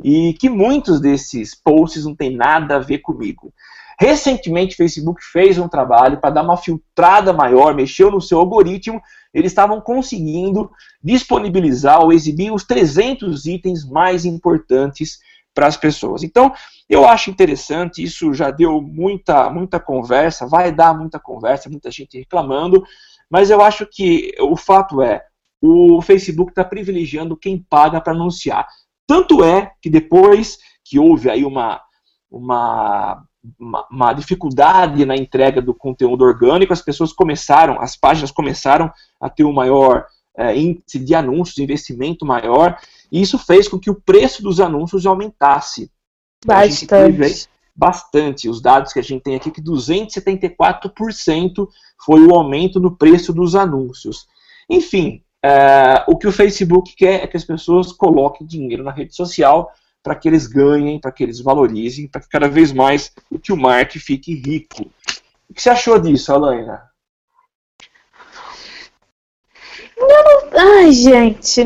e 0.03 0.34
que 0.34 0.49
muitos 0.49 0.99
desses 0.99 1.53
posts 1.53 2.05
não 2.05 2.16
tem 2.16 2.36
nada 2.36 2.78
a 2.78 2.80
ver 2.80 2.99
comigo. 2.99 3.53
Recentemente, 3.99 4.76
o 4.76 4.78
Facebook 4.78 5.22
fez 5.22 5.57
um 5.57 5.68
trabalho 5.68 6.22
para 6.22 6.30
dar 6.30 6.43
uma 6.43 6.55
filtrada 6.55 7.34
maior, 7.34 7.76
mexeu 7.76 8.10
no 8.10 8.22
seu 8.22 8.39
algoritmo, 8.39 9.01
eles 9.34 9.51
estavam 9.51 9.82
conseguindo 9.82 10.72
disponibilizar 11.03 12.01
ou 12.01 12.14
exibir 12.14 12.51
os 12.51 12.64
300 12.64 13.45
itens 13.45 13.86
mais 13.86 14.24
importantes 14.24 15.20
para 15.53 15.68
as 15.68 15.76
pessoas. 15.76 16.24
Então, 16.24 16.53
eu 16.88 17.05
acho 17.05 17.30
interessante, 17.30 18.01
isso 18.01 18.34
já 18.34 18.49
deu 18.49 18.82
muita, 18.82 19.49
muita 19.49 19.82
conversa, 19.82 20.47
vai 20.47 20.72
dar 20.72 20.97
muita 20.97 21.20
conversa, 21.20 21.70
muita 21.70 21.91
gente 21.91 22.18
reclamando, 22.18 22.82
mas 23.30 23.49
eu 23.49 23.62
acho 23.62 23.86
que 23.86 24.34
o 24.39 24.55
fato 24.55 25.01
é, 25.01 25.26
o 25.62 26.01
Facebook 26.01 26.51
está 26.51 26.64
privilegiando 26.64 27.38
quem 27.38 27.57
paga 27.57 27.99
para 27.99 28.14
anunciar. 28.14 28.68
Tanto 29.07 29.43
é 29.43 29.72
que 29.82 29.89
depois 29.89 30.57
que 30.84 30.99
houve 30.99 31.30
aí 31.30 31.43
uma, 31.43 31.82
uma 32.32 33.24
uma, 33.57 33.88
uma, 33.89 34.14
dificuldade 34.14 35.05
na 35.05 35.16
entrega 35.16 35.62
do 35.62 35.74
conteúdo 35.74 36.26
orgânico, 36.26 36.74
as 36.74 36.82
pessoas 36.82 37.14
começaram, 37.14 37.80
as 37.80 37.95
páginas 37.95 38.32
começaram 38.32 38.91
a 39.20 39.30
ter 39.30 39.45
um 39.45 39.53
maior 39.53 40.05
é, 40.38 40.57
índice 40.57 40.99
de 40.99 41.16
anúncios, 41.16 41.55
de 41.55 41.64
investimento 41.64 42.26
maior, 42.26 42.78
e 43.12 43.22
isso 43.22 43.38
fez 43.38 43.68
com 43.68 43.80
que 43.80 43.89
o 43.89 43.99
preço 43.99 44.43
dos 44.43 44.60
anúncios 44.60 45.05
aumentasse. 45.05 45.89
Bastante. 46.45 47.47
Bastante. 47.76 48.49
Os 48.49 48.62
dados 48.62 48.91
que 48.91 48.99
a 48.99 49.03
gente 49.03 49.24
tem 49.24 49.36
aqui, 49.36 49.51
que 49.51 49.62
274% 49.62 51.68
foi 52.05 52.26
o 52.26 52.36
aumento 52.36 52.80
no 52.80 52.95
preço 52.95 53.34
dos 53.34 53.55
anúncios. 53.55 54.28
Enfim, 54.70 55.24
é, 55.43 56.03
o 56.07 56.17
que 56.17 56.27
o 56.27 56.31
Facebook 56.31 56.95
quer 56.95 57.23
é 57.23 57.27
que 57.27 57.37
as 57.37 57.45
pessoas 57.45 57.91
coloquem 57.91 58.45
dinheiro 58.45 58.83
na 58.83 58.91
rede 58.91 59.15
social 59.15 59.71
para 60.03 60.15
que 60.15 60.27
eles 60.27 60.47
ganhem, 60.47 60.99
para 60.99 61.11
que 61.11 61.23
eles 61.23 61.39
valorizem, 61.39 62.07
para 62.07 62.21
que 62.21 62.29
cada 62.29 62.47
vez 62.47 62.71
mais 62.71 63.11
o 63.29 63.37
tio 63.37 63.57
Mark 63.57 63.91
fique 63.93 64.33
rico. 64.33 64.83
O 65.49 65.53
que 65.53 65.61
você 65.61 65.69
achou 65.69 65.99
disso, 65.99 66.33
Alaina? 66.33 66.83
Não, 69.97 70.49
ai, 70.53 70.91
gente. 70.91 71.63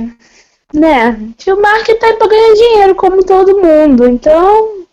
Né? 0.74 1.34
Tio 1.38 1.62
Mark 1.62 1.86
tá 1.86 2.08
aí 2.08 2.14
pra 2.18 2.28
ganhar 2.28 2.54
dinheiro, 2.54 2.96
como 2.96 3.24
todo 3.26 3.62
mundo. 3.62 4.08
Então. 4.08 4.84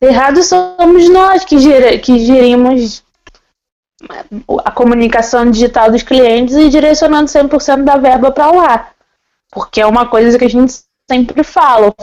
Errado 0.00 0.42
somos 0.42 1.08
nós 1.08 1.44
que, 1.46 1.58
ger 1.58 1.98
que 2.00 2.18
gerimos 2.18 3.03
a 4.64 4.70
comunicação 4.70 5.50
digital 5.50 5.90
dos 5.90 6.02
clientes 6.02 6.54
e 6.54 6.68
direcionando 6.68 7.30
100% 7.30 7.84
da 7.84 7.96
verba 7.96 8.30
para 8.30 8.50
lá. 8.50 8.88
Porque 9.50 9.80
é 9.80 9.86
uma 9.86 10.06
coisa 10.06 10.38
que 10.38 10.44
a 10.44 10.50
gente 10.50 10.74
sempre 11.08 11.44
falo, 11.44 11.94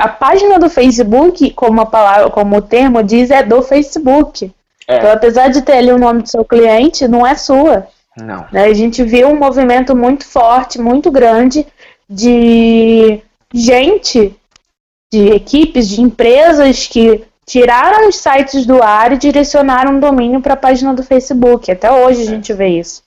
a 0.00 0.08
página 0.08 0.58
do 0.58 0.70
Facebook, 0.70 1.50
como 1.50 1.80
a 1.80 1.86
palavra, 1.86 2.30
como 2.30 2.56
o 2.56 2.62
termo 2.62 3.02
diz, 3.02 3.30
é 3.30 3.42
do 3.42 3.62
Facebook. 3.62 4.50
É. 4.88 4.98
Então, 4.98 5.12
apesar 5.12 5.48
de 5.48 5.62
ter 5.62 5.74
ali 5.74 5.92
o 5.92 5.98
nome 5.98 6.22
do 6.22 6.28
seu 6.28 6.44
cliente, 6.44 7.06
não 7.06 7.26
é 7.26 7.34
sua. 7.34 7.86
Não. 8.16 8.46
Né? 8.50 8.64
A 8.64 8.72
gente 8.72 9.02
viu 9.02 9.28
um 9.28 9.38
movimento 9.38 9.94
muito 9.94 10.24
forte, 10.24 10.80
muito 10.80 11.10
grande 11.10 11.66
de 12.08 13.20
gente, 13.52 14.34
de 15.12 15.28
equipes, 15.28 15.88
de 15.88 16.00
empresas 16.00 16.86
que 16.86 17.24
tiraram 17.46 18.08
os 18.08 18.16
sites 18.16 18.66
do 18.66 18.82
ar 18.82 19.12
e 19.12 19.18
direcionaram 19.18 19.96
o 19.96 20.00
domínio 20.00 20.40
para 20.40 20.54
a 20.54 20.58
página 20.58 20.92
do 20.92 21.04
Facebook. 21.04 21.70
Até 21.70 21.90
hoje 21.90 22.22
a 22.22 22.26
gente 22.26 22.52
vê 22.52 22.68
isso, 22.68 23.02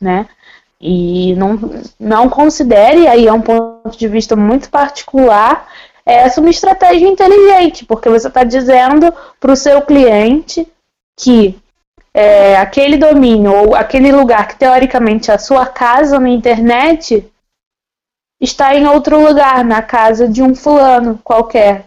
né? 0.00 0.28
E 0.80 1.34
não, 1.36 1.58
não 1.98 2.28
considere, 2.28 3.06
aí 3.06 3.26
é 3.26 3.32
um 3.32 3.40
ponto 3.40 3.96
de 3.96 4.08
vista 4.08 4.36
muito 4.36 4.68
particular, 4.68 5.66
essa 6.04 6.40
uma 6.40 6.50
estratégia 6.50 7.08
inteligente, 7.08 7.84
porque 7.84 8.08
você 8.08 8.28
está 8.28 8.44
dizendo 8.44 9.12
para 9.40 9.52
o 9.52 9.56
seu 9.56 9.80
cliente 9.82 10.68
que 11.16 11.58
é, 12.12 12.56
aquele 12.56 12.96
domínio 12.96 13.52
ou 13.52 13.74
aquele 13.74 14.12
lugar 14.12 14.48
que 14.48 14.56
teoricamente 14.56 15.30
é 15.30 15.34
a 15.34 15.38
sua 15.38 15.66
casa 15.66 16.20
na 16.20 16.28
internet 16.28 17.30
está 18.40 18.74
em 18.74 18.86
outro 18.86 19.20
lugar, 19.20 19.64
na 19.64 19.82
casa 19.82 20.28
de 20.28 20.42
um 20.42 20.54
fulano 20.54 21.18
qualquer 21.24 21.86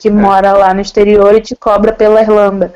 que 0.00 0.08
é. 0.08 0.10
mora 0.10 0.52
lá 0.52 0.74
no 0.74 0.80
exterior 0.80 1.34
e 1.34 1.40
te 1.40 1.54
cobra 1.54 1.92
pela 1.92 2.22
Irlanda. 2.22 2.74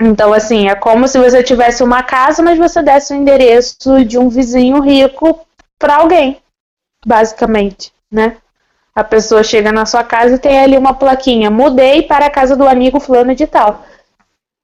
Então, 0.00 0.32
assim, 0.32 0.68
é 0.68 0.74
como 0.74 1.06
se 1.06 1.18
você 1.18 1.42
tivesse 1.44 1.84
uma 1.84 2.02
casa, 2.02 2.42
mas 2.42 2.58
você 2.58 2.82
desse 2.82 3.12
o 3.12 3.16
endereço 3.16 4.04
de 4.04 4.18
um 4.18 4.28
vizinho 4.28 4.80
rico 4.80 5.38
para 5.78 5.96
alguém, 5.96 6.38
basicamente, 7.06 7.92
né? 8.10 8.36
A 8.94 9.04
pessoa 9.04 9.44
chega 9.44 9.70
na 9.70 9.86
sua 9.86 10.02
casa 10.02 10.34
e 10.34 10.38
tem 10.38 10.58
ali 10.58 10.76
uma 10.76 10.94
plaquinha: 10.94 11.50
mudei 11.50 12.02
para 12.02 12.26
a 12.26 12.30
casa 12.30 12.56
do 12.56 12.66
amigo 12.66 12.98
fulano 12.98 13.34
de 13.34 13.46
tal. 13.46 13.84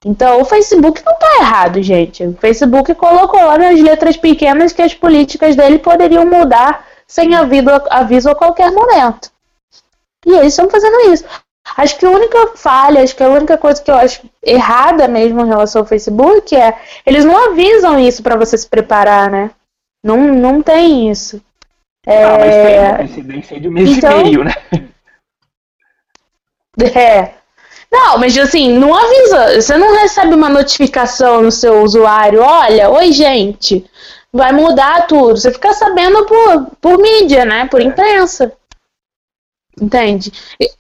Então, 0.05 0.41
o 0.41 0.45
Facebook 0.45 1.03
não 1.05 1.13
está 1.13 1.37
errado, 1.41 1.83
gente. 1.83 2.25
O 2.25 2.37
Facebook 2.37 2.95
colocou 2.95 3.41
lá 3.41 3.59
nas 3.59 3.81
letras 3.81 4.17
pequenas 4.17 4.73
que 4.73 4.83
as 4.83 4.95
políticas 4.95 5.57
dele 5.57 5.79
poderiam 5.79 6.25
mudar 6.25 6.85
sem 7.07 7.35
aviso, 7.35 7.69
aviso 7.91 8.31
a 8.31 8.35
qualquer 8.35 8.71
momento. 8.71 9.31
E 10.27 10.33
eles 10.33 10.53
estão 10.53 10.69
fazendo 10.69 11.13
isso. 11.13 11.25
Acho 11.77 11.99
que 11.99 12.07
a 12.07 12.11
única 12.11 12.57
falha, 12.57 13.03
acho 13.03 13.15
que 13.15 13.23
a 13.23 13.29
única 13.29 13.59
coisa 13.59 13.83
que 13.83 13.91
eu 13.91 13.95
acho 13.95 14.23
errada 14.43 15.07
mesmo 15.07 15.41
em 15.41 15.49
relação 15.49 15.83
ao 15.83 15.87
Facebook 15.87 16.57
é 16.57 16.77
eles 17.05 17.25
não 17.25 17.51
avisam 17.51 17.99
isso 17.99 18.23
para 18.23 18.37
você 18.37 18.57
se 18.57 18.67
preparar, 18.67 19.31
né? 19.31 19.51
Não, 20.03 20.17
não 20.17 20.63
tem 20.63 21.11
isso. 21.11 21.43
É... 22.07 22.25
Ah, 22.25 22.99
mas 22.99 23.49
tem 23.49 23.61
de 23.61 23.69
um 23.69 23.73
mês 23.73 23.91
então... 23.91 24.21
e 24.21 24.25
meio, 24.25 24.45
né? 24.45 24.55
É. 26.95 27.35
Não, 27.91 28.19
mas 28.19 28.39
assim, 28.39 28.79
não 28.79 28.95
avisa. 28.95 29.61
Você 29.61 29.77
não 29.77 29.97
recebe 29.97 30.33
uma 30.33 30.49
notificação 30.49 31.43
no 31.43 31.51
seu 31.51 31.83
usuário. 31.83 32.41
Olha, 32.41 32.89
oi, 32.89 33.11
gente, 33.11 33.85
vai 34.33 34.53
mudar 34.53 35.09
tudo. 35.09 35.37
Você 35.37 35.51
fica 35.51 35.73
sabendo 35.73 36.25
por, 36.25 36.67
por 36.81 36.99
mídia, 36.99 37.45
né? 37.45 37.67
Por 37.67 37.81
é. 37.81 37.85
imprensa. 37.85 38.53
Entende? 39.81 40.33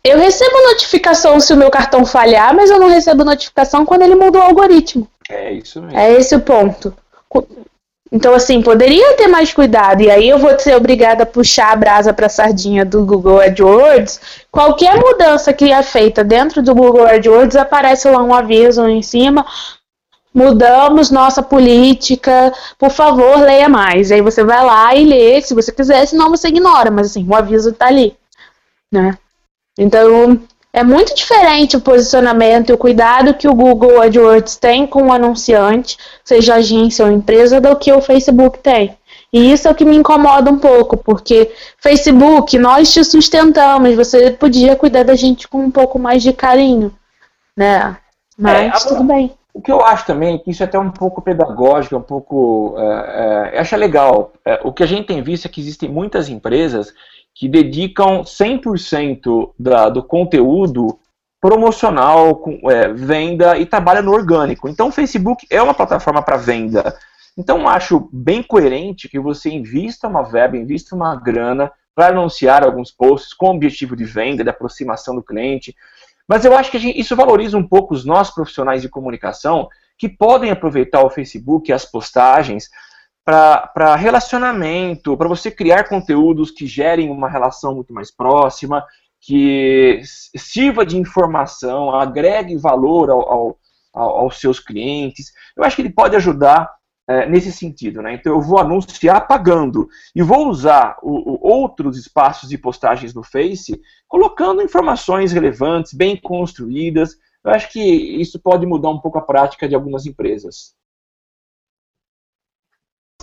Eu 0.03 0.18
recebo 0.18 0.68
notificação 0.68 1.38
se 1.40 1.53
o 1.53 1.57
meu 1.57 1.70
cartão 1.70 2.05
falhar, 2.05 2.55
mas 2.55 2.70
eu 2.70 2.78
não 2.78 2.88
recebo 2.88 3.24
notificação 3.24 3.84
quando 3.84 4.03
ele 4.03 4.14
mudou 4.14 4.40
o 4.42 4.44
algoritmo. 4.44 5.09
É 5.28 5.53
isso 5.53 5.80
mesmo. 5.80 5.99
É 5.99 6.12
esse 6.12 6.34
o 6.34 6.40
ponto. 6.40 6.94
Então, 8.11 8.32
assim, 8.32 8.62
poderia 8.62 9.14
ter 9.14 9.28
mais 9.28 9.53
cuidado. 9.53 10.01
E 10.01 10.11
aí 10.11 10.28
eu 10.28 10.38
vou 10.38 10.59
ser 10.59 10.74
obrigada 10.74 11.24
a 11.24 11.26
puxar 11.26 11.72
a 11.72 11.76
brasa 11.76 12.12
para 12.12 12.26
a 12.26 12.30
sardinha 12.30 12.84
do 12.84 13.05
Google 13.05 13.40
AdWords. 13.40 14.20
Qualquer 14.51 14.96
mudança 14.96 15.53
que 15.53 15.70
é 15.70 15.82
feita 15.82 16.24
dentro 16.24 16.62
do 16.62 16.74
Google 16.74 17.07
AdWords, 17.07 17.57
aparece 17.57 18.09
lá 18.09 18.22
um 18.22 18.34
aviso 18.34 18.86
em 18.88 19.03
cima. 19.03 19.44
Mudamos 20.32 21.11
nossa 21.11 21.42
política, 21.42 22.53
por 22.78 22.90
favor, 22.90 23.40
leia 23.40 23.68
mais. 23.68 24.11
Aí 24.11 24.22
você 24.22 24.42
vai 24.42 24.64
lá 24.64 24.94
e 24.94 25.05
lê, 25.05 25.40
se 25.42 25.55
você 25.55 25.70
quiser, 25.70 26.07
senão 26.07 26.30
você 26.30 26.49
ignora. 26.49 26.90
Mas 26.90 27.09
assim, 27.09 27.26
o 27.28 27.34
aviso 27.34 27.70
está 27.70 27.86
ali 27.86 28.16
né? 28.93 29.16
Então, 29.78 30.41
é 30.72 30.82
muito 30.82 31.14
diferente 31.14 31.76
o 31.76 31.80
posicionamento 31.80 32.70
e 32.70 32.72
o 32.72 32.78
cuidado 32.78 33.34
que 33.34 33.49
o 33.49 33.55
Google 33.55 34.01
AdWords 34.03 34.57
tem 34.57 34.86
com 34.86 35.05
o 35.05 35.12
anunciante, 35.12 35.97
seja 36.24 36.57
agência 36.57 37.05
ou 37.05 37.11
empresa, 37.11 37.61
do 37.61 37.74
que 37.76 37.93
o 37.93 38.01
Facebook 38.01 38.59
tem. 38.59 38.97
E 39.32 39.53
isso 39.53 39.68
é 39.68 39.70
o 39.70 39.74
que 39.74 39.84
me 39.84 39.97
incomoda 39.97 40.51
um 40.51 40.59
pouco, 40.59 40.97
porque 40.97 41.53
Facebook, 41.78 42.59
nós 42.59 42.93
te 42.93 43.05
sustentamos, 43.05 43.95
você 43.95 44.30
podia 44.30 44.76
cuidar 44.76 45.05
da 45.05 45.14
gente 45.14 45.47
com 45.49 45.59
um 45.59 45.70
pouco 45.70 45.99
mais 45.99 46.22
de 46.22 46.32
carinho, 46.32 46.93
né? 47.57 47.97
Mas 48.39 48.84
é, 48.84 48.89
tudo 48.89 49.05
bem. 49.05 49.32
O 49.53 49.61
que 49.61 49.72
eu 49.72 49.84
acho 49.84 50.07
também 50.07 50.36
é 50.36 50.39
que 50.39 50.51
isso 50.51 50.62
é 50.62 50.66
até 50.66 50.78
um 50.78 50.91
pouco 50.91 51.20
pedagógico, 51.20 51.97
um 51.97 52.03
pouco. 52.03 52.76
É, 52.78 53.53
é, 53.55 53.59
acho 53.59 53.74
legal. 53.76 54.32
É, 54.45 54.61
o 54.62 54.72
que 54.72 54.84
a 54.84 54.86
gente 54.86 55.09
tem 55.09 55.20
visto 55.20 55.47
é 55.47 55.49
que 55.49 55.61
existem 55.61 55.89
muitas 55.89 56.28
empresas 56.28 56.95
que 57.39 57.49
dedicam 57.49 58.24
100% 58.24 59.53
da, 59.57 59.89
do 59.89 60.03
conteúdo 60.03 60.99
promocional, 61.41 62.34
com, 62.34 62.68
é, 62.68 62.93
venda 62.93 63.57
e 63.57 63.64
trabalha 63.64 64.03
no 64.03 64.11
orgânico. 64.11 64.68
Então 64.68 64.89
o 64.89 64.93
Facebook 64.93 65.47
é 65.49 65.62
uma 65.62 65.72
plataforma 65.72 66.20
para 66.20 66.36
venda. 66.36 66.97
Então 67.39 67.68
acho 67.68 68.11
bem 68.12 68.43
coerente 68.43 69.09
que 69.09 69.20
você 69.20 69.51
invista 69.51 70.09
uma 70.09 70.24
verba, 70.24 70.57
invista 70.57 70.97
uma 70.97 71.14
grana 71.14 71.70
para 71.95 72.09
anunciar 72.09 72.64
alguns 72.64 72.91
posts 72.91 73.32
com 73.32 73.51
objetivo 73.55 73.95
de 73.95 74.05
venda, 74.05 74.43
de 74.43 74.51
aproximação 74.51 75.14
do 75.14 75.22
cliente. 75.22 75.76
Mas 76.26 76.45
eu 76.45 76.57
acho 76.57 76.72
que 76.72 76.78
gente, 76.80 76.99
isso 76.99 77.14
valoriza 77.14 77.57
um 77.57 77.66
pouco 77.66 77.95
os 77.95 78.05
nossos 78.05 78.34
profissionais 78.34 78.82
de 78.82 78.89
comunicação 78.89 79.68
que 79.97 80.09
podem 80.09 80.51
aproveitar 80.51 81.05
o 81.05 81.11
Facebook 81.11 81.70
e 81.70 81.72
as 81.72 81.84
postagens 81.84 82.68
para 83.29 83.95
relacionamento, 83.95 85.14
para 85.14 85.29
você 85.29 85.51
criar 85.51 85.87
conteúdos 85.87 86.51
que 86.51 86.66
gerem 86.66 87.11
uma 87.11 87.29
relação 87.29 87.74
muito 87.74 87.93
mais 87.93 88.11
próxima, 88.11 88.83
que 89.20 90.01
sirva 90.35 90.87
de 90.87 90.97
informação, 90.97 91.95
agregue 91.95 92.57
valor 92.57 93.11
ao, 93.11 93.31
ao, 93.31 93.59
ao, 93.93 94.16
aos 94.20 94.41
seus 94.41 94.59
clientes. 94.59 95.31
Eu 95.55 95.62
acho 95.62 95.76
que 95.76 95.83
ele 95.83 95.93
pode 95.93 96.16
ajudar 96.16 96.70
é, 97.07 97.29
nesse 97.29 97.53
sentido. 97.53 98.01
Né? 98.01 98.14
Então 98.14 98.33
eu 98.33 98.41
vou 98.41 98.59
anunciar 98.59 99.26
pagando 99.26 99.91
e 100.16 100.22
vou 100.22 100.49
usar 100.49 100.97
o, 101.03 101.35
o, 101.35 101.53
outros 101.53 101.99
espaços 101.99 102.49
de 102.49 102.57
postagens 102.57 103.12
no 103.12 103.22
Face 103.22 103.79
colocando 104.07 104.62
informações 104.62 105.33
relevantes, 105.33 105.93
bem 105.93 106.16
construídas. 106.16 107.14
Eu 107.45 107.51
acho 107.51 107.70
que 107.70 107.79
isso 107.79 108.41
pode 108.41 108.64
mudar 108.64 108.89
um 108.89 109.01
pouco 109.01 109.18
a 109.18 109.22
prática 109.22 109.68
de 109.68 109.74
algumas 109.74 110.07
empresas. 110.07 110.78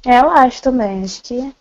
É, 0.06 0.20
eu 0.20 0.30
acho 0.30 0.62
também. 0.62 1.04
Acho 1.04 1.24
que 1.24 1.54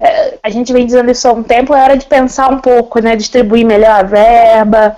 é, 0.00 0.38
a 0.42 0.48
gente 0.48 0.72
vem 0.72 0.86
dizendo 0.86 1.10
isso 1.10 1.28
há 1.28 1.32
um 1.32 1.42
tempo, 1.42 1.74
é 1.74 1.82
hora 1.82 1.96
de 1.96 2.06
pensar 2.06 2.50
um 2.50 2.58
pouco, 2.58 3.00
né? 3.00 3.14
Distribuir 3.16 3.66
melhor 3.66 4.00
a 4.00 4.02
verba. 4.02 4.96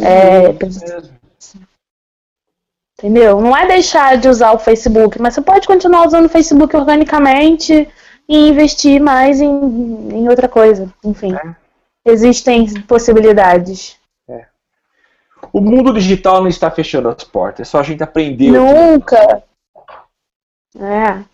É, 0.00 0.48
é 0.48 0.54
Entendeu? 2.98 3.40
Não 3.40 3.56
é 3.56 3.66
deixar 3.66 4.16
de 4.16 4.28
usar 4.28 4.52
o 4.52 4.58
Facebook, 4.58 5.20
mas 5.20 5.34
você 5.34 5.42
pode 5.42 5.66
continuar 5.66 6.06
usando 6.06 6.26
o 6.26 6.28
Facebook 6.28 6.74
organicamente 6.76 7.88
e 8.28 8.48
investir 8.48 9.00
mais 9.00 9.40
em, 9.40 9.48
em 9.48 10.28
outra 10.28 10.48
coisa. 10.48 10.92
Enfim, 11.04 11.34
é. 11.34 11.54
existem 12.04 12.80
possibilidades. 12.82 13.96
É. 14.28 14.46
O 15.52 15.60
mundo 15.60 15.92
digital 15.92 16.40
não 16.40 16.48
está 16.48 16.70
fechando 16.70 17.08
as 17.08 17.22
portas, 17.24 17.68
é 17.68 17.70
só 17.70 17.80
a 17.80 17.82
gente 17.82 18.02
aprender. 18.02 18.50
Nunca. 18.50 19.42
É. 20.76 21.33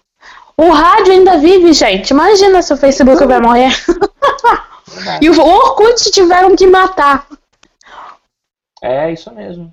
O 0.61 0.71
rádio 0.73 1.15
ainda 1.15 1.39
vive, 1.39 1.73
gente. 1.73 2.11
Imagina 2.11 2.61
se 2.61 2.71
o 2.71 2.77
Facebook 2.77 3.25
vai 3.25 3.41
morrer. 3.41 3.73
e 5.19 5.31
o 5.31 5.41
Orkut 5.41 6.11
tiveram 6.11 6.55
que 6.55 6.67
matar. 6.67 7.27
É, 8.83 9.11
isso 9.11 9.35
mesmo. 9.35 9.73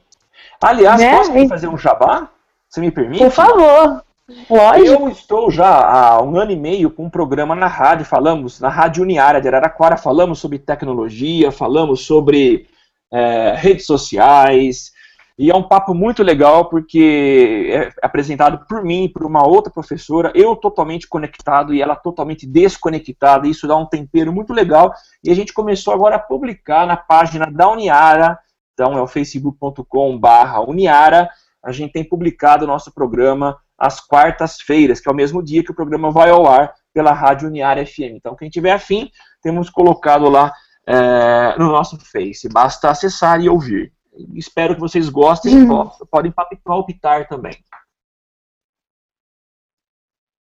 Aliás, 0.62 1.02
né? 1.02 1.18
posso 1.18 1.50
fazer 1.50 1.68
um 1.68 1.78
jabá? 1.78 2.30
Você 2.70 2.80
me 2.80 2.90
permite? 2.90 3.22
Por 3.22 3.32
favor. 3.32 4.02
Lógico. 4.50 5.04
Eu 5.04 5.10
estou 5.10 5.52
já 5.52 5.68
há 5.68 6.24
um 6.24 6.38
ano 6.38 6.52
e 6.52 6.56
meio 6.56 6.90
com 6.90 7.04
um 7.04 7.10
programa 7.10 7.54
na 7.54 7.68
rádio, 7.68 8.06
falamos, 8.06 8.62
na 8.62 8.70
Rádio 8.70 9.04
Uniária 9.04 9.42
de 9.42 9.48
Araraquara, 9.50 9.98
falamos 9.98 10.40
sobre 10.40 10.58
tecnologia, 10.58 11.52
falamos 11.52 12.06
sobre 12.06 12.66
é, 13.12 13.56
redes 13.58 13.86
sociais, 13.86 14.94
e 15.38 15.52
é 15.52 15.56
um 15.56 15.62
papo 15.62 15.94
muito 15.94 16.24
legal 16.24 16.66
porque 16.66 17.70
é 17.72 17.92
apresentado 18.02 18.66
por 18.68 18.84
mim 18.84 19.08
por 19.08 19.24
uma 19.26 19.46
outra 19.46 19.72
professora, 19.72 20.32
eu 20.34 20.56
totalmente 20.56 21.08
conectado 21.08 21.74
e 21.74 21.82
ela 21.82 21.96
totalmente 21.96 22.48
desconectada, 22.48 23.48
isso 23.48 23.68
dá 23.68 23.76
um 23.76 23.86
tempero 23.86 24.34
muito 24.34 24.52
legal, 24.52 24.94
e 25.24 25.30
a 25.30 25.36
gente 25.36 25.54
começou 25.54 25.94
agora 25.94 26.16
a 26.16 26.20
publicar 26.20 26.88
na 26.88 26.98
página 26.98 27.46
da 27.52 27.70
Uniara, 27.70 28.40
então 28.74 28.98
é 28.98 29.02
o 29.02 29.08
facebook.com 29.08 30.20
barra 30.20 30.62
Uniara. 30.62 31.28
A 31.64 31.72
gente 31.72 31.94
tem 31.94 32.04
publicado 32.04 32.64
o 32.64 32.68
nosso 32.68 32.94
programa 32.94 33.58
às 33.76 34.00
quartas-feiras, 34.00 35.00
que 35.00 35.10
é 35.10 35.12
o 35.12 35.16
mesmo 35.16 35.42
dia 35.42 35.64
que 35.64 35.72
o 35.72 35.76
programa 35.76 36.12
vai 36.12 36.30
ao 36.30 36.48
ar 36.48 36.74
pela 36.94 37.12
Rádio 37.12 37.48
Uniara 37.48 37.84
FM. 37.84 38.14
Então, 38.16 38.36
quem 38.36 38.50
tiver 38.50 38.72
afim, 38.72 39.10
temos 39.42 39.70
colocado 39.70 40.30
lá 40.30 40.54
é, 40.86 41.56
no 41.58 41.68
nosso 41.72 41.98
Face. 42.00 42.48
Basta 42.48 42.92
acessar 42.92 43.42
e 43.42 43.50
ouvir. 43.50 43.92
Espero 44.34 44.76
que 44.76 44.82
vocês 44.82 45.10
gostem 45.10 45.56
uhum. 45.56 45.90
podem 46.10 46.34
palpitar 46.64 47.28
também. 47.28 47.58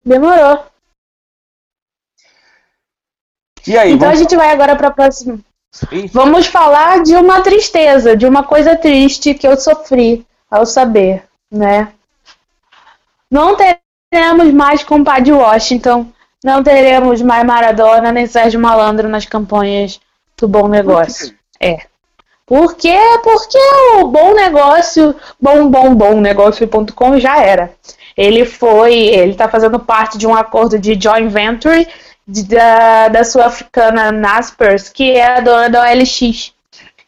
Demorou. 0.04 0.66
E 3.68 3.78
aí, 3.78 3.94
então 3.94 4.08
vamos... 4.08 4.20
a 4.20 4.22
gente 4.22 4.36
vai 4.36 4.52
agora 4.52 4.76
para 4.76 4.90
a 4.90 4.92
próxima. 4.92 5.40
Vamos 6.12 6.48
falar 6.48 7.04
de 7.04 7.16
uma 7.16 7.42
tristeza, 7.42 8.16
de 8.16 8.26
uma 8.26 8.44
coisa 8.44 8.78
triste 8.78 9.34
que 9.34 9.48
eu 9.48 9.58
sofri 9.58 10.26
ao 10.50 10.66
saber, 10.66 11.28
né? 11.52 11.92
Não 13.30 13.58
teremos 13.58 14.54
mais 14.54 14.84
compadre 14.84 15.34
Washington, 15.34 16.08
não 16.44 16.64
teremos 16.64 17.22
mais 17.22 17.46
Maradona 17.46 18.12
nem 18.12 18.28
Sérgio 18.28 18.60
Malandro 18.60 19.10
nas 19.10 19.26
campanhas 19.26 20.00
do 20.38 20.48
Bom 20.48 20.68
Negócio. 20.68 21.36
É. 21.60 21.88
Por 22.46 22.76
quê? 22.76 22.98
Porque 23.24 23.58
o 23.96 24.08
Bom 24.08 24.34
Negócio, 24.36 25.16
bom, 25.42 25.68
bom, 25.68 25.96
bom 25.96 26.22
negócio.com 26.22 27.20
já 27.20 27.42
era. 27.42 27.74
Ele 28.16 28.46
foi, 28.46 28.94
ele 28.94 29.32
está 29.32 29.50
fazendo 29.50 29.80
parte 29.80 30.18
de 30.18 30.28
um 30.28 30.36
acordo 30.36 30.78
de 30.78 30.98
joint 31.00 31.30
venture 31.30 31.88
da, 32.28 33.08
da 33.08 33.24
sul-africana 33.24 34.12
Naspers, 34.12 34.90
que 34.90 35.12
é 35.12 35.38
a 35.38 35.40
dona 35.40 35.70
da 35.70 35.84
OLX. 35.84 36.54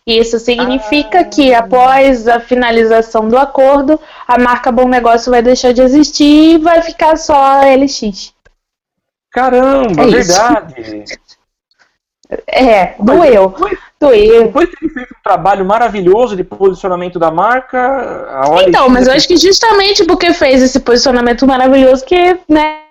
Isso 0.07 0.39
significa 0.39 1.19
ah. 1.19 1.23
que 1.25 1.53
após 1.53 2.27
a 2.27 2.39
finalização 2.39 3.27
do 3.27 3.38
acordo, 3.38 3.99
a 4.27 4.39
marca 4.39 4.71
Bom 4.71 4.88
Negócio 4.88 5.29
vai 5.29 5.41
deixar 5.41 5.73
de 5.73 5.81
existir 5.81 6.55
e 6.55 6.57
vai 6.57 6.81
ficar 6.81 7.17
só 7.17 7.35
a 7.35 7.75
LX. 7.75 8.33
Caramba, 9.29 10.03
é 10.03 10.07
verdade. 10.07 11.03
É, 12.47 12.95
doeu. 12.99 13.49
Depois, 13.49 13.77
doeu. 14.00 14.45
Depois 14.45 14.70
que 14.70 14.86
ele 14.86 14.93
fez 14.93 15.08
um 15.08 15.22
trabalho 15.24 15.66
maravilhoso 15.66 16.36
de 16.36 16.43
posicionamento 16.43 17.20
da 17.20 17.32
marca, 17.32 17.78
Então, 18.68 18.89
mas 18.89 19.08
eu 19.08 19.14
acho 19.14 19.28
que 19.28 19.38
justamente 19.38 20.06
porque 20.06 20.34
fez 20.34 20.62
esse 20.62 20.80
posicionamento 20.80 21.45
maravilhoso 21.48 22.06
que, 22.06 22.39
né, 22.48 22.82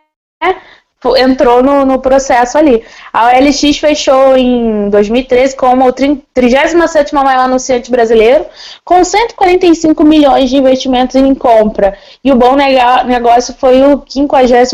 entrou 1.16 1.62
no, 1.62 1.84
no 1.84 2.00
processo 2.00 2.58
ali. 2.58 2.82
A 3.12 3.26
OLX 3.26 3.78
fechou 3.78 4.36
em 4.36 4.88
2013 4.90 5.54
como 5.54 5.86
o 5.86 5.92
37 5.92 7.14
maior 7.14 7.44
anunciante 7.44 7.90
brasileiro, 7.90 8.46
com 8.84 9.04
145 9.04 10.02
milhões 10.02 10.50
de 10.50 10.56
investimentos 10.56 11.14
em 11.14 11.34
compra. 11.34 11.96
E 12.24 12.32
o 12.32 12.36
bom 12.36 12.56
negócio 12.56 13.54
foi 13.58 13.82
o 13.82 14.02
52 14.08 14.70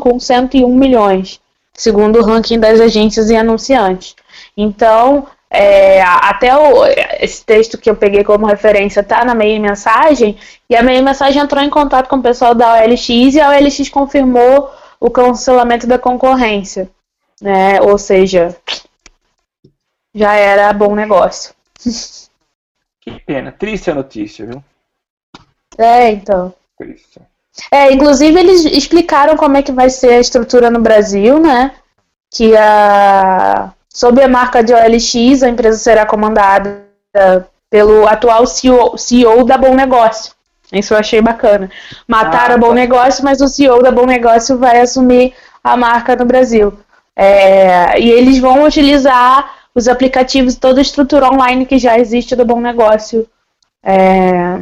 com 0.00 0.18
101 0.18 0.74
milhões, 0.74 1.40
segundo 1.74 2.20
o 2.20 2.22
ranking 2.22 2.58
das 2.58 2.80
agências 2.80 3.28
e 3.28 3.36
anunciantes. 3.36 4.14
Então, 4.56 5.26
é, 5.50 6.02
até 6.02 6.56
o, 6.56 6.84
esse 7.20 7.44
texto 7.44 7.78
que 7.78 7.88
eu 7.88 7.96
peguei 7.96 8.22
como 8.22 8.46
referência 8.46 9.02
tá 9.02 9.24
na 9.24 9.34
meia 9.34 9.58
mensagem, 9.58 10.38
e 10.68 10.76
a 10.76 10.82
meia 10.82 11.02
mensagem 11.02 11.42
entrou 11.42 11.62
em 11.62 11.70
contato 11.70 12.08
com 12.08 12.16
o 12.16 12.22
pessoal 12.22 12.54
da 12.54 12.74
OLX 12.74 13.08
e 13.08 13.40
a 13.40 13.50
OLX 13.50 13.88
confirmou 13.88 14.70
o 15.00 15.10
cancelamento 15.10 15.86
da 15.86 15.98
concorrência, 15.98 16.90
né? 17.40 17.80
Ou 17.80 17.96
seja, 17.96 18.54
já 20.14 20.34
era 20.34 20.72
bom 20.72 20.94
negócio. 20.94 21.54
Que 23.00 23.18
pena, 23.20 23.50
triste 23.50 23.90
a 23.90 23.94
notícia, 23.94 24.46
viu? 24.46 24.62
É, 25.78 26.10
então. 26.10 26.52
Triste. 26.76 27.20
É, 27.70 27.90
inclusive 27.90 28.38
eles 28.38 28.64
explicaram 28.66 29.36
como 29.36 29.56
é 29.56 29.62
que 29.62 29.72
vai 29.72 29.88
ser 29.88 30.12
a 30.12 30.20
estrutura 30.20 30.70
no 30.70 30.80
Brasil, 30.80 31.40
né? 31.40 31.74
Que 32.30 32.56
a 32.56 33.72
sob 33.88 34.22
a 34.22 34.28
marca 34.28 34.62
de 34.62 34.72
OLX, 34.72 35.42
a 35.42 35.48
empresa 35.48 35.78
será 35.78 36.06
comandada 36.06 36.86
pelo 37.70 38.06
atual 38.06 38.46
CEO, 38.46 38.96
CEO 38.96 39.44
da 39.44 39.58
Bom 39.58 39.74
Negócio. 39.74 40.32
Isso 40.72 40.94
eu 40.94 40.98
achei 40.98 41.20
bacana. 41.20 41.70
Mataram 42.06 42.54
ah, 42.54 42.56
a 42.56 42.58
Bom 42.58 42.68
tá. 42.68 42.74
Negócio, 42.74 43.24
mas 43.24 43.40
o 43.40 43.48
CEO 43.48 43.82
da 43.82 43.90
Bom 43.90 44.06
Negócio 44.06 44.58
vai 44.58 44.80
assumir 44.80 45.34
a 45.64 45.76
marca 45.76 46.14
no 46.14 46.24
Brasil. 46.24 46.78
É, 47.16 47.98
e 47.98 48.10
eles 48.10 48.38
vão 48.38 48.64
utilizar 48.64 49.54
os 49.74 49.88
aplicativos, 49.88 50.56
toda 50.56 50.80
a 50.80 50.82
estrutura 50.82 51.28
online 51.28 51.66
que 51.66 51.78
já 51.78 51.98
existe 51.98 52.36
do 52.36 52.44
Bom 52.44 52.60
Negócio 52.60 53.26
é, 53.82 54.58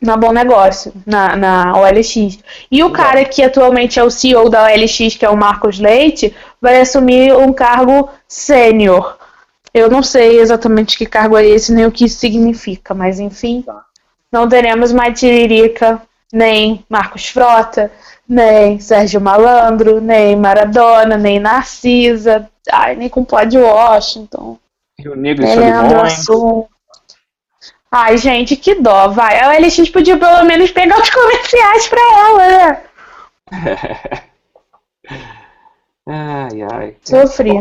na 0.00 0.16
Bom 0.16 0.32
Negócio, 0.32 0.92
na, 1.06 1.36
na 1.36 1.78
OLX. 1.78 2.38
E 2.70 2.82
o 2.82 2.90
cara 2.90 3.24
que 3.24 3.42
atualmente 3.42 3.98
é 3.98 4.04
o 4.04 4.10
CEO 4.10 4.48
da 4.48 4.64
OLX, 4.64 5.16
que 5.16 5.24
é 5.24 5.30
o 5.30 5.36
Marcos 5.36 5.78
Leite, 5.78 6.34
vai 6.60 6.80
assumir 6.80 7.34
um 7.34 7.52
cargo 7.52 8.10
sênior. 8.28 9.16
Eu 9.72 9.90
não 9.90 10.02
sei 10.02 10.40
exatamente 10.40 10.96
que 10.96 11.06
cargo 11.06 11.36
é 11.36 11.46
esse, 11.46 11.72
nem 11.72 11.86
o 11.86 11.92
que 11.92 12.06
isso 12.06 12.18
significa, 12.18 12.94
mas 12.94 13.20
enfim. 13.20 13.62
Tá. 13.62 13.82
Não 14.30 14.48
teremos 14.48 14.92
mais 14.92 15.18
Tiririca, 15.18 16.00
nem 16.32 16.84
Marcos 16.88 17.28
Frota, 17.28 17.90
nem 18.28 18.78
Sérgio 18.80 19.20
Malandro, 19.20 20.00
nem 20.00 20.36
Maradona, 20.36 21.16
nem 21.16 21.38
Narcisa, 21.38 22.48
ai, 22.70 22.96
nem 22.96 23.08
com 23.08 23.24
Cláudio 23.24 23.62
Washington. 23.62 24.58
Rio 24.98 25.14
Negro 25.14 25.46
e 25.46 25.54
Leandro 25.54 25.98
Ai, 27.90 28.16
gente, 28.18 28.56
que 28.56 28.74
dó, 28.74 29.08
vai. 29.08 29.40
A 29.40 29.50
OLX 29.50 29.88
podia 29.90 30.18
pelo 30.18 30.44
menos 30.44 30.70
pegar 30.70 31.00
os 31.00 31.10
comerciais 31.10 31.88
pra 31.88 32.00
ela, 32.00 32.48
né? 32.48 32.82
ai, 36.06 36.62
ai. 36.72 36.96
Sofri. 37.02 37.52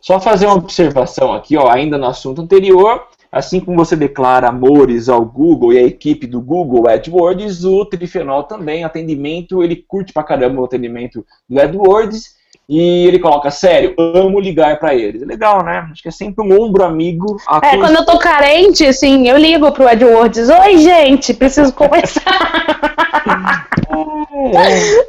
Só 0.00 0.18
fazer 0.18 0.46
uma 0.46 0.56
observação 0.56 1.32
aqui, 1.32 1.56
ó, 1.56 1.70
ainda 1.70 1.98
no 1.98 2.06
assunto 2.06 2.42
anterior. 2.42 3.06
Assim 3.30 3.60
como 3.60 3.76
você 3.76 3.94
declara 3.94 4.48
amores 4.48 5.08
ao 5.08 5.24
Google 5.24 5.72
e 5.72 5.78
à 5.78 5.82
equipe 5.82 6.26
do 6.26 6.40
Google 6.40 6.88
AdWords, 6.88 7.64
o 7.64 7.84
Trifenol 7.84 8.42
também, 8.42 8.82
atendimento, 8.82 9.62
ele 9.62 9.76
curte 9.76 10.12
pra 10.12 10.24
caramba 10.24 10.60
o 10.60 10.64
atendimento 10.64 11.24
do 11.48 11.60
AdWords 11.60 12.39
e 12.72 13.04
ele 13.08 13.18
coloca, 13.18 13.50
sério, 13.50 13.96
amo 13.98 14.38
ligar 14.38 14.78
para 14.78 14.94
eles. 14.94 15.20
É 15.22 15.26
legal, 15.26 15.64
né? 15.64 15.88
Acho 15.90 16.02
que 16.02 16.08
é 16.08 16.12
sempre 16.12 16.44
um 16.44 16.62
ombro 16.62 16.84
amigo. 16.84 17.36
É, 17.64 17.76
quando 17.76 17.96
eu 17.96 18.06
tô 18.06 18.16
carente, 18.16 18.86
assim, 18.86 19.26
eu 19.26 19.36
ligo 19.36 19.72
pro 19.72 19.88
AdWords. 19.88 20.48
Oi, 20.48 20.78
gente, 20.78 21.34
preciso 21.34 21.72
conversar. 21.72 22.22
é, 24.54 25.00
é. 25.00 25.06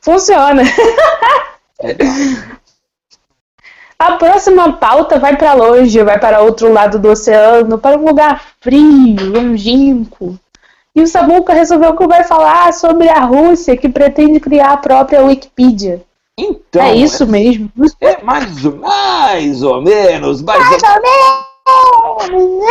Funciona. 0.00 0.62
A 3.98 4.12
próxima 4.12 4.72
pauta 4.74 5.18
vai 5.18 5.36
para 5.36 5.52
longe, 5.54 6.00
vai 6.04 6.20
para 6.20 6.42
outro 6.42 6.72
lado 6.72 6.96
do 6.96 7.08
oceano, 7.08 7.76
para 7.76 7.98
um 7.98 8.04
lugar 8.04 8.40
frio, 8.60 9.32
longínquo. 9.32 10.38
E 10.94 11.02
o 11.02 11.06
Samuca 11.08 11.52
resolveu 11.52 11.96
que 11.96 12.06
vai 12.06 12.22
falar 12.22 12.72
sobre 12.72 13.08
a 13.08 13.20
Rússia, 13.20 13.76
que 13.76 13.88
pretende 13.88 14.38
criar 14.38 14.72
a 14.72 14.76
própria 14.76 15.24
Wikipedia. 15.24 16.02
Então, 16.38 16.82
é 16.82 16.94
isso 16.94 17.26
mesmo. 17.26 17.70
É 18.00 18.22
mais, 18.22 18.62
mais 18.62 19.62
ou 19.62 19.82
menos, 19.82 20.40
mais, 20.40 20.60
mais 20.60 20.82
ou, 21.66 22.30
menos. 22.30 22.64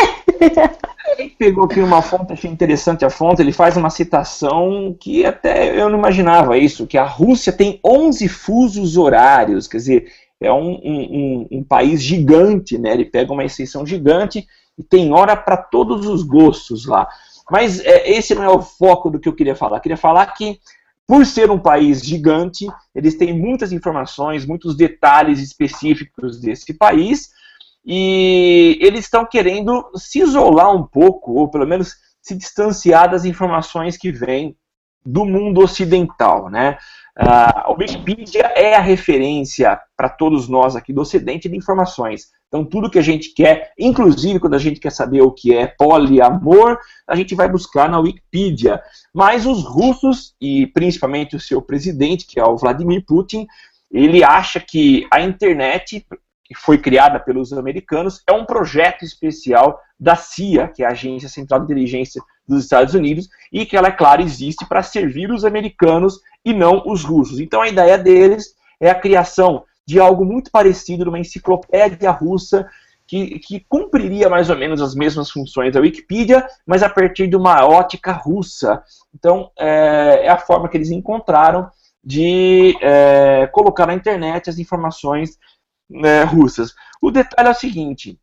Ele 1.18 1.30
pegou 1.38 1.66
aqui 1.66 1.82
uma 1.82 2.02
fonte, 2.02 2.32
achei 2.32 2.50
interessante 2.50 3.04
a 3.04 3.10
fonte, 3.10 3.42
ele 3.42 3.52
faz 3.52 3.76
uma 3.76 3.90
citação 3.90 4.96
que 4.98 5.26
até 5.26 5.78
eu 5.78 5.90
não 5.90 5.98
imaginava 5.98 6.58
isso, 6.58 6.88
que 6.88 6.98
a 6.98 7.06
Rússia 7.06 7.52
tem 7.52 7.80
11 7.86 8.28
fusos 8.30 8.96
horários, 8.96 9.68
quer 9.68 9.78
dizer, 9.78 10.12
é 10.40 10.52
um, 10.52 10.80
um, 10.84 11.48
um 11.52 11.64
país 11.64 12.02
gigante, 12.02 12.78
né? 12.78 12.94
Ele 12.94 13.06
pega 13.06 13.34
uma 13.34 13.44
exceção 13.44 13.86
gigante 13.86 14.48
e 14.78 14.84
tem 14.84 15.14
hora 15.14 15.36
para 15.36 15.58
todos 15.58 16.06
os 16.08 16.24
gostos 16.24 16.86
lá. 16.86 17.08
Mas 17.50 17.80
é, 17.80 18.10
esse 18.12 18.34
não 18.36 18.44
é 18.44 18.50
o 18.50 18.62
foco 18.62 19.10
do 19.10 19.20
que 19.20 19.28
eu 19.28 19.36
queria 19.36 19.56
falar. 19.56 19.78
Eu 19.78 19.82
queria 19.82 19.98
falar 19.98 20.26
que, 20.28 20.60
por 21.08 21.26
ser 21.26 21.52
um 21.52 21.60
país 21.60 22.02
gigante, 22.02 22.66
eles 22.96 23.16
têm 23.16 23.38
muitas 23.38 23.72
informações, 23.72 24.46
muitos 24.46 24.76
detalhes 24.76 25.40
específicos 25.40 26.40
desse 26.40 26.74
país, 26.74 27.30
e 27.86 28.78
eles 28.82 29.02
estão 29.02 29.26
querendo 29.26 29.90
se 29.96 30.20
isolar 30.20 30.74
um 30.74 30.84
pouco, 30.84 31.34
ou 31.34 31.50
pelo 31.50 31.68
menos 31.68 31.96
se 32.22 32.36
distanciar 32.36 33.12
das 33.12 33.26
informações 33.26 33.98
que 33.98 34.12
vêm 34.12 34.56
do 35.06 35.26
mundo 35.26 35.62
ocidental, 35.62 36.50
né? 36.50 36.78
Uh, 37.20 37.60
a 37.66 37.76
Wikipedia 37.78 38.44
é 38.56 38.76
a 38.76 38.80
referência 38.80 39.80
para 39.96 40.10
todos 40.10 40.48
nós 40.48 40.76
aqui 40.76 40.94
do 40.94 41.02
Ocidente 41.02 41.50
de 41.50 41.58
informações. 41.58 42.30
Então, 42.54 42.64
tudo 42.64 42.88
que 42.88 43.00
a 43.00 43.04
gente 43.04 43.34
quer, 43.34 43.74
inclusive 43.80 44.40
quando 44.40 44.54
a 44.54 44.60
gente 44.60 44.80
quer 44.80 44.92
saber 44.92 45.24
o 45.24 45.32
que 45.32 45.56
é 45.56 45.66
poliamor, 45.66 46.78
a 47.08 47.16
gente 47.16 47.34
vai 47.34 47.50
buscar 47.50 47.90
na 47.90 47.98
Wikipedia. 47.98 48.80
Mas 49.12 49.48
os 49.48 49.64
russos, 49.64 50.36
e 50.40 50.68
principalmente 50.68 51.36
o 51.36 51.40
seu 51.40 51.64
presidente, 51.64 52.28
que 52.28 52.40
é 52.40 52.46
o 52.46 52.56
Vladimir 52.56 53.04
Putin, 53.08 53.48
ele 53.92 54.24
acha 54.24 54.60
que 54.60 55.08
a 55.10 55.20
internet, 55.20 56.06
que 56.46 56.54
foi 56.54 56.78
criada 56.78 57.20
pelos 57.20 57.52
americanos, 57.52 58.22
é 58.30 58.32
um 58.32 58.46
projeto 58.46 59.04
especial 59.04 59.80
da 60.00 60.16
CIA, 60.16 60.68
que 60.68 60.84
é 60.84 60.86
a 60.86 60.92
Agência 60.92 61.30
Central 61.30 61.62
de 61.62 61.66
Inteligência 61.66 62.22
dos 62.48 62.66
Estados 62.66 62.94
Unidos, 62.94 63.30
e 63.52 63.66
que 63.66 63.76
ela, 63.76 63.88
é 63.88 63.92
claro, 63.92 64.22
existe 64.22 64.64
para 64.64 64.84
servir 64.84 65.32
os 65.32 65.44
americanos 65.44 66.20
e 66.46 66.54
não 66.54 66.84
os 66.86 67.04
russos. 67.04 67.40
Então 67.40 67.64
a 67.64 67.68
ideia 67.68 67.98
deles 67.98 68.54
é 68.80 68.92
a 68.92 68.96
criação 68.96 69.64
de 69.86 70.00
algo 70.00 70.26
muito 70.26 70.52
parecido, 70.52 71.10
uma 71.10 71.20
enciclopédia 71.20 72.12
russa 72.12 72.68
que, 73.06 73.40
que 73.40 73.60
cumpriria 73.68 74.30
mais 74.30 74.50
ou 74.50 74.58
menos 74.58 74.82
as 74.82 74.96
mesmas 74.96 75.30
funções 75.30 75.74
da 75.74 75.80
Wikipedia, 75.80 76.46
mas 76.66 76.82
a 76.82 76.90
partir 76.90 77.28
de 77.28 77.36
uma 77.36 77.66
ótica 77.66 78.12
russa. 78.12 78.82
Então 79.14 79.52
é, 79.60 80.26
é 80.26 80.30
a 80.30 80.38
forma 80.38 80.70
que 80.70 80.78
eles 80.78 80.92
encontraram 80.92 81.70
de 82.04 82.76
é, 82.82 83.48
colocar 83.48 83.86
na 83.86 83.94
internet 83.94 84.50
as 84.50 84.58
informações 84.58 85.38
é, 86.04 86.24
russas. 86.24 86.74
O 87.02 87.12
detalhe 87.12 87.48
é 87.48 87.52
o 87.52 87.56
seguinte: 87.56 88.20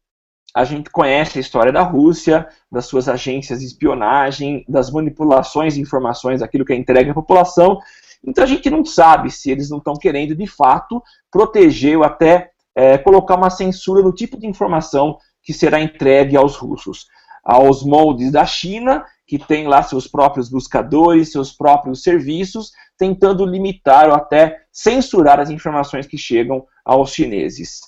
a 0.54 0.64
gente 0.64 0.90
conhece 0.90 1.38
a 1.38 1.40
história 1.40 1.72
da 1.72 1.82
Rússia, 1.82 2.48
das 2.70 2.86
suas 2.86 3.08
agências 3.08 3.60
de 3.60 3.66
espionagem, 3.66 4.64
das 4.68 4.90
manipulações 4.90 5.74
de 5.74 5.80
informações, 5.80 6.42
aquilo 6.42 6.64
que 6.64 6.72
é 6.72 6.76
entregue 6.76 7.10
à 7.10 7.14
população. 7.14 7.78
Então 8.24 8.44
a 8.44 8.46
gente 8.46 8.68
não 8.68 8.84
sabe 8.84 9.30
se 9.30 9.50
eles 9.50 9.70
não 9.70 9.78
estão 9.78 9.94
querendo, 9.94 10.34
de 10.34 10.46
fato, 10.46 11.02
proteger 11.30 11.96
ou 11.96 12.04
até 12.04 12.50
é, 12.74 12.98
colocar 12.98 13.36
uma 13.36 13.50
censura 13.50 14.02
no 14.02 14.12
tipo 14.12 14.38
de 14.38 14.46
informação 14.46 15.18
que 15.42 15.52
será 15.52 15.80
entregue 15.80 16.36
aos 16.36 16.56
russos. 16.56 17.06
Aos 17.42 17.82
moldes 17.82 18.30
da 18.30 18.44
China, 18.44 19.04
que 19.26 19.38
tem 19.38 19.66
lá 19.66 19.82
seus 19.82 20.06
próprios 20.06 20.50
buscadores, 20.50 21.32
seus 21.32 21.52
próprios 21.52 22.02
serviços, 22.02 22.70
tentando 22.98 23.46
limitar 23.46 24.08
ou 24.08 24.14
até 24.14 24.58
censurar 24.70 25.40
as 25.40 25.48
informações 25.48 26.06
que 26.06 26.18
chegam 26.18 26.66
aos 26.84 27.14
chineses 27.14 27.80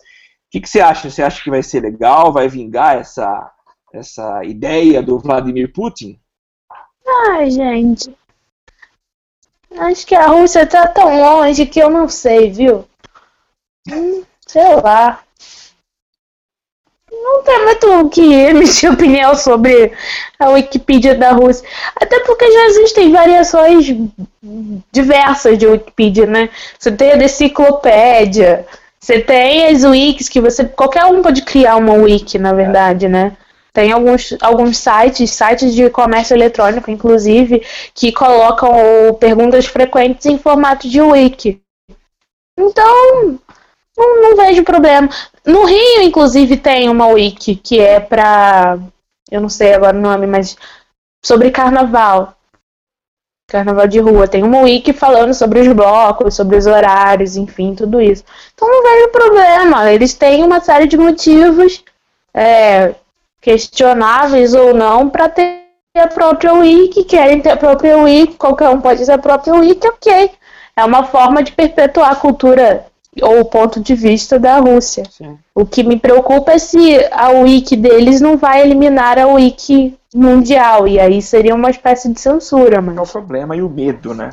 que, 0.52 0.60
que 0.60 0.68
você 0.68 0.80
acha? 0.80 1.08
Você 1.08 1.22
acha 1.22 1.42
que 1.42 1.48
vai 1.48 1.62
ser 1.62 1.80
legal? 1.80 2.30
Vai 2.30 2.46
vingar 2.46 2.98
essa, 2.98 3.50
essa 3.92 4.44
ideia 4.44 5.02
do 5.02 5.18
Vladimir 5.18 5.72
Putin? 5.72 6.20
Ai, 7.26 7.50
gente. 7.50 8.14
Acho 9.78 10.06
que 10.06 10.14
a 10.14 10.26
Rússia 10.26 10.66
tá 10.66 10.86
tão 10.86 11.20
longe 11.20 11.66
que 11.66 11.80
eu 11.80 11.90
não 11.90 12.08
sei, 12.08 12.50
viu? 12.50 12.84
Hum, 13.90 14.22
sei 14.46 14.76
lá. 14.76 15.22
Não 17.10 17.42
tem 17.42 17.64
muito 17.64 17.86
o 18.00 18.10
que 18.10 18.20
emitir 18.34 18.90
opinião 18.90 19.34
sobre 19.34 19.92
a 20.38 20.50
Wikipedia 20.50 21.14
da 21.14 21.32
Rússia. 21.32 21.66
Até 21.96 22.20
porque 22.20 22.50
já 22.50 22.66
existem 22.66 23.12
variações 23.12 23.86
diversas 24.90 25.58
de 25.58 25.66
Wikipedia, 25.66 26.26
né? 26.26 26.50
Você 26.78 26.90
tem 26.92 27.12
a 27.12 27.16
enciclopédia, 27.16 28.66
você 28.98 29.20
tem 29.20 29.66
as 29.66 29.84
wikis 29.84 30.28
que 30.28 30.40
você. 30.40 30.64
Qualquer 30.64 31.04
um 31.06 31.22
pode 31.22 31.42
criar 31.42 31.76
uma 31.76 31.94
wiki, 31.94 32.38
na 32.38 32.52
verdade, 32.52 33.08
né? 33.08 33.36
Tem 33.72 33.90
alguns, 33.90 34.36
alguns 34.40 34.76
sites, 34.76 35.30
sites 35.30 35.74
de 35.74 35.88
comércio 35.88 36.34
eletrônico, 36.34 36.90
inclusive, 36.90 37.64
que 37.94 38.12
colocam 38.12 38.70
perguntas 39.18 39.66
frequentes 39.66 40.26
em 40.26 40.38
formato 40.38 40.88
de 40.88 41.00
wiki. 41.00 41.60
Então, 42.58 43.38
não, 43.96 44.22
não 44.22 44.36
vejo 44.36 44.62
problema. 44.62 45.08
No 45.46 45.64
Rio, 45.64 46.02
inclusive, 46.02 46.58
tem 46.58 46.90
uma 46.90 47.06
wiki 47.08 47.56
que 47.56 47.80
é 47.80 47.98
pra. 47.98 48.78
Eu 49.30 49.40
não 49.40 49.48
sei 49.48 49.72
agora 49.72 49.96
o 49.96 50.00
nome, 50.00 50.26
mas. 50.26 50.56
Sobre 51.24 51.50
carnaval. 51.50 52.36
Carnaval 53.48 53.86
de 53.88 54.00
rua. 54.00 54.28
Tem 54.28 54.42
uma 54.42 54.60
wiki 54.60 54.92
falando 54.92 55.32
sobre 55.32 55.60
os 55.60 55.68
blocos, 55.68 56.34
sobre 56.34 56.56
os 56.56 56.66
horários, 56.66 57.36
enfim, 57.36 57.74
tudo 57.74 58.00
isso. 58.02 58.24
Então 58.54 58.68
não 58.68 58.82
vejo 58.82 59.08
problema. 59.08 59.90
Eles 59.90 60.12
têm 60.14 60.44
uma 60.44 60.60
série 60.60 60.86
de 60.86 60.96
motivos 60.98 61.82
é, 62.34 62.94
questionáveis 63.42 64.54
ou 64.54 64.72
não 64.72 65.10
para 65.10 65.28
ter 65.28 65.60
a 65.96 66.06
própria 66.06 66.54
wiki, 66.54 67.04
querem 67.04 67.40
ter 67.40 67.50
a 67.50 67.56
própria 67.56 67.98
wiki, 67.98 68.36
qualquer 68.36 68.70
um 68.70 68.80
pode 68.80 69.04
ter 69.04 69.12
a 69.12 69.18
própria 69.18 69.54
wiki, 69.54 69.86
ok. 69.86 70.30
É 70.74 70.84
uma 70.84 71.04
forma 71.04 71.42
de 71.42 71.52
perpetuar 71.52 72.12
a 72.12 72.16
cultura 72.16 72.86
ou 73.20 73.40
o 73.40 73.44
ponto 73.44 73.78
de 73.78 73.94
vista 73.94 74.38
da 74.38 74.58
Rússia. 74.58 75.04
Sim. 75.10 75.38
O 75.54 75.66
que 75.66 75.82
me 75.82 75.98
preocupa 75.98 76.52
é 76.52 76.58
se 76.58 76.96
a 77.10 77.28
wiki 77.30 77.76
deles 77.76 78.22
não 78.22 78.38
vai 78.38 78.62
eliminar 78.62 79.18
a 79.18 79.26
wiki 79.26 79.98
mundial. 80.14 80.88
E 80.88 80.98
aí 80.98 81.20
seria 81.20 81.54
uma 81.54 81.68
espécie 81.68 82.10
de 82.10 82.18
censura, 82.18 82.80
mas. 82.80 82.96
É 82.96 83.00
o 83.00 83.06
problema 83.06 83.54
e 83.54 83.60
o 83.60 83.68
medo, 83.68 84.14
né? 84.14 84.30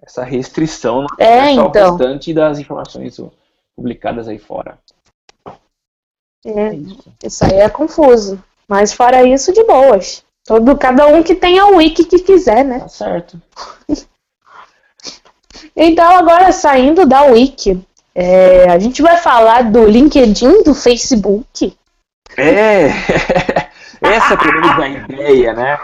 Essa 0.00 0.22
restrição 0.22 1.06
é, 1.18 1.52
então. 1.52 1.94
o 1.94 1.96
restante 1.96 2.32
das 2.34 2.58
informações 2.58 3.20
publicadas 3.74 4.28
aí 4.28 4.38
fora. 4.38 4.78
É, 6.44 6.50
é 6.50 6.74
isso. 6.74 7.12
isso 7.22 7.44
aí 7.44 7.60
é 7.60 7.68
confuso. 7.68 8.42
Mas 8.68 8.92
fora 8.92 9.26
isso, 9.26 9.52
de 9.52 9.64
boas. 9.64 10.24
Todo, 10.44 10.76
cada 10.76 11.06
um 11.06 11.22
que 11.22 11.34
tenha 11.34 11.66
o 11.66 11.76
wiki 11.76 12.04
que 12.04 12.18
quiser, 12.18 12.64
né? 12.64 12.80
Tá 12.80 12.88
certo. 12.88 13.40
então, 15.76 16.16
agora 16.16 16.50
saindo 16.52 17.06
da 17.06 17.22
wiki, 17.22 17.80
é, 18.14 18.68
a 18.70 18.78
gente 18.78 19.00
vai 19.02 19.16
falar 19.16 19.70
do 19.70 19.84
LinkedIn, 19.84 20.62
do 20.62 20.74
Facebook. 20.74 21.76
É! 22.36 22.88
Essa 24.02 24.36
pelo 24.36 24.60
menos 24.60 24.78
a 24.80 24.88
ideia, 24.88 25.52
né? 25.52 25.78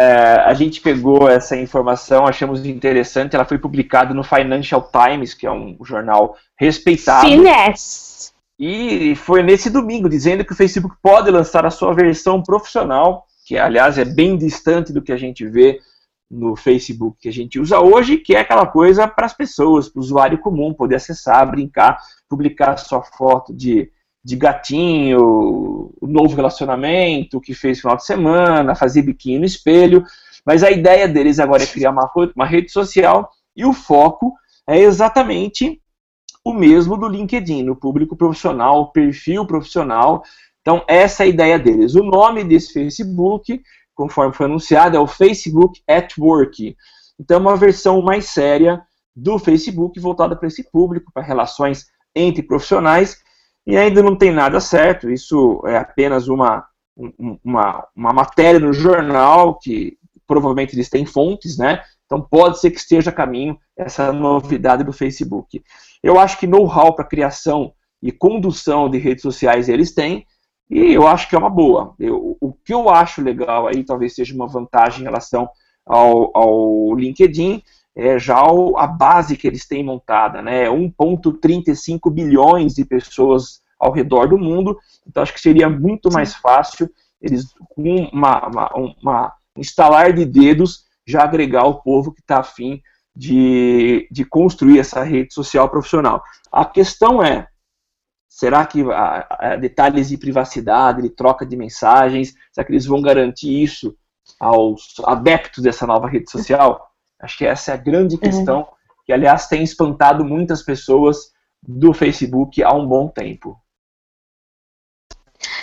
É, 0.00 0.42
a 0.44 0.54
gente 0.54 0.80
pegou 0.80 1.28
essa 1.28 1.56
informação, 1.56 2.26
achamos 2.26 2.64
interessante, 2.64 3.34
ela 3.34 3.44
foi 3.44 3.58
publicada 3.58 4.14
no 4.14 4.22
Financial 4.22 4.90
Times, 4.92 5.34
que 5.34 5.46
é 5.46 5.50
um 5.50 5.76
jornal 5.84 6.36
respeitado. 6.56 7.26
Finesse. 7.26 8.07
E 8.58 9.14
foi 9.14 9.42
nesse 9.42 9.70
domingo, 9.70 10.08
dizendo 10.08 10.44
que 10.44 10.52
o 10.52 10.56
Facebook 10.56 10.96
pode 11.00 11.30
lançar 11.30 11.64
a 11.64 11.70
sua 11.70 11.94
versão 11.94 12.42
profissional, 12.42 13.26
que 13.46 13.56
aliás 13.56 13.98
é 13.98 14.04
bem 14.04 14.36
distante 14.36 14.92
do 14.92 15.02
que 15.02 15.12
a 15.12 15.16
gente 15.16 15.46
vê 15.46 15.80
no 16.30 16.54
Facebook 16.54 17.16
que 17.20 17.28
a 17.28 17.32
gente 17.32 17.58
usa 17.58 17.80
hoje, 17.80 18.18
que 18.18 18.34
é 18.34 18.40
aquela 18.40 18.66
coisa 18.66 19.08
para 19.08 19.24
as 19.24 19.32
pessoas, 19.32 19.88
para 19.88 19.98
o 19.98 20.02
usuário 20.02 20.38
comum 20.38 20.74
poder 20.74 20.96
acessar, 20.96 21.50
brincar, 21.50 21.98
publicar 22.28 22.76
sua 22.76 23.02
foto 23.02 23.54
de 23.54 23.90
de 24.28 24.36
gatinho, 24.36 25.90
o 26.00 26.06
novo 26.06 26.36
relacionamento 26.36 27.40
que 27.40 27.54
fez 27.54 27.78
no 27.78 27.82
final 27.82 27.96
de 27.96 28.04
semana, 28.04 28.74
fazer 28.74 29.00
biquinho 29.00 29.40
no 29.40 29.46
espelho. 29.46 30.04
Mas 30.44 30.62
a 30.62 30.70
ideia 30.70 31.08
deles 31.08 31.38
agora 31.38 31.62
é 31.62 31.66
criar 31.66 31.90
uma, 31.90 32.10
uma 32.36 32.44
rede 32.44 32.70
social 32.70 33.30
e 33.56 33.64
o 33.64 33.72
foco 33.72 34.34
é 34.66 34.78
exatamente 34.78 35.80
o 36.48 36.54
mesmo 36.54 36.96
do 36.96 37.06
LinkedIn, 37.06 37.62
no 37.62 37.76
público 37.76 38.16
profissional, 38.16 38.90
perfil 38.90 39.46
profissional. 39.46 40.22
Então, 40.60 40.82
essa 40.88 41.22
é 41.22 41.26
a 41.26 41.28
ideia 41.28 41.58
deles. 41.58 41.94
O 41.94 42.02
nome 42.02 42.42
desse 42.44 42.72
Facebook, 42.72 43.62
conforme 43.94 44.34
foi 44.34 44.46
anunciado, 44.46 44.96
é 44.96 45.00
o 45.00 45.06
Facebook 45.06 45.82
at 45.86 46.16
Work. 46.18 46.76
Então, 47.20 47.36
é 47.36 47.40
uma 47.40 47.56
versão 47.56 48.00
mais 48.00 48.26
séria 48.26 48.82
do 49.14 49.38
Facebook 49.38 49.98
voltada 50.00 50.36
para 50.36 50.48
esse 50.48 50.70
público, 50.70 51.12
para 51.12 51.22
relações 51.22 51.86
entre 52.14 52.42
profissionais, 52.42 53.18
e 53.66 53.76
ainda 53.76 54.02
não 54.02 54.16
tem 54.16 54.30
nada 54.30 54.60
certo, 54.60 55.10
isso 55.10 55.62
é 55.66 55.76
apenas 55.76 56.28
uma, 56.28 56.64
uma, 57.44 57.86
uma 57.94 58.12
matéria 58.12 58.58
no 58.58 58.72
jornal 58.72 59.58
que 59.58 59.98
provavelmente 60.26 60.74
eles 60.74 60.88
têm 60.88 61.04
fontes, 61.04 61.58
né? 61.58 61.82
Então 62.06 62.20
pode 62.20 62.58
ser 62.58 62.70
que 62.70 62.78
esteja 62.78 63.10
a 63.10 63.12
caminho 63.12 63.58
essa 63.76 64.10
novidade 64.12 64.82
do 64.82 64.92
Facebook. 64.92 65.62
Eu 66.02 66.18
acho 66.18 66.38
que 66.38 66.46
know-how 66.46 66.94
para 66.94 67.04
criação 67.04 67.72
e 68.02 68.12
condução 68.12 68.88
de 68.88 68.98
redes 68.98 69.22
sociais 69.22 69.68
eles 69.68 69.92
têm, 69.92 70.26
e 70.70 70.92
eu 70.92 71.06
acho 71.06 71.28
que 71.28 71.34
é 71.34 71.38
uma 71.38 71.50
boa. 71.50 71.94
Eu, 71.98 72.36
o 72.40 72.52
que 72.52 72.72
eu 72.72 72.88
acho 72.90 73.22
legal 73.22 73.66
aí, 73.66 73.82
talvez 73.84 74.14
seja 74.14 74.34
uma 74.34 74.46
vantagem 74.46 75.00
em 75.00 75.04
relação 75.04 75.48
ao, 75.84 76.36
ao 76.36 76.94
LinkedIn, 76.94 77.62
é 77.96 78.18
já 78.18 78.38
a 78.76 78.86
base 78.86 79.36
que 79.36 79.46
eles 79.46 79.66
têm 79.66 79.82
montada, 79.82 80.40
né? 80.40 80.66
1,35 80.68 82.12
bilhões 82.12 82.74
de 82.74 82.84
pessoas 82.84 83.60
ao 83.78 83.92
redor 83.92 84.28
do 84.28 84.38
mundo, 84.38 84.76
então 85.06 85.22
acho 85.22 85.32
que 85.32 85.40
seria 85.40 85.68
muito 85.68 86.12
mais 86.12 86.34
fácil 86.34 86.90
eles, 87.20 87.46
com 87.70 88.08
uma, 88.12 88.46
uma, 88.46 88.72
uma 89.02 89.32
instalar 89.56 90.12
de 90.12 90.24
dedos, 90.24 90.84
já 91.06 91.22
agregar 91.22 91.64
o 91.64 91.80
povo 91.80 92.12
que 92.12 92.20
está 92.20 92.38
afim 92.38 92.80
de, 93.18 94.06
de 94.12 94.24
construir 94.24 94.78
essa 94.78 95.02
rede 95.02 95.34
social 95.34 95.68
profissional. 95.68 96.22
A 96.52 96.64
questão 96.64 97.20
é, 97.20 97.48
será 98.28 98.64
que 98.64 98.80
a, 98.92 99.26
a 99.28 99.56
detalhes 99.56 100.08
de 100.08 100.16
privacidade, 100.16 101.02
de 101.02 101.10
troca 101.10 101.44
de 101.44 101.56
mensagens, 101.56 102.32
será 102.52 102.64
que 102.64 102.72
eles 102.72 102.86
vão 102.86 103.02
garantir 103.02 103.60
isso 103.60 103.96
aos 104.38 104.94
adeptos 105.04 105.64
dessa 105.64 105.84
nova 105.84 106.08
rede 106.08 106.30
social? 106.30 106.86
Acho 107.20 107.38
que 107.38 107.44
essa 107.44 107.72
é 107.72 107.74
a 107.74 107.76
grande 107.76 108.14
uhum. 108.14 108.20
questão, 108.20 108.58
uhum. 108.58 108.66
que 109.04 109.12
aliás 109.12 109.48
tem 109.48 109.64
espantado 109.64 110.24
muitas 110.24 110.62
pessoas 110.62 111.32
do 111.60 111.92
Facebook 111.92 112.62
há 112.62 112.72
um 112.72 112.86
bom 112.86 113.08
tempo. 113.08 113.60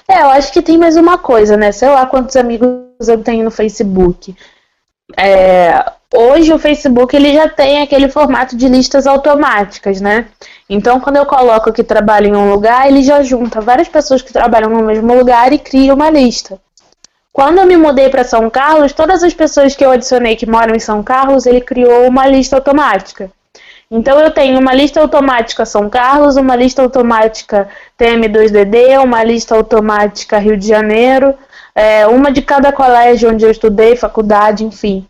É, 0.09 0.23
eu 0.23 0.29
acho 0.31 0.51
que 0.51 0.61
tem 0.61 0.77
mais 0.77 0.97
uma 0.97 1.17
coisa, 1.17 1.55
né? 1.55 1.71
Sei 1.71 1.87
lá 1.87 2.05
quantos 2.05 2.35
amigos 2.35 3.07
eu 3.07 3.23
tenho 3.23 3.45
no 3.45 3.51
Facebook. 3.51 4.35
É, 5.17 5.95
hoje 6.15 6.53
o 6.53 6.59
Facebook 6.59 7.15
ele 7.15 7.33
já 7.33 7.47
tem 7.47 7.81
aquele 7.81 8.09
formato 8.09 8.55
de 8.55 8.67
listas 8.67 9.05
automáticas, 9.05 10.01
né? 10.01 10.25
Então, 10.69 10.99
quando 10.99 11.17
eu 11.17 11.25
coloco 11.25 11.71
que 11.71 11.83
trabalho 11.83 12.27
em 12.27 12.35
um 12.35 12.51
lugar, 12.51 12.87
ele 12.87 13.03
já 13.03 13.21
junta 13.21 13.61
várias 13.61 13.87
pessoas 13.87 14.21
que 14.21 14.33
trabalham 14.33 14.69
no 14.69 14.83
mesmo 14.83 15.13
lugar 15.13 15.53
e 15.53 15.59
cria 15.59 15.93
uma 15.93 16.09
lista. 16.09 16.59
Quando 17.31 17.59
eu 17.59 17.65
me 17.65 17.75
mudei 17.75 18.09
para 18.09 18.23
São 18.23 18.49
Carlos, 18.49 18.93
todas 18.93 19.21
as 19.21 19.33
pessoas 19.33 19.75
que 19.75 19.85
eu 19.85 19.91
adicionei 19.91 20.35
que 20.35 20.49
moram 20.49 20.73
em 20.73 20.79
São 20.79 21.03
Carlos, 21.03 21.45
ele 21.45 21.59
criou 21.59 22.07
uma 22.07 22.25
lista 22.25 22.55
automática. 22.55 23.29
Então 23.91 24.19
eu 24.19 24.31
tenho 24.31 24.59
uma 24.59 24.73
lista 24.73 25.01
automática 25.01 25.65
São 25.65 25.89
Carlos, 25.89 26.37
uma 26.37 26.55
lista 26.55 26.81
automática 26.81 27.67
TM2DD, 27.99 29.03
uma 29.03 29.23
lista 29.23 29.55
automática 29.55 30.39
Rio 30.39 30.57
de 30.57 30.67
Janeiro, 30.67 31.35
é, 31.75 32.07
uma 32.07 32.31
de 32.31 32.41
cada 32.41 32.71
colégio 32.71 33.29
onde 33.29 33.45
eu 33.45 33.51
estudei, 33.51 33.95
faculdade, 33.95 34.63
enfim. 34.63 35.05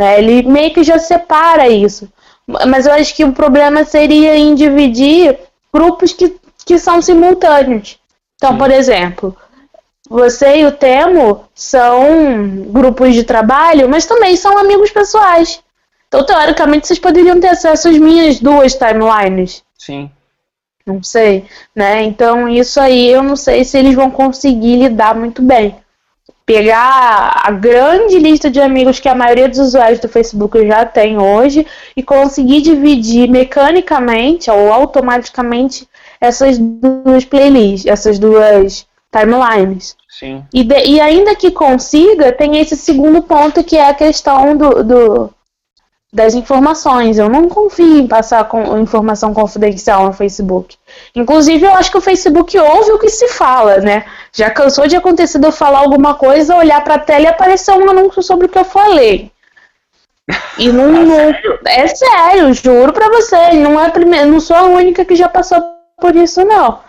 Né? 0.00 0.18
Ele 0.18 0.42
meio 0.44 0.72
que 0.72 0.82
já 0.82 0.98
separa 0.98 1.68
isso. 1.68 2.10
Mas 2.46 2.86
eu 2.86 2.92
acho 2.94 3.14
que 3.14 3.22
o 3.22 3.34
problema 3.34 3.84
seria 3.84 4.34
em 4.34 4.54
dividir 4.54 5.38
grupos 5.70 6.14
que, 6.14 6.34
que 6.64 6.78
são 6.78 7.02
simultâneos. 7.02 7.98
Então, 8.36 8.56
por 8.56 8.70
exemplo, 8.70 9.36
você 10.08 10.60
e 10.60 10.64
o 10.64 10.72
Temo 10.72 11.44
são 11.54 12.64
grupos 12.68 13.12
de 13.14 13.24
trabalho, 13.24 13.90
mas 13.90 14.06
também 14.06 14.38
são 14.38 14.56
amigos 14.56 14.90
pessoais. 14.90 15.60
Então, 16.08 16.24
teoricamente, 16.24 16.86
vocês 16.86 16.98
poderiam 16.98 17.38
ter 17.38 17.48
acesso 17.48 17.90
às 17.90 17.98
minhas 17.98 18.40
duas 18.40 18.74
timelines. 18.74 19.62
Sim. 19.78 20.10
Não 20.86 21.02
sei, 21.02 21.44
né? 21.76 22.04
Então, 22.04 22.48
isso 22.48 22.80
aí 22.80 23.06
eu 23.06 23.22
não 23.22 23.36
sei 23.36 23.64
se 23.64 23.76
eles 23.76 23.94
vão 23.94 24.10
conseguir 24.10 24.76
lidar 24.76 25.14
muito 25.14 25.42
bem. 25.42 25.76
Pegar 26.50 27.42
a 27.44 27.52
grande 27.52 28.18
lista 28.18 28.50
de 28.50 28.60
amigos 28.60 28.98
que 28.98 29.08
a 29.08 29.14
maioria 29.14 29.48
dos 29.48 29.60
usuários 29.60 30.00
do 30.00 30.08
Facebook 30.08 30.66
já 30.66 30.84
tem 30.84 31.16
hoje 31.16 31.64
e 31.96 32.02
conseguir 32.02 32.60
dividir 32.60 33.30
mecanicamente 33.30 34.50
ou 34.50 34.72
automaticamente 34.72 35.86
essas 36.20 36.58
duas 36.58 37.24
playlists, 37.24 37.86
essas 37.86 38.18
duas 38.18 38.84
timelines. 39.12 39.96
Sim. 40.08 40.42
E, 40.52 40.64
de, 40.64 40.86
e 40.86 41.00
ainda 41.00 41.36
que 41.36 41.52
consiga, 41.52 42.32
tem 42.32 42.58
esse 42.58 42.76
segundo 42.76 43.22
ponto 43.22 43.62
que 43.62 43.76
é 43.76 43.88
a 43.88 43.94
questão 43.94 44.56
do, 44.56 44.82
do 44.82 45.30
das 46.12 46.34
informações. 46.34 47.18
Eu 47.18 47.28
não 47.28 47.48
confio 47.48 47.98
em 47.98 48.06
passar 48.06 48.44
com 48.44 48.78
informação 48.78 49.32
confidencial 49.32 50.04
no 50.06 50.12
Facebook. 50.12 50.76
Inclusive, 51.14 51.64
eu 51.64 51.74
acho 51.74 51.90
que 51.90 51.98
o 51.98 52.02
Facebook 52.02 52.58
ouve 52.58 52.92
o 52.92 52.98
que 52.98 53.08
se 53.08 53.28
fala, 53.28 53.78
né? 53.78 54.04
Já 54.32 54.50
cansou 54.50 54.86
de 54.86 54.96
acontecer 54.96 55.38
de 55.38 55.46
eu 55.46 55.52
falar 55.52 55.78
alguma 55.78 56.14
coisa, 56.14 56.56
olhar 56.56 56.82
para 56.82 56.94
a 56.94 56.98
tela 56.98 57.24
e 57.24 57.28
aparecer 57.28 57.72
um 57.72 57.88
anúncio 57.88 58.22
sobre 58.22 58.46
o 58.46 58.48
que 58.48 58.58
eu 58.58 58.64
falei. 58.64 59.30
E 60.58 60.68
não, 60.72 60.90
não 60.90 61.16
sério? 61.16 61.58
é 61.66 61.86
sério, 61.86 62.54
juro 62.54 62.92
para 62.92 63.08
você, 63.08 63.52
não 63.54 63.80
é 63.80 63.90
primeiro, 63.90 64.28
não 64.28 64.40
sou 64.40 64.56
a 64.56 64.62
única 64.62 65.04
que 65.04 65.16
já 65.16 65.28
passou 65.28 65.60
por 65.98 66.14
isso 66.16 66.44
não. 66.44 66.80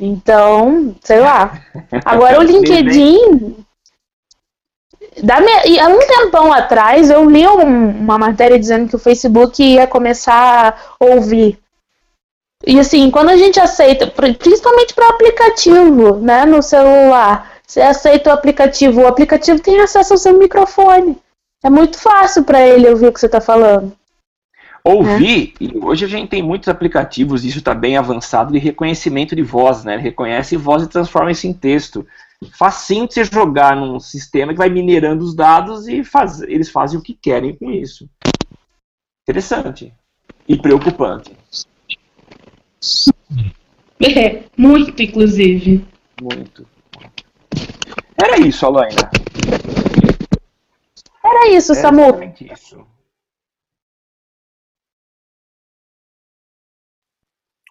Então, 0.00 0.94
sei 1.02 1.20
lá. 1.20 1.60
Agora 2.04 2.40
o 2.40 2.42
LinkedIn 2.42 3.64
da 5.22 5.38
e 5.64 5.78
há 5.78 5.88
um 5.88 5.98
tempão 5.98 6.52
atrás 6.52 7.10
eu 7.10 7.28
li 7.28 7.46
um, 7.46 7.90
uma 7.90 8.18
matéria 8.18 8.58
dizendo 8.58 8.88
que 8.88 8.96
o 8.96 8.98
Facebook 8.98 9.62
ia 9.62 9.86
começar 9.86 10.96
a 11.00 11.04
ouvir. 11.04 11.58
E 12.66 12.78
assim, 12.80 13.10
quando 13.10 13.28
a 13.28 13.36
gente 13.36 13.60
aceita, 13.60 14.06
principalmente 14.06 14.94
para 14.94 15.08
aplicativo, 15.08 16.16
né, 16.16 16.46
no 16.46 16.62
celular, 16.62 17.52
você 17.66 17.80
aceita 17.80 18.30
o 18.30 18.32
aplicativo, 18.32 19.02
o 19.02 19.06
aplicativo 19.06 19.60
tem 19.60 19.80
acesso 19.80 20.14
ao 20.14 20.18
seu 20.18 20.38
microfone. 20.38 21.16
É 21.62 21.70
muito 21.70 21.98
fácil 21.98 22.44
para 22.44 22.66
ele 22.66 22.88
ouvir 22.88 23.08
o 23.08 23.12
que 23.12 23.20
você 23.20 23.26
está 23.26 23.40
falando. 23.40 23.92
Ouvir, 24.82 25.54
é. 25.60 25.64
e 25.64 25.78
hoje 25.78 26.04
a 26.04 26.08
gente 26.08 26.28
tem 26.28 26.42
muitos 26.42 26.68
aplicativos, 26.68 27.42
isso 27.42 27.58
está 27.58 27.74
bem 27.74 27.96
avançado, 27.96 28.52
de 28.52 28.58
reconhecimento 28.58 29.34
de 29.34 29.42
voz, 29.42 29.82
né? 29.82 29.94
Ele 29.94 30.02
reconhece 30.02 30.58
voz 30.58 30.82
e 30.82 30.88
transforma 30.88 31.30
isso 31.30 31.46
em 31.46 31.54
texto 31.54 32.06
facinho 32.52 33.06
de 33.06 33.14
você 33.14 33.24
jogar 33.24 33.76
num 33.76 34.00
sistema 34.00 34.52
que 34.52 34.58
vai 34.58 34.68
minerando 34.68 35.24
os 35.24 35.34
dados 35.34 35.88
e 35.88 36.04
faz, 36.04 36.40
eles 36.42 36.70
fazem 36.70 36.98
o 36.98 37.02
que 37.02 37.14
querem 37.14 37.56
com 37.56 37.70
isso. 37.70 38.08
Interessante. 39.22 39.92
E 40.46 40.56
preocupante. 40.56 41.36
É, 44.00 44.44
muito, 44.58 45.00
inclusive. 45.00 45.86
Muito. 46.20 46.66
Era 48.22 48.38
isso, 48.38 48.66
Alaina. 48.66 49.10
Era 51.24 51.50
isso, 51.50 51.72
Era 51.72 51.80
Samu. 51.80 52.34
Isso. 52.52 52.86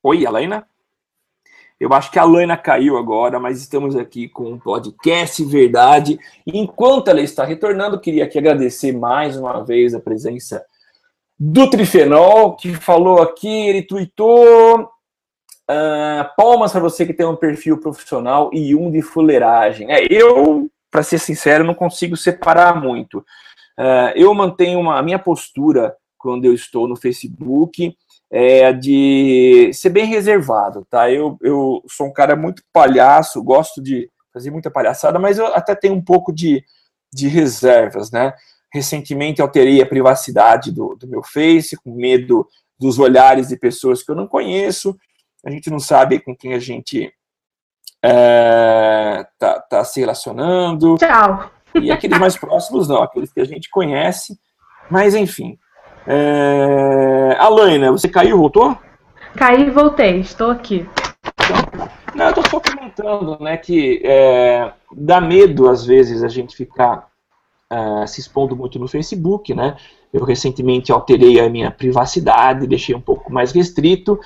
Oi, 0.02 0.26
Alaina? 0.26 0.68
Eu 1.84 1.94
acho 1.94 2.10
que 2.10 2.18
a 2.18 2.24
Laina 2.24 2.56
caiu 2.56 2.98
agora, 2.98 3.42
mas 3.42 3.60
estamos 3.60 3.94
aqui 3.98 4.30
com 4.30 4.54
um 4.54 4.58
podcast 4.58 5.44
Verdade. 5.44 6.18
Enquanto 6.48 7.10
ela 7.10 7.20
está 7.20 7.44
retornando, 7.44 8.00
queria 8.00 8.24
aqui 8.24 8.38
agradecer 8.38 8.94
mais 8.94 9.36
uma 9.36 9.62
vez 9.66 9.94
a 9.94 10.00
presença 10.00 10.64
do 11.38 11.70
Trifenol, 11.70 12.56
que 12.56 12.74
falou 12.74 13.22
aqui, 13.22 13.68
ele 13.68 13.82
tweetou. 13.82 14.90
Uh, 15.70 16.24
palmas 16.38 16.72
para 16.72 16.80
você 16.80 17.06
que 17.06 17.14
tem 17.14 17.26
um 17.26 17.36
perfil 17.36 17.78
profissional 17.78 18.50
e 18.54 18.74
um 18.74 18.90
de 18.90 19.02
fuleiragem. 19.02 19.92
É, 19.92 20.08
eu, 20.10 20.70
para 20.90 21.04
ser 21.04 21.20
sincero, 21.20 21.66
não 21.66 21.74
consigo 21.74 22.16
separar 22.16 22.82
muito. 22.82 23.18
Uh, 23.78 24.16
eu 24.16 24.34
mantenho 24.34 24.80
uma, 24.80 24.98
a 24.98 25.04
minha 25.04 25.20
postura 25.20 25.94
quando 26.18 26.46
eu 26.46 26.54
estou 26.54 26.88
no 26.88 26.96
Facebook 26.96 27.94
é 28.36 28.74
de 28.74 29.70
ser 29.74 29.92
bem 29.92 30.06
reservado, 30.06 30.84
tá? 30.90 31.08
Eu, 31.12 31.38
eu 31.40 31.84
sou 31.88 32.08
um 32.08 32.12
cara 32.12 32.36
muito 32.36 32.64
palhaço, 32.74 33.44
gosto 33.44 33.80
de 33.80 34.10
fazer 34.34 34.50
muita 34.50 34.72
palhaçada, 34.72 35.20
mas 35.20 35.38
eu 35.38 35.46
até 35.54 35.76
tenho 35.76 35.94
um 35.94 36.04
pouco 36.04 36.34
de, 36.34 36.66
de 37.14 37.28
reservas, 37.28 38.10
né? 38.10 38.34
Recentemente 38.74 39.40
alterei 39.40 39.84
a 39.84 39.86
privacidade 39.86 40.72
do, 40.72 40.96
do 40.96 41.08
meu 41.08 41.22
Face, 41.22 41.78
com 41.78 41.94
medo 41.94 42.48
dos 42.80 42.98
olhares 42.98 43.50
de 43.50 43.56
pessoas 43.56 44.02
que 44.02 44.10
eu 44.10 44.16
não 44.16 44.28
conheço, 44.28 44.98
a 45.46 45.52
gente 45.52 45.70
não 45.70 45.80
sabe 45.80 46.20
com 46.20 46.36
quem 46.36 46.56
a 46.56 46.60
gente 46.60 47.14
é, 48.04 49.28
tá, 49.38 49.60
tá 49.60 49.86
se 49.86 50.00
relacionando. 50.00 50.98
Tchau. 50.98 51.52
E 51.76 51.92
aqueles 51.92 52.18
mais 52.18 52.36
próximos 52.36 52.88
não, 52.88 53.04
aqueles 53.04 53.32
que 53.32 53.42
a 53.42 53.46
gente 53.46 53.70
conhece. 53.70 54.40
Mas 54.90 55.14
enfim, 55.14 55.60
é... 56.08 57.36
Alaina, 57.40 57.92
você 57.92 58.08
caiu, 58.08 58.38
voltou? 58.38 58.78
Caí 59.36 59.68
e 59.68 59.72
voltei, 59.72 60.20
estou 60.20 60.52
aqui. 60.52 60.88
Não, 62.16 62.26
eu 62.26 62.30
estou 62.30 62.50
só 62.50 62.60
comentando, 62.60 63.40
né, 63.40 63.58
que 63.58 64.02
é, 64.04 64.72
dá 64.96 65.20
medo 65.20 65.68
às 65.68 65.86
vezes 65.86 66.24
a 66.24 66.28
gente 66.28 66.56
ficar 66.56 67.08
é, 67.72 68.06
se 68.06 68.22
expondo 68.22 68.56
muito 68.56 68.78
no 68.78 68.88
Facebook, 68.88 69.54
né? 69.54 69.76
Eu 70.14 70.24
recentemente 70.24 70.92
alterei 70.92 71.40
a 71.40 71.50
minha 71.50 71.72
privacidade, 71.72 72.68
deixei 72.68 72.94
um 72.94 73.02
pouco 73.02 73.34
mais 73.34 73.52
restrito 73.52 74.20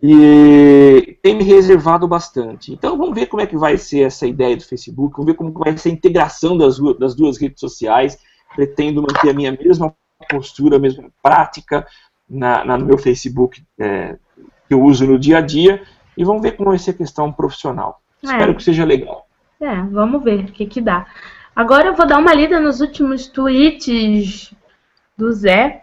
e 0.00 1.18
tem 1.20 1.34
me 1.34 1.42
reservado 1.42 2.06
bastante. 2.06 2.72
Então 2.72 2.96
vamos 2.96 3.14
ver 3.14 3.26
como 3.26 3.42
é 3.42 3.46
que 3.46 3.56
vai 3.56 3.76
ser 3.76 4.02
essa 4.02 4.26
ideia 4.26 4.56
do 4.56 4.64
Facebook, 4.64 5.16
vamos 5.16 5.32
ver 5.32 5.36
como 5.36 5.52
vai 5.52 5.76
ser 5.76 5.88
a 5.88 5.92
integração 5.92 6.56
das, 6.56 6.78
das 6.98 7.16
duas 7.16 7.38
redes 7.38 7.58
sociais. 7.58 8.18
Pretendo 8.54 9.02
manter 9.02 9.30
a 9.30 9.34
minha 9.34 9.52
mesma 9.52 9.94
postura, 10.28 10.76
a 10.76 10.80
mesma 10.80 11.10
prática 11.22 11.86
na, 12.28 12.64
na 12.64 12.78
no 12.78 12.86
meu 12.86 12.98
Facebook 12.98 13.62
é, 13.78 14.16
que 14.68 14.74
eu 14.74 14.82
uso 14.82 15.06
no 15.06 15.18
dia 15.18 15.38
a 15.38 15.40
dia 15.40 15.82
e 16.16 16.24
vamos 16.24 16.42
ver 16.42 16.52
como 16.52 16.70
vai 16.70 16.78
ser 16.78 16.92
a 16.92 16.94
questão 16.94 17.32
profissional. 17.32 18.00
É. 18.22 18.26
Espero 18.26 18.54
que 18.54 18.62
seja 18.62 18.84
legal. 18.84 19.26
É, 19.60 19.74
vamos 19.90 20.22
ver 20.22 20.44
o 20.44 20.52
que, 20.52 20.66
que 20.66 20.80
dá. 20.80 21.06
Agora 21.54 21.88
eu 21.88 21.94
vou 21.94 22.06
dar 22.06 22.18
uma 22.18 22.32
lida 22.32 22.60
nos 22.60 22.80
últimos 22.80 23.26
tweets 23.26 24.54
do 25.16 25.32
Zé. 25.32 25.82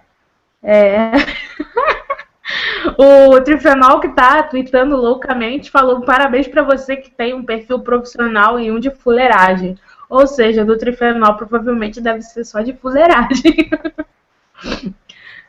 É... 0.64 1.12
o 2.98 3.40
Trifenol 3.42 4.00
que 4.00 4.10
tá 4.10 4.42
tweetando 4.44 4.96
loucamente 4.96 5.70
falou 5.70 6.02
parabéns 6.02 6.48
para 6.48 6.64
você 6.64 6.96
que 6.96 7.12
tem 7.12 7.34
um 7.34 7.44
perfil 7.44 7.80
profissional 7.80 8.60
e 8.60 8.72
um 8.72 8.80
de 8.80 8.90
fuleiragem. 8.90 9.78
Ou 10.10 10.26
seja, 10.26 10.64
do 10.64 10.78
Trifenol 10.78 11.36
provavelmente 11.36 12.00
deve 12.00 12.22
ser 12.22 12.46
só 12.46 12.62
de 12.62 12.74
fuleiragem. 12.74 13.70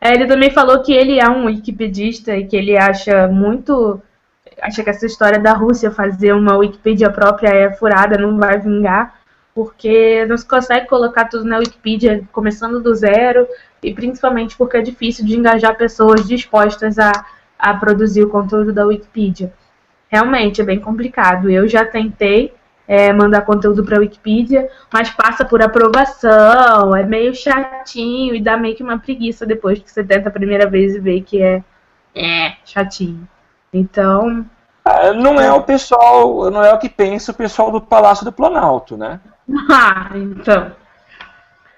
é, 0.00 0.14
ele 0.14 0.26
também 0.26 0.50
falou 0.50 0.82
que 0.82 0.92
ele 0.92 1.18
é 1.18 1.28
um 1.28 1.46
wikipedista 1.46 2.36
e 2.36 2.46
que 2.46 2.56
ele 2.56 2.76
acha 2.76 3.28
muito 3.28 4.00
acha 4.60 4.82
que 4.82 4.90
essa 4.90 5.06
história 5.06 5.38
da 5.38 5.52
Rússia 5.52 5.90
fazer 5.90 6.32
uma 6.32 6.56
Wikipedia 6.56 7.10
própria 7.10 7.48
é 7.48 7.72
furada, 7.72 8.18
não 8.18 8.36
vai 8.36 8.58
vingar, 8.58 9.14
porque 9.54 10.24
não 10.26 10.36
se 10.36 10.46
consegue 10.46 10.88
colocar 10.88 11.26
tudo 11.26 11.44
na 11.44 11.58
Wikipedia 11.58 12.24
começando 12.32 12.80
do 12.80 12.94
zero, 12.94 13.46
e 13.82 13.94
principalmente 13.94 14.56
porque 14.56 14.76
é 14.76 14.82
difícil 14.82 15.24
de 15.24 15.36
engajar 15.36 15.76
pessoas 15.76 16.26
dispostas 16.26 16.98
a, 16.98 17.12
a 17.58 17.74
produzir 17.74 18.24
o 18.24 18.28
conteúdo 18.28 18.72
da 18.72 18.86
Wikipedia. 18.86 19.52
Realmente 20.08 20.60
é 20.60 20.64
bem 20.64 20.80
complicado. 20.80 21.50
Eu 21.50 21.68
já 21.68 21.84
tentei 21.84 22.52
é, 22.88 23.12
mandar 23.12 23.42
conteúdo 23.42 23.84
para 23.84 23.98
a 23.98 24.00
Wikipedia, 24.00 24.70
mas 24.90 25.10
passa 25.10 25.44
por 25.44 25.60
aprovação, 25.60 26.96
é 26.96 27.04
meio 27.04 27.34
chatinho 27.34 28.34
e 28.34 28.40
dá 28.40 28.56
meio 28.56 28.74
que 28.74 28.82
uma 28.82 28.98
preguiça 28.98 29.44
depois 29.44 29.78
que 29.78 29.90
você 29.90 30.02
tenta 30.02 30.30
a 30.30 30.32
primeira 30.32 30.66
vez 30.66 30.94
e 30.94 30.98
vê 30.98 31.20
que 31.20 31.42
é, 31.42 31.62
é 32.14 32.54
chatinho. 32.64 33.28
Então. 33.72 34.46
Ah, 34.82 35.12
não 35.12 35.38
é 35.38 35.52
o 35.52 35.62
pessoal, 35.62 36.50
não 36.50 36.64
é 36.64 36.72
o 36.72 36.78
que 36.78 36.88
pensa 36.88 37.32
o 37.32 37.34
pessoal 37.34 37.70
do 37.70 37.78
Palácio 37.78 38.24
do 38.24 38.32
Planalto, 38.32 38.96
né? 38.96 39.20
Ah, 39.70 40.10
então. 40.14 40.72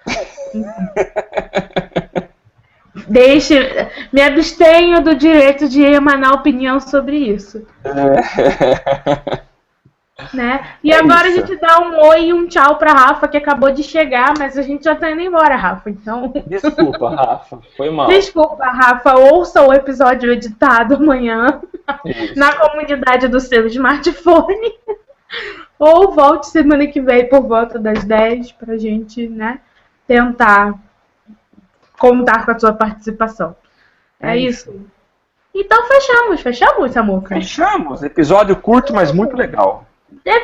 Deixe, 3.07 3.89
me 4.13 4.21
abstenho 4.21 5.01
do 5.03 5.15
direito 5.15 5.69
de 5.69 5.83
emanar 5.83 6.33
opinião 6.33 6.81
sobre 6.81 7.17
isso. 7.17 7.65
É. 7.85 9.41
Né? 10.33 10.75
E 10.83 10.93
é 10.93 10.99
agora 10.99 11.29
isso. 11.29 11.43
a 11.43 11.47
gente 11.47 11.61
dá 11.61 11.81
um 11.81 12.01
oi 12.09 12.27
e 12.27 12.33
um 12.33 12.47
tchau 12.47 12.77
pra 12.77 12.93
Rafa, 12.93 13.29
que 13.29 13.37
acabou 13.37 13.71
de 13.71 13.83
chegar, 13.83 14.35
mas 14.39 14.57
a 14.57 14.63
gente 14.63 14.85
já 14.85 14.95
tá 14.95 15.11
indo 15.11 15.21
embora, 15.21 15.57
Rafa. 15.57 15.91
Então. 15.91 16.33
Desculpa, 16.47 17.11
Rafa. 17.11 17.59
Foi 17.77 17.91
mal. 17.91 18.09
Desculpa, 18.09 18.65
Rafa. 18.65 19.15
Ouça 19.15 19.63
o 19.63 19.73
episódio 19.73 20.33
editado 20.33 20.97
amanhã 20.97 21.61
isso. 22.05 22.39
na 22.39 22.55
comunidade 22.55 23.29
do 23.29 23.41
seu 23.41 23.67
smartphone. 23.67 24.73
Ou 25.79 26.13
volte 26.13 26.49
semana 26.49 26.87
que 26.87 27.01
vem 27.01 27.29
por 27.29 27.43
volta 27.43 27.79
das 27.79 28.05
10 28.05 28.53
pra 28.53 28.77
gente, 28.77 29.27
né, 29.29 29.61
tentar 30.07 30.75
contar 31.99 32.45
com 32.45 32.51
a 32.51 32.59
sua 32.59 32.73
participação. 32.73 33.57
É, 34.21 34.33
é 34.33 34.37
isso. 34.37 34.71
isso. 34.71 34.91
Então 35.55 35.87
fechamos, 35.87 36.41
fechamos, 36.41 36.93
Samuca? 36.93 37.35
Fechamos. 37.35 38.03
Episódio 38.03 38.55
curto, 38.57 38.95
mas 38.95 39.11
muito 39.11 39.37
legal. 39.37 39.85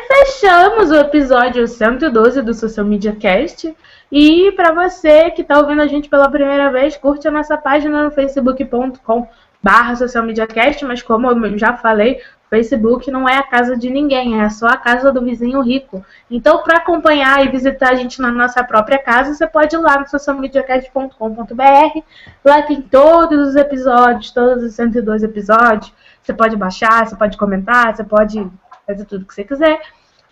Fechamos 0.06 0.90
o 0.90 0.94
episódio 0.94 1.66
112 1.66 2.40
do 2.40 2.54
Social 2.54 2.86
Media 2.86 3.14
Cast. 3.14 3.76
E 4.10 4.52
para 4.52 4.72
você 4.72 5.30
que 5.30 5.42
está 5.42 5.58
ouvindo 5.58 5.82
a 5.82 5.86
gente 5.86 6.08
pela 6.08 6.30
primeira 6.30 6.70
vez, 6.70 6.96
curte 6.96 7.26
a 7.26 7.30
nossa 7.30 7.58
página 7.58 8.04
no 8.04 8.10
facebook.com 8.10 9.28
barra 9.60 9.96
Social 9.96 10.24
Media 10.24 10.46
Cast, 10.46 10.84
mas 10.84 11.02
como 11.02 11.28
eu 11.28 11.58
já 11.58 11.76
falei, 11.76 12.20
Facebook 12.48 13.10
não 13.10 13.28
é 13.28 13.38
a 13.38 13.42
casa 13.42 13.76
de 13.76 13.90
ninguém, 13.90 14.40
é 14.40 14.48
só 14.48 14.68
a 14.68 14.76
casa 14.76 15.10
do 15.10 15.20
vizinho 15.20 15.60
rico. 15.60 16.04
Então, 16.30 16.62
para 16.62 16.76
acompanhar 16.76 17.44
e 17.44 17.48
visitar 17.48 17.90
a 17.90 17.94
gente 17.96 18.22
na 18.22 18.30
nossa 18.30 18.62
própria 18.62 18.98
casa, 18.98 19.34
você 19.34 19.46
pode 19.46 19.74
ir 19.74 19.78
lá 19.78 19.98
no 19.98 20.08
socialmediacast.com.br. 20.08 22.00
Lá 22.44 22.62
tem 22.62 22.80
todos 22.80 23.48
os 23.48 23.56
episódios, 23.56 24.30
todos 24.30 24.62
os 24.62 24.74
102 24.74 25.24
episódios. 25.24 25.92
Você 26.22 26.32
pode 26.32 26.56
baixar, 26.56 27.06
você 27.06 27.16
pode 27.16 27.36
comentar, 27.36 27.94
você 27.94 28.04
pode 28.04 28.48
fazer 28.86 29.04
tudo 29.04 29.26
que 29.26 29.34
você 29.34 29.44
quiser. 29.44 29.80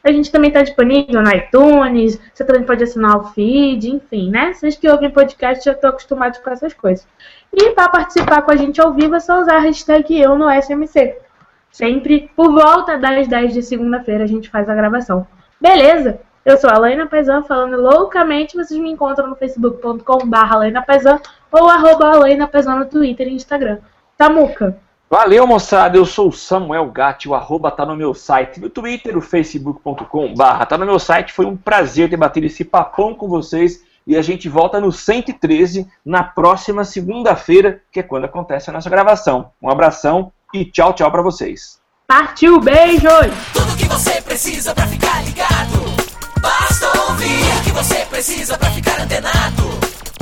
A 0.02 0.12
gente 0.12 0.30
também 0.30 0.48
está 0.48 0.62
disponível 0.62 1.22
no 1.22 1.30
iTunes, 1.30 2.20
você 2.32 2.44
também 2.44 2.62
pode 2.62 2.84
assinar 2.84 3.16
o 3.16 3.24
feed, 3.32 3.90
enfim, 3.90 4.30
né? 4.30 4.52
Vocês 4.52 4.76
que 4.76 4.88
ouvem 4.88 5.10
podcast 5.10 5.64
já 5.64 5.72
estão 5.72 5.88
acostumados 5.90 6.38
com 6.40 6.50
essas 6.50 6.74
coisas. 6.74 7.08
E 7.50 7.70
para 7.70 7.88
participar 7.88 8.42
com 8.42 8.50
a 8.50 8.56
gente 8.56 8.80
ao 8.82 8.92
vivo 8.92 9.14
é 9.14 9.20
só 9.20 9.40
usar 9.40 9.56
a 9.56 9.60
hashtag 9.60 10.20
eu 10.20 10.36
no 10.36 10.50
SMC. 10.50 11.16
Sempre 11.72 12.30
por 12.36 12.52
volta 12.52 12.98
das 12.98 13.26
10 13.26 13.54
de 13.54 13.62
segunda-feira 13.62 14.24
a 14.24 14.26
gente 14.26 14.50
faz 14.50 14.68
a 14.68 14.74
gravação. 14.74 15.26
Beleza? 15.58 16.20
Eu 16.44 16.58
sou 16.58 16.68
a 16.68 16.78
Laina 16.78 17.06
Paisan, 17.06 17.42
falando 17.42 17.80
loucamente. 17.80 18.54
Vocês 18.54 18.78
me 18.78 18.90
encontram 18.90 19.28
no 19.28 19.36
facebook.com.br 19.36 20.02
ou 21.50 21.70
arroba 21.70 22.76
no 22.76 22.84
Twitter 22.84 23.28
e 23.28 23.34
Instagram. 23.34 23.78
Tamuca. 24.18 24.78
Valeu, 25.14 25.46
moçada. 25.46 25.96
Eu 25.96 26.04
sou 26.04 26.30
o 26.30 26.32
Samuel 26.32 26.90
Gatti, 26.90 27.28
o 27.28 27.36
arroba 27.36 27.70
tá 27.70 27.86
no 27.86 27.94
meu 27.94 28.12
site, 28.14 28.58
no 28.58 28.68
Twitter, 28.68 29.16
o 29.16 29.20
facebook.com 29.20 30.34
barra 30.34 30.66
tá 30.66 30.76
no 30.76 30.84
meu 30.84 30.98
site. 30.98 31.32
Foi 31.32 31.46
um 31.46 31.56
prazer 31.56 32.10
ter 32.10 32.16
batido 32.16 32.46
esse 32.46 32.64
papão 32.64 33.14
com 33.14 33.28
vocês. 33.28 33.84
E 34.04 34.16
a 34.16 34.22
gente 34.22 34.48
volta 34.48 34.80
no 34.80 34.90
113 34.90 35.86
na 36.04 36.24
próxima 36.24 36.84
segunda-feira, 36.84 37.80
que 37.92 38.00
é 38.00 38.02
quando 38.02 38.24
acontece 38.24 38.70
a 38.70 38.72
nossa 38.72 38.90
gravação. 38.90 39.52
Um 39.62 39.70
abração 39.70 40.32
e 40.52 40.64
tchau, 40.64 40.92
tchau 40.92 41.12
para 41.12 41.22
vocês. 41.22 41.78
Partiu, 42.08 42.58
beijos! 42.58 43.30
Tudo 43.52 43.76
que 43.76 43.86
você 43.86 44.20
precisa 44.20 44.74
para 44.74 44.88
ficar 44.88 45.24
ligado. 45.24 45.78
Basta 46.40 46.86
ouvir 47.02 47.60
o 47.60 47.62
que 47.62 47.70
você 47.70 48.04
precisa 48.06 48.58
para 48.58 48.70
ficar 48.72 49.00
antenado. 49.00 49.62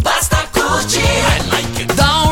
Basta 0.03 0.37
curtir. 0.53 1.01
I 1.01 1.51
like 1.51 1.81
it. 1.81 1.93
Reply, 1.93 2.32